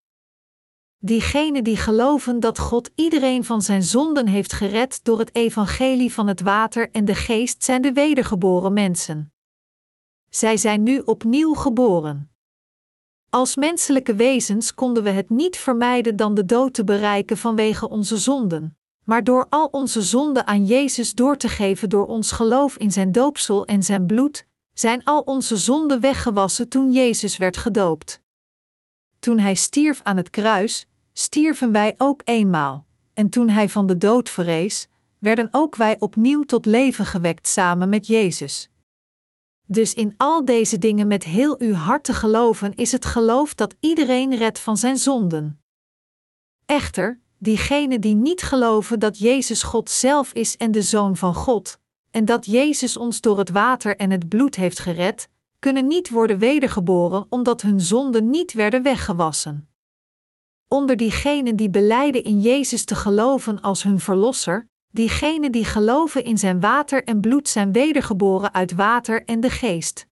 Diegenen 0.99 1.63
die 1.63 1.77
geloven 1.77 2.39
dat 2.39 2.59
God 2.59 2.89
iedereen 2.95 3.43
van 3.43 3.61
zijn 3.61 3.83
zonden 3.83 4.27
heeft 4.27 4.53
gered 4.53 5.03
door 5.03 5.19
het 5.19 5.35
evangelie 5.35 6.13
van 6.13 6.27
het 6.27 6.41
water 6.41 6.89
en 6.91 7.05
de 7.05 7.15
geest 7.15 7.63
zijn 7.63 7.81
de 7.81 7.93
wedergeboren 7.93 8.73
mensen. 8.73 9.33
Zij 10.29 10.57
zijn 10.57 10.83
nu 10.83 10.99
opnieuw 10.99 11.53
geboren. 11.53 12.31
Als 13.29 13.55
menselijke 13.55 14.15
wezens 14.15 14.73
konden 14.73 15.03
we 15.03 15.09
het 15.09 15.29
niet 15.29 15.57
vermijden 15.57 16.15
dan 16.15 16.33
de 16.33 16.45
dood 16.45 16.73
te 16.73 16.83
bereiken 16.83 17.37
vanwege 17.37 17.89
onze 17.89 18.17
zonden, 18.17 18.77
maar 19.03 19.23
door 19.23 19.45
al 19.49 19.65
onze 19.65 20.01
zonden 20.01 20.47
aan 20.47 20.65
Jezus 20.65 21.13
door 21.13 21.37
te 21.37 21.49
geven 21.49 21.89
door 21.89 22.05
ons 22.05 22.31
geloof 22.31 22.77
in 22.77 22.91
zijn 22.91 23.11
doopsel 23.11 23.65
en 23.65 23.83
zijn 23.83 24.05
bloed, 24.05 24.47
zijn 24.73 25.03
al 25.03 25.21
onze 25.21 25.57
zonden 25.57 25.99
weggewassen 25.99 26.69
toen 26.69 26.91
Jezus 26.91 27.37
werd 27.37 27.57
gedoopt. 27.57 28.21
Toen 29.27 29.39
hij 29.39 29.55
stierf 29.55 29.99
aan 30.03 30.17
het 30.17 30.29
kruis, 30.29 30.87
stierven 31.13 31.71
wij 31.71 31.95
ook 31.97 32.21
eenmaal, 32.23 32.85
en 33.13 33.29
toen 33.29 33.49
hij 33.49 33.69
van 33.69 33.87
de 33.87 33.97
dood 33.97 34.29
verrees, 34.29 34.87
werden 35.19 35.47
ook 35.51 35.75
wij 35.75 35.99
opnieuw 35.99 36.43
tot 36.43 36.65
leven 36.65 37.05
gewekt 37.05 37.47
samen 37.47 37.89
met 37.89 38.07
Jezus. 38.07 38.69
Dus 39.65 39.93
in 39.93 40.13
al 40.17 40.45
deze 40.45 40.77
dingen 40.77 41.07
met 41.07 41.23
heel 41.23 41.59
uw 41.59 41.73
hart 41.73 42.03
te 42.03 42.13
geloven 42.13 42.75
is 42.75 42.91
het 42.91 43.05
geloof 43.05 43.55
dat 43.55 43.75
iedereen 43.79 44.35
redt 44.35 44.59
van 44.59 44.77
zijn 44.77 44.97
zonden. 44.97 45.61
Echter, 46.65 47.19
diegenen 47.37 48.01
die 48.01 48.15
niet 48.15 48.41
geloven 48.41 48.99
dat 48.99 49.17
Jezus 49.17 49.63
God 49.63 49.89
zelf 49.89 50.33
is 50.33 50.57
en 50.57 50.71
de 50.71 50.81
Zoon 50.81 51.17
van 51.17 51.33
God, 51.33 51.79
en 52.11 52.25
dat 52.25 52.45
Jezus 52.45 52.97
ons 52.97 53.21
door 53.21 53.37
het 53.37 53.49
water 53.49 53.95
en 53.95 54.11
het 54.11 54.29
bloed 54.29 54.55
heeft 54.55 54.79
gered, 54.79 55.29
kunnen 55.67 55.87
niet 55.87 56.09
worden 56.09 56.39
wedergeboren 56.39 57.25
omdat 57.29 57.61
hun 57.61 57.81
zonden 57.81 58.29
niet 58.29 58.53
werden 58.53 58.83
weggewassen. 58.83 59.69
Onder 60.67 60.97
diegenen 60.97 61.55
die 61.55 61.69
beleiden 61.69 62.23
in 62.23 62.41
Jezus 62.41 62.85
te 62.85 62.95
geloven 62.95 63.61
als 63.61 63.83
hun 63.83 63.99
Verlosser, 63.99 64.69
diegenen 64.91 65.51
die 65.51 65.65
geloven 65.65 66.23
in 66.23 66.37
zijn 66.37 66.59
water 66.59 67.03
en 67.03 67.21
bloed 67.21 67.47
zijn 67.47 67.71
wedergeboren 67.71 68.53
uit 68.53 68.75
water 68.75 69.25
en 69.25 69.39
de 69.39 69.49
geest. 69.49 70.07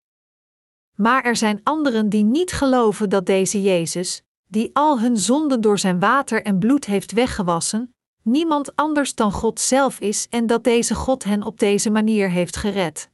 Maar 0.95 1.24
er 1.24 1.36
zijn 1.36 1.60
anderen 1.64 2.10
die 2.10 2.24
niet 2.24 2.51
geloven 2.51 3.10
dat 3.10 3.26
deze 3.26 3.62
Jezus, 3.62 4.24
die 4.47 4.70
al 4.74 4.99
hun 4.99 5.18
zonden 5.18 5.62
door 5.62 5.80
zijn 5.80 5.99
water 5.99 6.43
en 6.43 6.60
bloed 6.60 6.86
heeft 6.86 7.12
weggewassen, 7.12 7.95
niemand 8.22 8.76
anders 8.76 9.16
dan 9.16 9.32
God 9.32 9.60
zelf 9.60 9.99
is 9.99 10.28
en 10.30 10.47
dat 10.47 10.64
deze 10.64 10.95
God 10.95 11.24
hen 11.24 11.43
op 11.43 11.60
deze 11.60 11.89
manier 11.89 12.30
heeft 12.30 12.56
gered. 12.56 13.14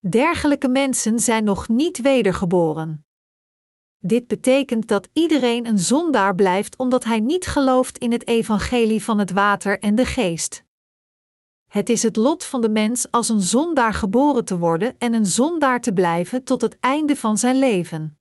Dergelijke 0.00 0.68
mensen 0.68 1.18
zijn 1.18 1.44
nog 1.44 1.68
niet 1.68 2.00
wedergeboren. 2.00 3.06
Dit 3.98 4.26
betekent 4.26 4.88
dat 4.88 5.08
iedereen 5.12 5.66
een 5.66 5.78
zondaar 5.78 6.34
blijft 6.34 6.76
omdat 6.76 7.04
hij 7.04 7.20
niet 7.20 7.46
gelooft 7.46 7.98
in 7.98 8.12
het 8.12 8.26
evangelie 8.26 9.02
van 9.04 9.18
het 9.18 9.30
water 9.30 9.78
en 9.78 9.94
de 9.94 10.04
geest. 10.04 10.64
Het 11.66 11.88
is 11.88 12.02
het 12.02 12.16
lot 12.16 12.44
van 12.44 12.60
de 12.60 12.68
mens 12.68 13.10
als 13.10 13.28
een 13.28 13.40
zondaar 13.40 13.94
geboren 13.94 14.44
te 14.44 14.58
worden 14.58 14.94
en 14.98 15.12
een 15.12 15.26
zondaar 15.26 15.80
te 15.80 15.92
blijven 15.92 16.44
tot 16.44 16.60
het 16.60 16.76
einde 16.80 17.16
van 17.16 17.38
zijn 17.38 17.58
leven. 17.58 18.18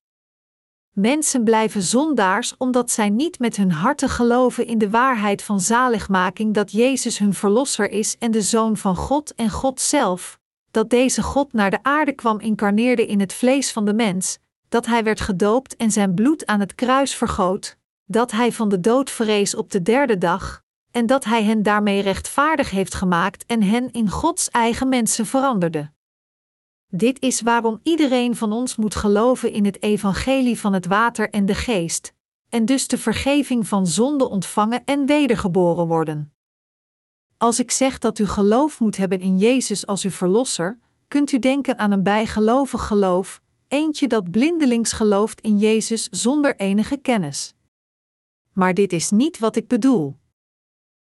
Mensen 0.92 1.44
blijven 1.44 1.82
zondaars 1.82 2.58
omdat 2.58 2.92
zij 2.92 3.10
niet 3.10 3.40
met 3.40 3.56
hun 3.56 3.72
harten 3.72 4.10
geloven 4.10 4.66
in 4.66 4.78
de 4.78 4.90
waarheid 4.90 5.44
van 5.44 5.60
zaligmaking 5.60 6.54
dat 6.54 6.72
Jezus 6.72 7.18
hun 7.18 7.34
verlosser 7.34 7.90
is 7.90 8.18
en 8.18 8.32
de 8.32 8.42
Zoon 8.42 8.78
van 8.78 8.96
God 8.96 9.36
en 9.36 9.50
God 9.50 9.82
zelf, 9.82 10.40
dat 10.78 10.90
deze 10.90 11.24
God 11.24 11.54
naar 11.54 11.70
de 11.70 11.84
aarde 11.84 12.12
kwam 12.12 12.40
incarneerde 12.40 13.06
in 13.06 13.20
het 13.20 13.34
vlees 13.34 13.72
van 13.72 13.86
de 13.86 13.94
mens, 13.94 14.38
dat 14.70 14.86
hij 14.86 15.04
werd 15.04 15.22
gedoopt 15.22 15.76
en 15.76 15.92
zijn 15.92 16.14
bloed 16.14 16.46
aan 16.46 16.60
het 16.60 16.76
kruis 16.76 17.16
vergoot, 17.16 17.78
dat 18.06 18.32
hij 18.32 18.52
van 18.52 18.70
de 18.70 18.80
dood 18.80 19.10
verrees 19.10 19.56
op 19.56 19.72
de 19.72 19.82
derde 19.82 20.18
dag, 20.18 20.64
en 20.92 21.06
dat 21.06 21.24
hij 21.24 21.44
hen 21.44 21.64
daarmee 21.64 22.02
rechtvaardig 22.02 22.70
heeft 22.70 22.94
gemaakt 22.94 23.46
en 23.46 23.64
hen 23.64 23.92
in 23.92 24.10
Gods 24.10 24.50
eigen 24.50 24.90
mensen 24.90 25.26
veranderde. 25.26 25.92
Dit 26.88 27.22
is 27.22 27.42
waarom 27.42 27.80
iedereen 27.84 28.36
van 28.36 28.52
ons 28.52 28.76
moet 28.76 28.96
geloven 28.96 29.52
in 29.52 29.66
het 29.66 29.82
evangelie 29.84 30.60
van 30.60 30.74
het 30.74 30.86
water 30.86 31.30
en 31.30 31.46
de 31.46 31.56
geest, 31.56 32.14
en 32.50 32.66
dus 32.66 32.88
de 32.88 32.98
vergeving 32.98 33.68
van 33.68 33.88
zonde 33.88 34.30
ontvangen 34.30 34.82
en 34.86 35.06
wedergeboren 35.06 35.88
worden. 35.88 36.37
Als 37.38 37.60
ik 37.60 37.72
zeg 37.72 37.98
dat 37.98 38.20
u 38.20 38.26
geloof 38.26 38.80
moet 38.80 38.98
hebben 38.98 39.20
in 39.20 39.38
Jezus 39.38 39.86
als 39.86 40.04
uw 40.04 40.10
verlosser, 40.10 40.80
kunt 41.08 41.32
u 41.32 41.40
denken 41.40 41.78
aan 41.78 41.92
een 41.92 42.04
bijgelovig 42.04 42.88
geloof, 42.88 43.42
eentje 43.68 44.08
dat 44.08 44.32
blindelings 44.32 44.92
gelooft 44.92 45.42
in 45.42 45.58
Jezus 45.58 46.08
zonder 46.10 46.56
enige 46.56 46.98
kennis. 46.98 47.54
Maar 48.54 48.74
dit 48.74 48.94
is 48.94 49.10
niet 49.10 49.40
wat 49.40 49.56
ik 49.56 49.68
bedoel. 49.68 50.16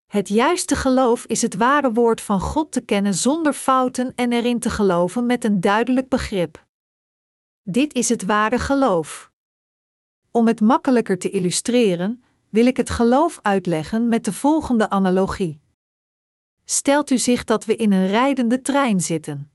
Het 0.05 0.27
juiste 0.27 0.75
geloof 0.75 1.25
is 1.25 1.41
het 1.41 1.55
ware 1.55 1.91
woord 1.91 2.21
van 2.21 2.39
God 2.39 2.71
te 2.71 2.81
kennen 2.81 3.13
zonder 3.13 3.53
fouten 3.53 4.15
en 4.15 4.31
erin 4.31 4.59
te 4.59 4.69
geloven 4.69 5.25
met 5.25 5.43
een 5.43 5.61
duidelijk 5.61 6.09
begrip. 6.09 6.65
Dit 7.63 7.93
is 7.93 8.09
het 8.09 8.25
ware 8.25 8.59
geloof. 8.59 9.31
Om 10.31 10.47
het 10.47 10.61
makkelijker 10.61 11.17
te 11.17 11.29
illustreren, 11.29 12.23
wil 12.49 12.65
ik 12.65 12.77
het 12.77 12.89
geloof 12.89 13.39
uitleggen 13.41 14.07
met 14.07 14.25
de 14.25 14.33
volgende 14.33 14.89
analogie. 14.89 15.65
Stelt 16.69 17.09
u 17.09 17.17
zich 17.17 17.43
dat 17.43 17.65
we 17.65 17.75
in 17.75 17.91
een 17.91 18.07
rijdende 18.07 18.61
trein 18.61 19.01
zitten. 19.01 19.51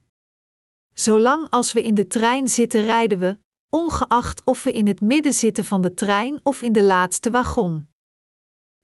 Zolang 0.94 1.50
als 1.50 1.72
we 1.72 1.82
in 1.82 1.94
de 1.94 2.06
trein 2.06 2.48
zitten, 2.48 2.84
rijden 2.84 3.18
we, 3.18 3.38
ongeacht 3.68 4.44
of 4.44 4.62
we 4.62 4.72
in 4.72 4.86
het 4.86 5.00
midden 5.00 5.32
zitten 5.32 5.64
van 5.64 5.82
de 5.82 5.94
trein 5.94 6.40
of 6.42 6.62
in 6.62 6.72
de 6.72 6.82
laatste 6.82 7.30
wagon. 7.30 7.88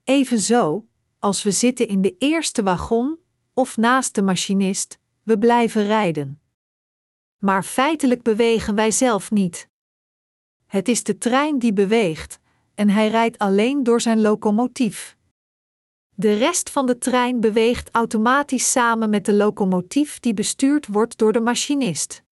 Evenzo, 0.03 0.87
als 1.19 1.43
we 1.43 1.51
zitten 1.51 1.87
in 1.87 2.01
de 2.01 2.15
eerste 2.17 2.63
wagon 2.63 3.19
of 3.53 3.77
naast 3.77 4.15
de 4.15 4.21
machinist, 4.21 4.99
we 5.23 5.37
blijven 5.37 5.85
rijden. 5.85 6.41
Maar 7.37 7.63
feitelijk 7.63 8.23
bewegen 8.23 8.75
wij 8.75 8.91
zelf 8.91 9.31
niet. 9.31 9.69
Het 10.65 10.87
is 10.87 11.03
de 11.03 11.17
trein 11.17 11.59
die 11.59 11.73
beweegt, 11.73 12.39
en 12.75 12.89
hij 12.89 13.09
rijdt 13.09 13.37
alleen 13.37 13.83
door 13.83 14.01
zijn 14.01 14.21
locomotief. 14.21 15.17
De 16.19 16.33
rest 16.33 16.69
van 16.69 16.85
de 16.85 16.97
trein 16.97 17.39
beweegt 17.39 17.89
automatisch 17.91 18.71
samen 18.71 19.09
met 19.09 19.25
de 19.25 19.33
locomotief 19.33 20.19
die 20.19 20.33
bestuurd 20.33 20.87
wordt 20.87 21.17
door 21.17 21.33
de 21.33 21.39
machinist. 21.39 22.23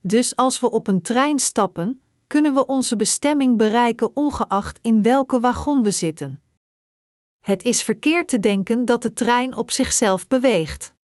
Dus 0.00 0.36
als 0.36 0.60
we 0.60 0.70
op 0.70 0.86
een 0.86 1.02
trein 1.02 1.38
stappen, 1.38 2.02
kunnen 2.26 2.54
we 2.54 2.66
onze 2.66 2.96
bestemming 2.96 3.56
bereiken 3.56 4.16
ongeacht 4.16 4.78
in 4.82 5.02
welke 5.02 5.40
wagon 5.40 5.82
we 5.82 5.90
zitten. 5.90 6.42
Het 7.38 7.62
is 7.62 7.82
verkeerd 7.82 8.28
te 8.28 8.40
denken 8.40 8.84
dat 8.84 9.02
de 9.02 9.12
trein 9.12 9.56
op 9.56 9.70
zichzelf 9.70 10.26
beweegt. 10.26 10.94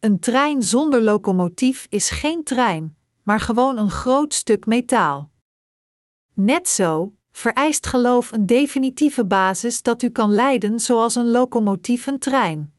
Een 0.00 0.18
trein 0.18 0.62
zonder 0.62 1.02
locomotief 1.02 1.86
is 1.90 2.10
geen 2.10 2.44
trein, 2.44 2.96
maar 3.22 3.40
gewoon 3.40 3.78
een 3.78 3.90
groot 3.90 4.34
stuk 4.34 4.66
metaal. 4.66 5.30
Net 6.34 6.68
zo 6.68 7.17
vereist 7.38 7.86
geloof 7.86 8.32
een 8.32 8.46
definitieve 8.46 9.24
basis 9.24 9.82
dat 9.82 10.02
u 10.02 10.10
kan 10.10 10.32
leiden 10.32 10.80
zoals 10.80 11.14
een 11.14 11.30
locomotief 11.30 12.06
een 12.06 12.18
trein. 12.18 12.72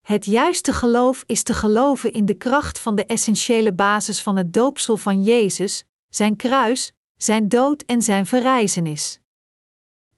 Het 0.00 0.24
juiste 0.24 0.72
geloof 0.72 1.24
is 1.26 1.42
te 1.42 1.54
geloven 1.54 2.12
in 2.12 2.26
de 2.26 2.34
kracht 2.34 2.78
van 2.78 2.94
de 2.94 3.06
essentiële 3.06 3.72
basis 3.72 4.22
van 4.22 4.36
het 4.36 4.52
doopsel 4.52 4.96
van 4.96 5.22
Jezus, 5.22 5.84
zijn 6.08 6.36
kruis, 6.36 6.92
zijn 7.16 7.48
dood 7.48 7.82
en 7.82 8.02
zijn 8.02 8.26
verrijzenis. 8.26 9.20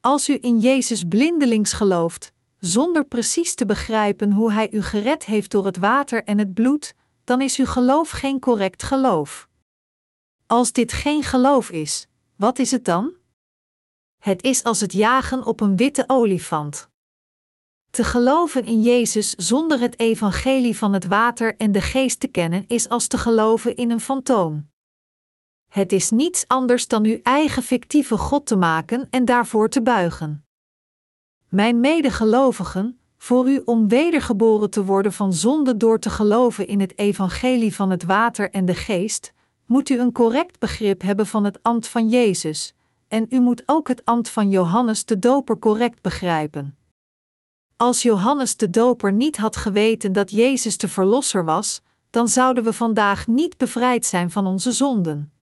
Als 0.00 0.28
u 0.28 0.38
in 0.40 0.58
Jezus 0.58 1.04
blindelings 1.08 1.72
gelooft, 1.72 2.32
zonder 2.58 3.04
precies 3.04 3.54
te 3.54 3.66
begrijpen 3.66 4.32
hoe 4.32 4.52
Hij 4.52 4.72
u 4.72 4.82
gered 4.82 5.24
heeft 5.24 5.50
door 5.50 5.64
het 5.64 5.76
water 5.76 6.24
en 6.24 6.38
het 6.38 6.54
bloed, 6.54 6.94
dan 7.24 7.40
is 7.40 7.56
uw 7.56 7.66
geloof 7.66 8.10
geen 8.10 8.40
correct 8.40 8.82
geloof. 8.82 9.48
Als 10.46 10.72
dit 10.72 10.92
geen 10.92 11.22
geloof 11.22 11.70
is, 11.70 12.06
wat 12.36 12.58
is 12.58 12.70
het 12.70 12.84
dan? 12.84 13.18
Het 14.20 14.42
is 14.42 14.64
als 14.64 14.80
het 14.80 14.92
jagen 14.92 15.46
op 15.46 15.60
een 15.60 15.76
witte 15.76 16.04
olifant. 16.06 16.88
Te 17.90 18.04
geloven 18.04 18.64
in 18.64 18.82
Jezus 18.82 19.30
zonder 19.30 19.80
het 19.80 19.98
evangelie 19.98 20.76
van 20.76 20.92
het 20.92 21.06
water 21.06 21.56
en 21.56 21.72
de 21.72 21.80
geest 21.80 22.20
te 22.20 22.28
kennen 22.28 22.64
is 22.66 22.88
als 22.88 23.06
te 23.06 23.18
geloven 23.18 23.76
in 23.76 23.90
een 23.90 24.00
fantoom. 24.00 24.70
Het 25.68 25.92
is 25.92 26.10
niets 26.10 26.44
anders 26.48 26.88
dan 26.88 27.04
uw 27.04 27.18
eigen 27.22 27.62
fictieve 27.62 28.16
God 28.16 28.46
te 28.46 28.56
maken 28.56 29.06
en 29.10 29.24
daarvoor 29.24 29.68
te 29.68 29.82
buigen. 29.82 30.44
Mijn 31.48 31.80
medegelovigen, 31.80 33.00
voor 33.18 33.48
u 33.48 33.62
om 33.64 33.88
wedergeboren 33.88 34.70
te 34.70 34.84
worden 34.84 35.12
van 35.12 35.32
zonde 35.32 35.76
door 35.76 35.98
te 35.98 36.10
geloven 36.10 36.66
in 36.66 36.80
het 36.80 36.98
evangelie 36.98 37.74
van 37.74 37.90
het 37.90 38.04
water 38.04 38.50
en 38.50 38.64
de 38.64 38.74
geest, 38.74 39.32
moet 39.66 39.88
u 39.88 39.98
een 39.98 40.12
correct 40.12 40.58
begrip 40.58 41.02
hebben 41.02 41.26
van 41.26 41.44
het 41.44 41.62
ambt 41.62 41.88
van 41.88 42.08
Jezus, 42.08 42.74
en 43.10 43.26
u 43.28 43.40
moet 43.40 43.62
ook 43.66 43.88
het 43.88 44.04
ambt 44.04 44.28
van 44.28 44.50
Johannes 44.50 45.04
de 45.04 45.18
Doper 45.18 45.58
correct 45.58 46.02
begrijpen. 46.02 46.76
Als 47.76 48.02
Johannes 48.02 48.56
de 48.56 48.70
Doper 48.70 49.12
niet 49.12 49.36
had 49.36 49.56
geweten 49.56 50.12
dat 50.12 50.30
Jezus 50.30 50.78
de 50.78 50.88
Verlosser 50.88 51.44
was, 51.44 51.82
dan 52.10 52.28
zouden 52.28 52.64
we 52.64 52.72
vandaag 52.72 53.26
niet 53.26 53.56
bevrijd 53.56 54.06
zijn 54.06 54.30
van 54.30 54.46
onze 54.46 54.72
zonden. 54.72 55.32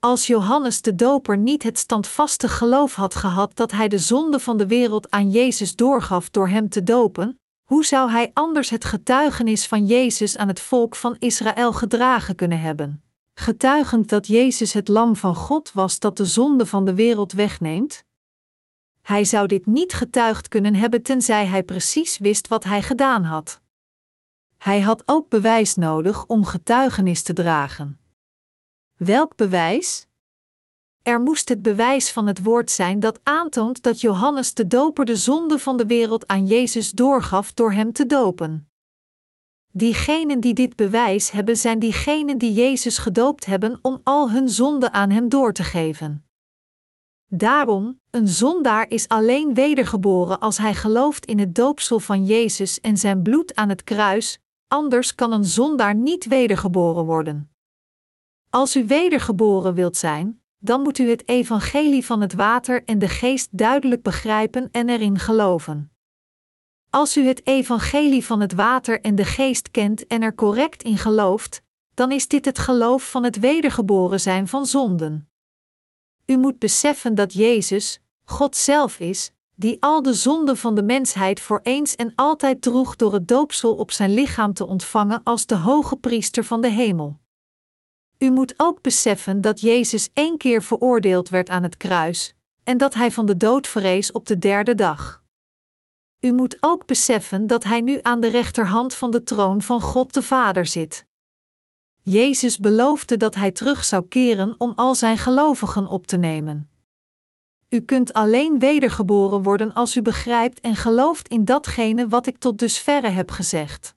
Als 0.00 0.26
Johannes 0.26 0.82
de 0.82 0.94
Doper 0.94 1.38
niet 1.38 1.62
het 1.62 1.78
standvastig 1.78 2.56
geloof 2.56 2.94
had 2.94 3.14
gehad 3.14 3.56
dat 3.56 3.70
hij 3.70 3.88
de 3.88 3.98
zonde 3.98 4.40
van 4.40 4.56
de 4.56 4.66
wereld 4.66 5.10
aan 5.10 5.30
Jezus 5.30 5.76
doorgaf 5.76 6.30
door 6.30 6.48
hem 6.48 6.68
te 6.68 6.82
dopen, 6.82 7.40
hoe 7.64 7.84
zou 7.84 8.10
hij 8.10 8.30
anders 8.34 8.70
het 8.70 8.84
getuigenis 8.84 9.66
van 9.66 9.86
Jezus 9.86 10.36
aan 10.36 10.48
het 10.48 10.60
volk 10.60 10.96
van 10.96 11.16
Israël 11.18 11.72
gedragen 11.72 12.34
kunnen 12.34 12.60
hebben? 12.60 13.02
Getuigend 13.40 14.08
dat 14.08 14.26
Jezus 14.26 14.72
het 14.72 14.88
Lam 14.88 15.16
van 15.16 15.34
God 15.34 15.72
was 15.72 15.98
dat 15.98 16.16
de 16.16 16.24
zonde 16.24 16.66
van 16.66 16.84
de 16.84 16.94
wereld 16.94 17.32
wegneemt? 17.32 18.04
Hij 19.00 19.24
zou 19.24 19.46
dit 19.46 19.66
niet 19.66 19.92
getuigd 19.92 20.48
kunnen 20.48 20.74
hebben 20.74 21.02
tenzij 21.02 21.46
hij 21.46 21.62
precies 21.62 22.18
wist 22.18 22.48
wat 22.48 22.64
hij 22.64 22.82
gedaan 22.82 23.22
had. 23.24 23.60
Hij 24.56 24.80
had 24.80 25.02
ook 25.06 25.28
bewijs 25.28 25.74
nodig 25.74 26.26
om 26.26 26.44
getuigenis 26.44 27.22
te 27.22 27.32
dragen. 27.32 28.00
Welk 28.96 29.36
bewijs? 29.36 30.06
Er 31.02 31.20
moest 31.20 31.48
het 31.48 31.62
bewijs 31.62 32.12
van 32.12 32.26
het 32.26 32.42
woord 32.42 32.70
zijn 32.70 33.00
dat 33.00 33.20
aantoont 33.22 33.82
dat 33.82 34.00
Johannes 34.00 34.54
de 34.54 34.66
Doper 34.66 35.04
de 35.04 35.16
zonde 35.16 35.58
van 35.58 35.76
de 35.76 35.86
wereld 35.86 36.26
aan 36.26 36.46
Jezus 36.46 36.90
doorgaf 36.90 37.52
door 37.52 37.72
hem 37.72 37.92
te 37.92 38.06
dopen. 38.06 38.67
Diegenen 39.78 40.40
die 40.40 40.54
dit 40.54 40.76
bewijs 40.76 41.30
hebben, 41.30 41.56
zijn 41.56 41.78
diegenen 41.78 42.38
die 42.38 42.52
Jezus 42.52 42.98
gedoopt 42.98 43.46
hebben 43.46 43.78
om 43.82 44.00
al 44.02 44.30
hun 44.30 44.48
zonden 44.48 44.92
aan 44.92 45.10
hem 45.10 45.28
door 45.28 45.52
te 45.52 45.64
geven. 45.64 46.24
Daarom, 47.26 48.00
een 48.10 48.28
zondaar 48.28 48.90
is 48.90 49.08
alleen 49.08 49.54
wedergeboren 49.54 50.40
als 50.40 50.58
hij 50.58 50.74
gelooft 50.74 51.26
in 51.26 51.38
het 51.38 51.54
doopsel 51.54 52.00
van 52.00 52.24
Jezus 52.24 52.80
en 52.80 52.96
zijn 52.96 53.22
bloed 53.22 53.54
aan 53.54 53.68
het 53.68 53.84
kruis, 53.84 54.38
anders 54.68 55.14
kan 55.14 55.32
een 55.32 55.44
zondaar 55.44 55.94
niet 55.94 56.26
wedergeboren 56.26 57.04
worden. 57.04 57.50
Als 58.50 58.76
u 58.76 58.86
wedergeboren 58.86 59.74
wilt 59.74 59.96
zijn, 59.96 60.42
dan 60.58 60.82
moet 60.82 60.98
u 60.98 61.10
het 61.10 61.28
evangelie 61.28 62.04
van 62.04 62.20
het 62.20 62.34
water 62.34 62.84
en 62.84 62.98
de 62.98 63.08
geest 63.08 63.48
duidelijk 63.50 64.02
begrijpen 64.02 64.68
en 64.70 64.88
erin 64.88 65.18
geloven. 65.18 65.97
Als 66.90 67.16
u 67.16 67.26
het 67.26 67.46
evangelie 67.46 68.24
van 68.24 68.40
het 68.40 68.52
water 68.52 69.00
en 69.00 69.14
de 69.14 69.24
geest 69.24 69.70
kent 69.70 70.06
en 70.06 70.22
er 70.22 70.34
correct 70.34 70.82
in 70.82 70.98
gelooft, 70.98 71.62
dan 71.94 72.12
is 72.12 72.28
dit 72.28 72.44
het 72.44 72.58
geloof 72.58 73.10
van 73.10 73.24
het 73.24 73.38
wedergeboren 73.38 74.20
zijn 74.20 74.48
van 74.48 74.66
zonden. 74.66 75.28
U 76.26 76.36
moet 76.36 76.58
beseffen 76.58 77.14
dat 77.14 77.32
Jezus, 77.32 78.00
God 78.24 78.56
zelf 78.56 78.98
is, 79.00 79.30
die 79.54 79.76
al 79.80 80.02
de 80.02 80.14
zonden 80.14 80.56
van 80.56 80.74
de 80.74 80.82
mensheid 80.82 81.40
voor 81.40 81.60
eens 81.62 81.96
en 81.96 82.12
altijd 82.14 82.62
droeg 82.62 82.96
door 82.96 83.12
het 83.12 83.28
doopsel 83.28 83.74
op 83.74 83.90
zijn 83.90 84.14
lichaam 84.14 84.52
te 84.52 84.66
ontvangen 84.66 85.20
als 85.24 85.46
de 85.46 85.56
hoge 85.56 85.96
priester 85.96 86.44
van 86.44 86.60
de 86.60 86.70
hemel. 86.70 87.18
U 88.18 88.30
moet 88.30 88.54
ook 88.56 88.82
beseffen 88.82 89.40
dat 89.40 89.60
Jezus 89.60 90.08
één 90.12 90.36
keer 90.36 90.62
veroordeeld 90.62 91.28
werd 91.28 91.48
aan 91.48 91.62
het 91.62 91.76
kruis 91.76 92.34
en 92.64 92.78
dat 92.78 92.94
hij 92.94 93.10
van 93.10 93.26
de 93.26 93.36
dood 93.36 93.66
verrees 93.66 94.12
op 94.12 94.26
de 94.26 94.38
derde 94.38 94.74
dag. 94.74 95.17
U 96.20 96.32
moet 96.32 96.56
ook 96.60 96.86
beseffen 96.86 97.46
dat 97.46 97.64
hij 97.64 97.80
nu 97.80 97.98
aan 98.02 98.20
de 98.20 98.28
rechterhand 98.28 98.94
van 98.94 99.10
de 99.10 99.22
troon 99.22 99.62
van 99.62 99.80
God 99.80 100.14
de 100.14 100.22
Vader 100.22 100.66
zit. 100.66 101.06
Jezus 102.02 102.58
beloofde 102.58 103.16
dat 103.16 103.34
hij 103.34 103.50
terug 103.50 103.84
zou 103.84 104.06
keren 104.08 104.54
om 104.58 104.72
al 104.76 104.94
zijn 104.94 105.18
gelovigen 105.18 105.86
op 105.86 106.06
te 106.06 106.16
nemen. 106.16 106.70
U 107.68 107.80
kunt 107.80 108.12
alleen 108.12 108.58
wedergeboren 108.58 109.42
worden 109.42 109.72
als 109.74 109.96
u 109.96 110.02
begrijpt 110.02 110.60
en 110.60 110.76
gelooft 110.76 111.28
in 111.28 111.44
datgene 111.44 112.08
wat 112.08 112.26
ik 112.26 112.38
tot 112.38 112.58
dusverre 112.58 113.08
heb 113.08 113.30
gezegd. 113.30 113.94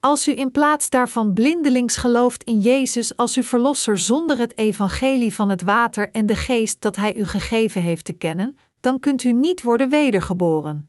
Als 0.00 0.28
u 0.28 0.38
in 0.38 0.50
plaats 0.50 0.90
daarvan 0.90 1.32
blindelings 1.32 1.96
gelooft 1.96 2.44
in 2.44 2.60
Jezus 2.60 3.16
als 3.16 3.36
uw 3.36 3.42
verlosser 3.42 3.98
zonder 3.98 4.38
het 4.38 4.58
evangelie 4.58 5.34
van 5.34 5.48
het 5.48 5.62
water 5.62 6.10
en 6.10 6.26
de 6.26 6.36
geest 6.36 6.80
dat 6.80 6.96
Hij 6.96 7.16
u 7.16 7.24
gegeven 7.24 7.82
heeft 7.82 8.04
te 8.04 8.12
kennen, 8.12 8.58
dan 8.80 9.00
kunt 9.00 9.24
u 9.24 9.32
niet 9.32 9.62
worden 9.62 9.88
wedergeboren. 9.88 10.87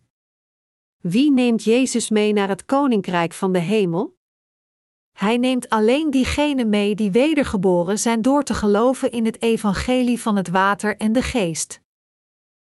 Wie 1.01 1.31
neemt 1.31 1.63
Jezus 1.63 2.09
mee 2.09 2.33
naar 2.33 2.47
het 2.47 2.65
koninkrijk 2.65 3.33
van 3.33 3.51
de 3.51 3.59
hemel? 3.59 4.17
Hij 5.11 5.37
neemt 5.37 5.69
alleen 5.69 6.11
diegenen 6.11 6.69
mee 6.69 6.95
die 6.95 7.11
wedergeboren 7.11 7.99
zijn 7.99 8.21
door 8.21 8.43
te 8.43 8.53
geloven 8.53 9.11
in 9.11 9.25
het 9.25 9.41
evangelie 9.41 10.21
van 10.21 10.35
het 10.35 10.49
water 10.49 10.97
en 10.97 11.13
de 11.13 11.21
geest. 11.21 11.81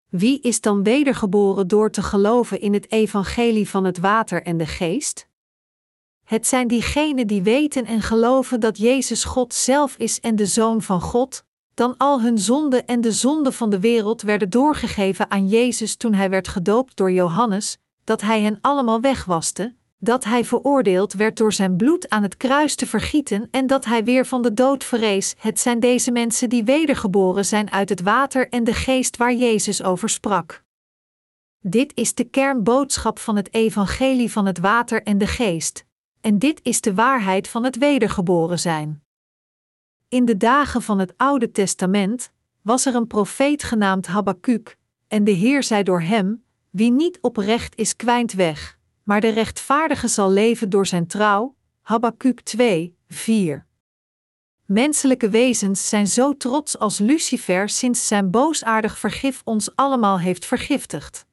Wie 0.08 0.40
is 0.40 0.60
dan 0.60 0.82
wedergeboren 0.82 1.68
door 1.68 1.90
te 1.90 2.02
geloven 2.02 2.60
in 2.60 2.72
het 2.72 2.90
evangelie 2.92 3.68
van 3.68 3.84
het 3.84 3.98
water 3.98 4.42
en 4.42 4.56
de 4.56 4.66
geest? 4.66 5.28
Het 6.24 6.46
zijn 6.46 6.68
diegenen 6.68 7.26
die 7.26 7.42
weten 7.42 7.84
en 7.84 8.02
geloven 8.02 8.60
dat 8.60 8.78
Jezus 8.78 9.24
God 9.24 9.54
zelf 9.54 9.96
is 9.96 10.20
en 10.20 10.36
de 10.36 10.46
Zoon 10.46 10.82
van 10.82 11.00
God, 11.00 11.44
dan 11.74 11.96
al 11.96 12.20
hun 12.20 12.38
zonden 12.38 12.86
en 12.86 13.00
de 13.00 13.12
zonden 13.12 13.52
van 13.52 13.70
de 13.70 13.80
wereld 13.80 14.22
werden 14.22 14.50
doorgegeven 14.50 15.30
aan 15.30 15.48
Jezus 15.48 15.96
toen 15.96 16.14
hij 16.14 16.30
werd 16.30 16.48
gedoopt 16.48 16.96
door 16.96 17.12
Johannes, 17.12 17.78
dat 18.08 18.20
hij 18.20 18.42
hen 18.42 18.58
allemaal 18.60 19.00
wegwaste, 19.00 19.74
dat 19.98 20.24
hij 20.24 20.44
veroordeeld 20.44 21.12
werd 21.12 21.36
door 21.36 21.52
zijn 21.52 21.76
bloed 21.76 22.08
aan 22.08 22.22
het 22.22 22.36
kruis 22.36 22.74
te 22.74 22.86
vergieten 22.86 23.48
en 23.50 23.66
dat 23.66 23.84
hij 23.84 24.04
weer 24.04 24.26
van 24.26 24.42
de 24.42 24.54
dood 24.54 24.84
verrees. 24.84 25.34
Het 25.38 25.60
zijn 25.60 25.80
deze 25.80 26.10
mensen 26.10 26.48
die 26.48 26.64
wedergeboren 26.64 27.44
zijn 27.44 27.70
uit 27.70 27.88
het 27.88 28.00
water 28.00 28.48
en 28.48 28.64
de 28.64 28.74
geest 28.74 29.16
waar 29.16 29.34
Jezus 29.34 29.82
over 29.82 30.08
sprak. 30.08 30.64
Dit 31.60 31.92
is 31.94 32.14
de 32.14 32.24
kernboodschap 32.24 33.18
van 33.18 33.36
het 33.36 33.54
evangelie 33.54 34.32
van 34.32 34.46
het 34.46 34.58
water 34.58 35.02
en 35.02 35.18
de 35.18 35.26
geest 35.26 35.86
en 36.20 36.38
dit 36.38 36.60
is 36.62 36.80
de 36.80 36.94
waarheid 36.94 37.48
van 37.48 37.64
het 37.64 37.78
wedergeboren 37.78 38.58
zijn. 38.58 39.02
In 40.08 40.24
de 40.24 40.36
dagen 40.36 40.82
van 40.82 40.98
het 40.98 41.14
Oude 41.16 41.50
Testament 41.50 42.32
was 42.62 42.86
er 42.86 42.94
een 42.94 43.06
profeet 43.06 43.62
genaamd 43.62 44.06
Habakuk, 44.06 44.76
en 45.08 45.24
de 45.24 45.30
Heer 45.30 45.62
zei 45.62 45.82
door 45.82 46.00
hem: 46.00 46.46
Wie 46.70 46.90
niet 46.90 47.18
oprecht 47.20 47.76
is, 47.76 47.96
kwijnt 47.96 48.32
weg, 48.32 48.78
maar 49.02 49.20
de 49.20 49.28
rechtvaardige 49.28 50.08
zal 50.08 50.30
leven 50.30 50.70
door 50.70 50.86
zijn 50.86 51.06
trouw. 51.06 51.56
Habakuk 51.80 52.40
2, 52.40 52.96
4. 53.08 53.66
Menselijke 54.66 55.28
wezens 55.28 55.88
zijn 55.88 56.06
zo 56.06 56.36
trots 56.36 56.78
als 56.78 56.98
Lucifer 56.98 57.68
sinds 57.68 58.06
zijn 58.06 58.30
boosaardig 58.30 58.98
vergif 58.98 59.40
ons 59.44 59.76
allemaal 59.76 60.18
heeft 60.18 60.44
vergiftigd. 60.44 61.26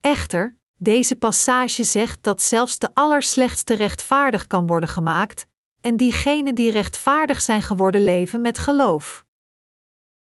Echter, 0.00 0.56
deze 0.76 1.16
passage 1.16 1.84
zegt 1.84 2.22
dat 2.22 2.42
zelfs 2.42 2.78
de 2.78 2.90
allerslechtste 2.94 3.74
rechtvaardig 3.74 4.46
kan 4.46 4.66
worden 4.66 4.88
gemaakt, 4.88 5.46
en 5.80 5.96
diegenen 5.96 6.54
die 6.54 6.70
rechtvaardig 6.70 7.40
zijn 7.40 7.62
geworden 7.62 8.04
leven 8.04 8.40
met 8.40 8.58
geloof. 8.58 9.24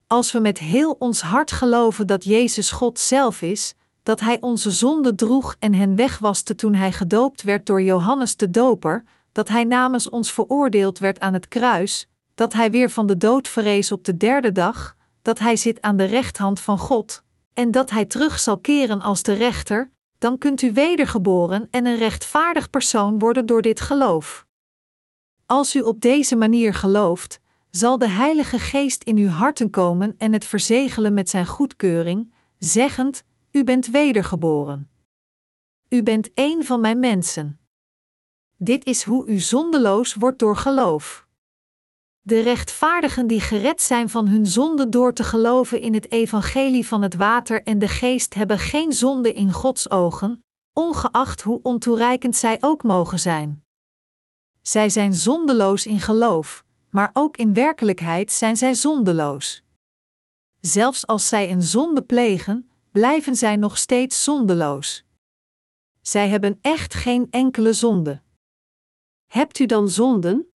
Als 0.06 0.32
we 0.32 0.38
met 0.38 0.58
heel 0.58 0.92
ons 0.92 1.20
hart 1.20 1.52
geloven 1.52 2.06
dat 2.06 2.24
Jezus 2.24 2.70
God 2.70 2.98
zelf 2.98 3.42
is, 3.42 3.74
dat 4.02 4.20
Hij 4.20 4.40
onze 4.40 4.70
zonde 4.70 5.14
droeg 5.14 5.56
en 5.58 5.74
hen 5.74 5.96
wegwaste 5.96 6.54
toen 6.54 6.74
Hij 6.74 6.92
gedoopt 6.92 7.42
werd 7.42 7.66
door 7.66 7.82
Johannes 7.82 8.36
de 8.36 8.50
Doper, 8.50 9.04
dat 9.32 9.48
Hij 9.48 9.64
namens 9.64 10.08
ons 10.08 10.32
veroordeeld 10.32 10.98
werd 10.98 11.20
aan 11.20 11.32
het 11.32 11.48
kruis, 11.48 12.08
dat 12.34 12.52
Hij 12.52 12.70
weer 12.70 12.90
van 12.90 13.06
de 13.06 13.16
dood 13.16 13.48
verrees 13.48 13.92
op 13.92 14.04
de 14.04 14.16
derde 14.16 14.52
dag, 14.52 14.96
dat 15.22 15.38
Hij 15.38 15.56
zit 15.56 15.82
aan 15.82 15.96
de 15.96 16.04
rechthand 16.04 16.60
van 16.60 16.78
God, 16.78 17.22
en 17.54 17.70
dat 17.70 17.90
Hij 17.90 18.04
terug 18.04 18.38
zal 18.38 18.58
keren 18.58 19.00
als 19.00 19.22
de 19.22 19.32
rechter, 19.32 19.90
dan 20.18 20.38
kunt 20.38 20.62
u 20.62 20.72
wedergeboren 20.72 21.68
en 21.70 21.86
een 21.86 21.96
rechtvaardig 21.96 22.70
persoon 22.70 23.18
worden 23.18 23.46
door 23.46 23.62
dit 23.62 23.80
geloof. 23.80 24.46
Als 25.46 25.76
u 25.76 25.80
op 25.80 26.00
deze 26.00 26.36
manier 26.36 26.74
gelooft, 26.74 27.40
zal 27.70 27.98
de 27.98 28.08
Heilige 28.08 28.58
Geest 28.58 29.02
in 29.02 29.16
uw 29.16 29.28
harten 29.28 29.70
komen 29.70 30.14
en 30.18 30.32
het 30.32 30.44
verzegelen 30.44 31.14
met 31.14 31.30
zijn 31.30 31.46
goedkeuring, 31.46 32.32
zeggend: 32.58 33.22
U 33.52 33.64
bent 33.64 33.86
wedergeboren. 33.86 34.90
U 35.88 36.02
bent 36.02 36.30
een 36.34 36.64
van 36.64 36.80
mijn 36.80 36.98
mensen. 36.98 37.60
Dit 38.56 38.84
is 38.84 39.02
hoe 39.02 39.26
u 39.26 39.38
zondeloos 39.38 40.14
wordt 40.14 40.38
door 40.38 40.56
geloof. 40.56 41.26
De 42.20 42.40
rechtvaardigen 42.40 43.26
die 43.26 43.40
gered 43.40 43.82
zijn 43.82 44.08
van 44.08 44.28
hun 44.28 44.46
zonde 44.46 44.88
door 44.88 45.12
te 45.12 45.24
geloven 45.24 45.80
in 45.80 45.94
het 45.94 46.10
evangelie 46.10 46.86
van 46.86 47.02
het 47.02 47.14
water 47.14 47.62
en 47.62 47.78
de 47.78 47.88
geest 47.88 48.34
hebben 48.34 48.58
geen 48.58 48.92
zonde 48.92 49.32
in 49.32 49.52
Gods 49.52 49.90
ogen, 49.90 50.44
ongeacht 50.72 51.42
hoe 51.42 51.60
ontoereikend 51.62 52.36
zij 52.36 52.56
ook 52.60 52.82
mogen 52.82 53.18
zijn. 53.18 53.64
Zij 54.60 54.88
zijn 54.88 55.14
zondeloos 55.14 55.86
in 55.86 56.00
geloof, 56.00 56.64
maar 56.90 57.10
ook 57.12 57.36
in 57.36 57.54
werkelijkheid 57.54 58.32
zijn 58.32 58.56
zij 58.56 58.74
zondeloos. 58.74 59.62
Zelfs 60.60 61.06
als 61.06 61.28
zij 61.28 61.50
een 61.50 61.62
zonde 61.62 62.02
plegen, 62.02 62.71
blijven 62.92 63.36
zij 63.36 63.56
nog 63.56 63.78
steeds 63.78 64.24
zondeloos. 64.24 65.04
Zij 66.00 66.28
hebben 66.28 66.58
echt 66.60 66.94
geen 66.94 67.26
enkele 67.30 67.72
zonde. 67.72 68.22
Hebt 69.26 69.58
u 69.58 69.66
dan 69.66 69.88
zonden? 69.88 70.52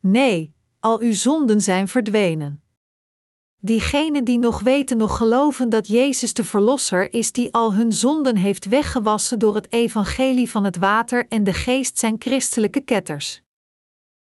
Nee, 0.00 0.54
al 0.80 1.00
uw 1.00 1.12
zonden 1.12 1.60
zijn 1.60 1.88
verdwenen. 1.88 2.62
Diegenen 3.60 4.24
die 4.24 4.38
nog 4.38 4.60
weten, 4.60 4.96
nog 4.96 5.16
geloven 5.16 5.68
dat 5.68 5.86
Jezus 5.86 6.34
de 6.34 6.44
Verlosser 6.44 7.12
is, 7.12 7.32
die 7.32 7.52
al 7.52 7.74
hun 7.74 7.92
zonden 7.92 8.36
heeft 8.36 8.64
weggewassen 8.64 9.38
door 9.38 9.54
het 9.54 9.72
evangelie 9.72 10.50
van 10.50 10.64
het 10.64 10.76
water 10.76 11.26
en 11.28 11.44
de 11.44 11.52
geest, 11.52 11.98
zijn 11.98 12.16
christelijke 12.18 12.80
ketters. 12.80 13.42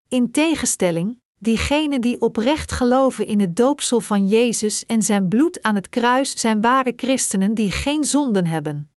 In 0.08 0.30
tegenstelling, 0.30 1.19
diegenen 1.42 2.00
die 2.00 2.20
oprecht 2.20 2.72
geloven 2.72 3.26
in 3.26 3.40
het 3.40 3.56
doopsel 3.56 4.00
van 4.00 4.28
Jezus 4.28 4.86
en 4.86 5.02
zijn 5.02 5.28
bloed 5.28 5.62
aan 5.62 5.74
het 5.74 5.88
kruis, 5.88 6.40
zijn 6.40 6.60
ware 6.60 6.92
christenen 6.96 7.54
die 7.54 7.70
geen 7.70 8.04
zonden 8.04 8.46
hebben. 8.46 8.90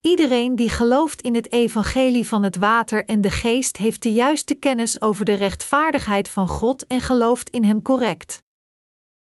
Iedereen 0.00 0.56
die 0.56 0.68
gelooft 0.68 1.22
in 1.22 1.34
het 1.34 1.52
evangelie 1.52 2.26
van 2.26 2.42
het 2.42 2.56
water 2.56 3.04
en 3.04 3.20
de 3.20 3.30
geest 3.30 3.76
heeft 3.76 4.02
de 4.02 4.12
juiste 4.12 4.54
kennis 4.54 5.00
over 5.00 5.24
de 5.24 5.34
rechtvaardigheid 5.34 6.28
van 6.28 6.48
God 6.48 6.86
en 6.86 7.00
gelooft 7.00 7.50
in 7.50 7.64
hem 7.64 7.82
correct. 7.82 8.42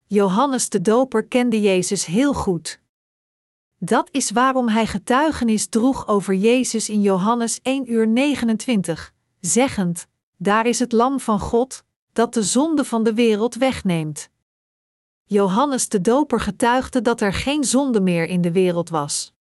Johannes 0.07 0.69
de 0.69 0.81
Doper 0.81 1.25
kende 1.25 1.61
Jezus 1.61 2.05
heel 2.05 2.35
goed. 2.35 2.81
Dat 3.79 4.09
is 4.11 4.31
waarom 4.31 4.69
hij 4.69 4.87
getuigenis 4.87 5.67
droeg 5.67 6.09
over 6.09 6.35
Jezus 6.35 6.89
in 6.89 7.01
Johannes 7.01 7.61
1 7.63 7.93
uur 7.93 8.09
29, 8.09 9.15
zeggend: 9.41 10.07
Daar 10.37 10.67
is 10.67 10.79
het 10.79 10.93
Lam 10.93 11.21
van 11.21 11.41
God, 11.41 11.85
dat 12.13 12.35
de 12.35 12.43
zonde 12.43 12.85
van 12.85 13.03
de 13.03 13.15
wereld 13.15 13.55
wegneemt. 13.55 14.31
Johannes 15.25 15.89
de 15.89 16.01
Doper 16.01 16.41
getuigde 16.41 17.03
dat 17.03 17.21
er 17.21 17.33
geen 17.33 17.65
zonde 17.65 18.01
meer 18.01 18.25
in 18.25 18.41
de 18.41 18.53
wereld 18.53 18.89
was. 18.89 19.35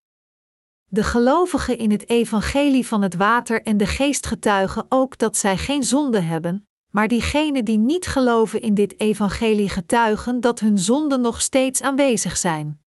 De 0.86 1.04
gelovigen 1.04 1.78
in 1.78 1.92
het 1.92 2.10
evangelie 2.10 2.88
van 2.88 3.02
het 3.02 3.16
water 3.16 3.62
en 3.62 3.78
de 3.78 3.86
geest 3.86 4.26
getuigen 4.26 4.86
ook 4.90 5.18
dat 5.18 5.38
zij 5.38 5.58
geen 5.58 5.84
zonde 5.84 6.20
hebben, 6.20 6.68
maar 6.90 7.08
diegenen 7.08 7.66
die 7.66 7.78
niet 7.78 8.08
geloven 8.08 8.62
in 8.62 8.74
dit 8.74 9.00
evangelie 9.00 9.70
getuigen 9.70 10.40
dat 10.40 10.60
hun 10.60 10.78
zonden 10.78 11.22
nog 11.22 11.42
steeds 11.42 11.82
aanwezig 11.82 12.38
zijn. 12.38 12.82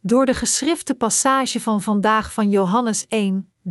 Door 0.00 0.26
de 0.26 0.34
geschrifte 0.34 0.94
passage 0.94 1.60
van 1.60 1.82
vandaag 1.82 2.32
van 2.32 2.50
Johannes 2.50 3.06
1, 3.08 3.52
30-36 3.62 3.70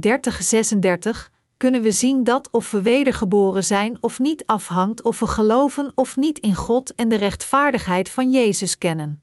kunnen 1.57 1.81
we 1.81 1.91
zien 1.91 2.23
dat 2.23 2.51
of 2.51 2.71
we 2.71 2.81
wedergeboren 2.81 3.63
zijn 3.63 3.97
of 4.01 4.19
niet 4.19 4.45
afhangt 4.45 5.01
of 5.01 5.19
we 5.19 5.27
geloven 5.27 5.91
of 5.95 6.15
niet 6.15 6.39
in 6.39 6.55
God 6.55 6.95
en 6.95 7.09
de 7.09 7.15
rechtvaardigheid 7.15 8.09
van 8.09 8.31
Jezus 8.31 8.77
kennen. 8.77 9.21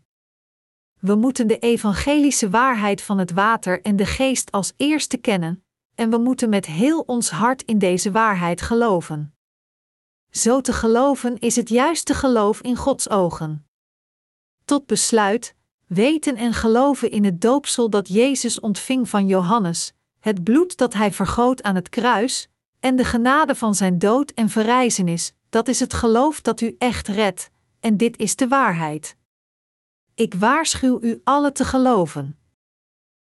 We 1.01 1.15
moeten 1.15 1.47
de 1.47 1.59
evangelische 1.59 2.51
waarheid 2.51 3.03
van 3.03 3.19
het 3.19 3.33
water 3.33 3.83
en 3.83 3.97
de 3.97 4.07
geest 4.07 4.53
als 4.53 4.73
eerste 4.77 5.17
kennen, 5.17 5.65
en 5.95 6.11
we 6.11 6.19
moeten 6.19 6.49
met 6.49 6.67
heel 6.67 7.01
ons 7.01 7.31
hart 7.31 7.63
in 7.63 7.79
deze 7.79 8.11
waarheid 8.11 8.61
geloven. 8.61 9.35
Zo 10.31 10.61
te 10.61 10.73
geloven 10.73 11.39
is 11.39 11.57
het 11.57 11.69
juiste 11.69 12.15
geloof 12.15 12.61
in 12.61 12.77
Gods 12.77 13.11
ogen. 13.11 13.67
Tot 14.65 14.87
besluit, 14.87 15.55
weten 15.87 16.37
en 16.37 16.53
geloven 16.53 17.11
in 17.11 17.25
het 17.25 17.41
doopsel 17.41 17.91
dat 17.91 18.09
Jezus 18.09 18.61
ontving 18.61 19.09
van 19.09 19.27
Johannes, 19.27 19.95
het 20.25 20.45
bloed 20.45 20.77
dat 20.77 20.95
hij 20.95 21.13
vergoot 21.13 21.63
aan 21.63 21.75
het 21.75 21.89
kruis, 21.89 22.49
en 22.81 22.97
de 22.97 23.05
genade 23.05 23.55
van 23.55 23.75
zijn 23.75 23.99
dood 23.99 24.31
en 24.31 24.49
verrijzenis, 24.49 25.33
dat 25.49 25.69
is 25.69 25.81
het 25.81 25.95
geloof 25.95 26.41
dat 26.41 26.61
u 26.61 26.75
echt 26.79 27.09
redt, 27.09 27.51
en 27.81 27.97
dit 27.97 28.19
is 28.19 28.37
de 28.37 28.49
waarheid. 28.49 29.17
Ik 30.15 30.35
waarschuw 30.35 30.99
u 31.03 31.21
alle 31.25 31.53
te 31.53 31.65
geloven. 31.65 32.39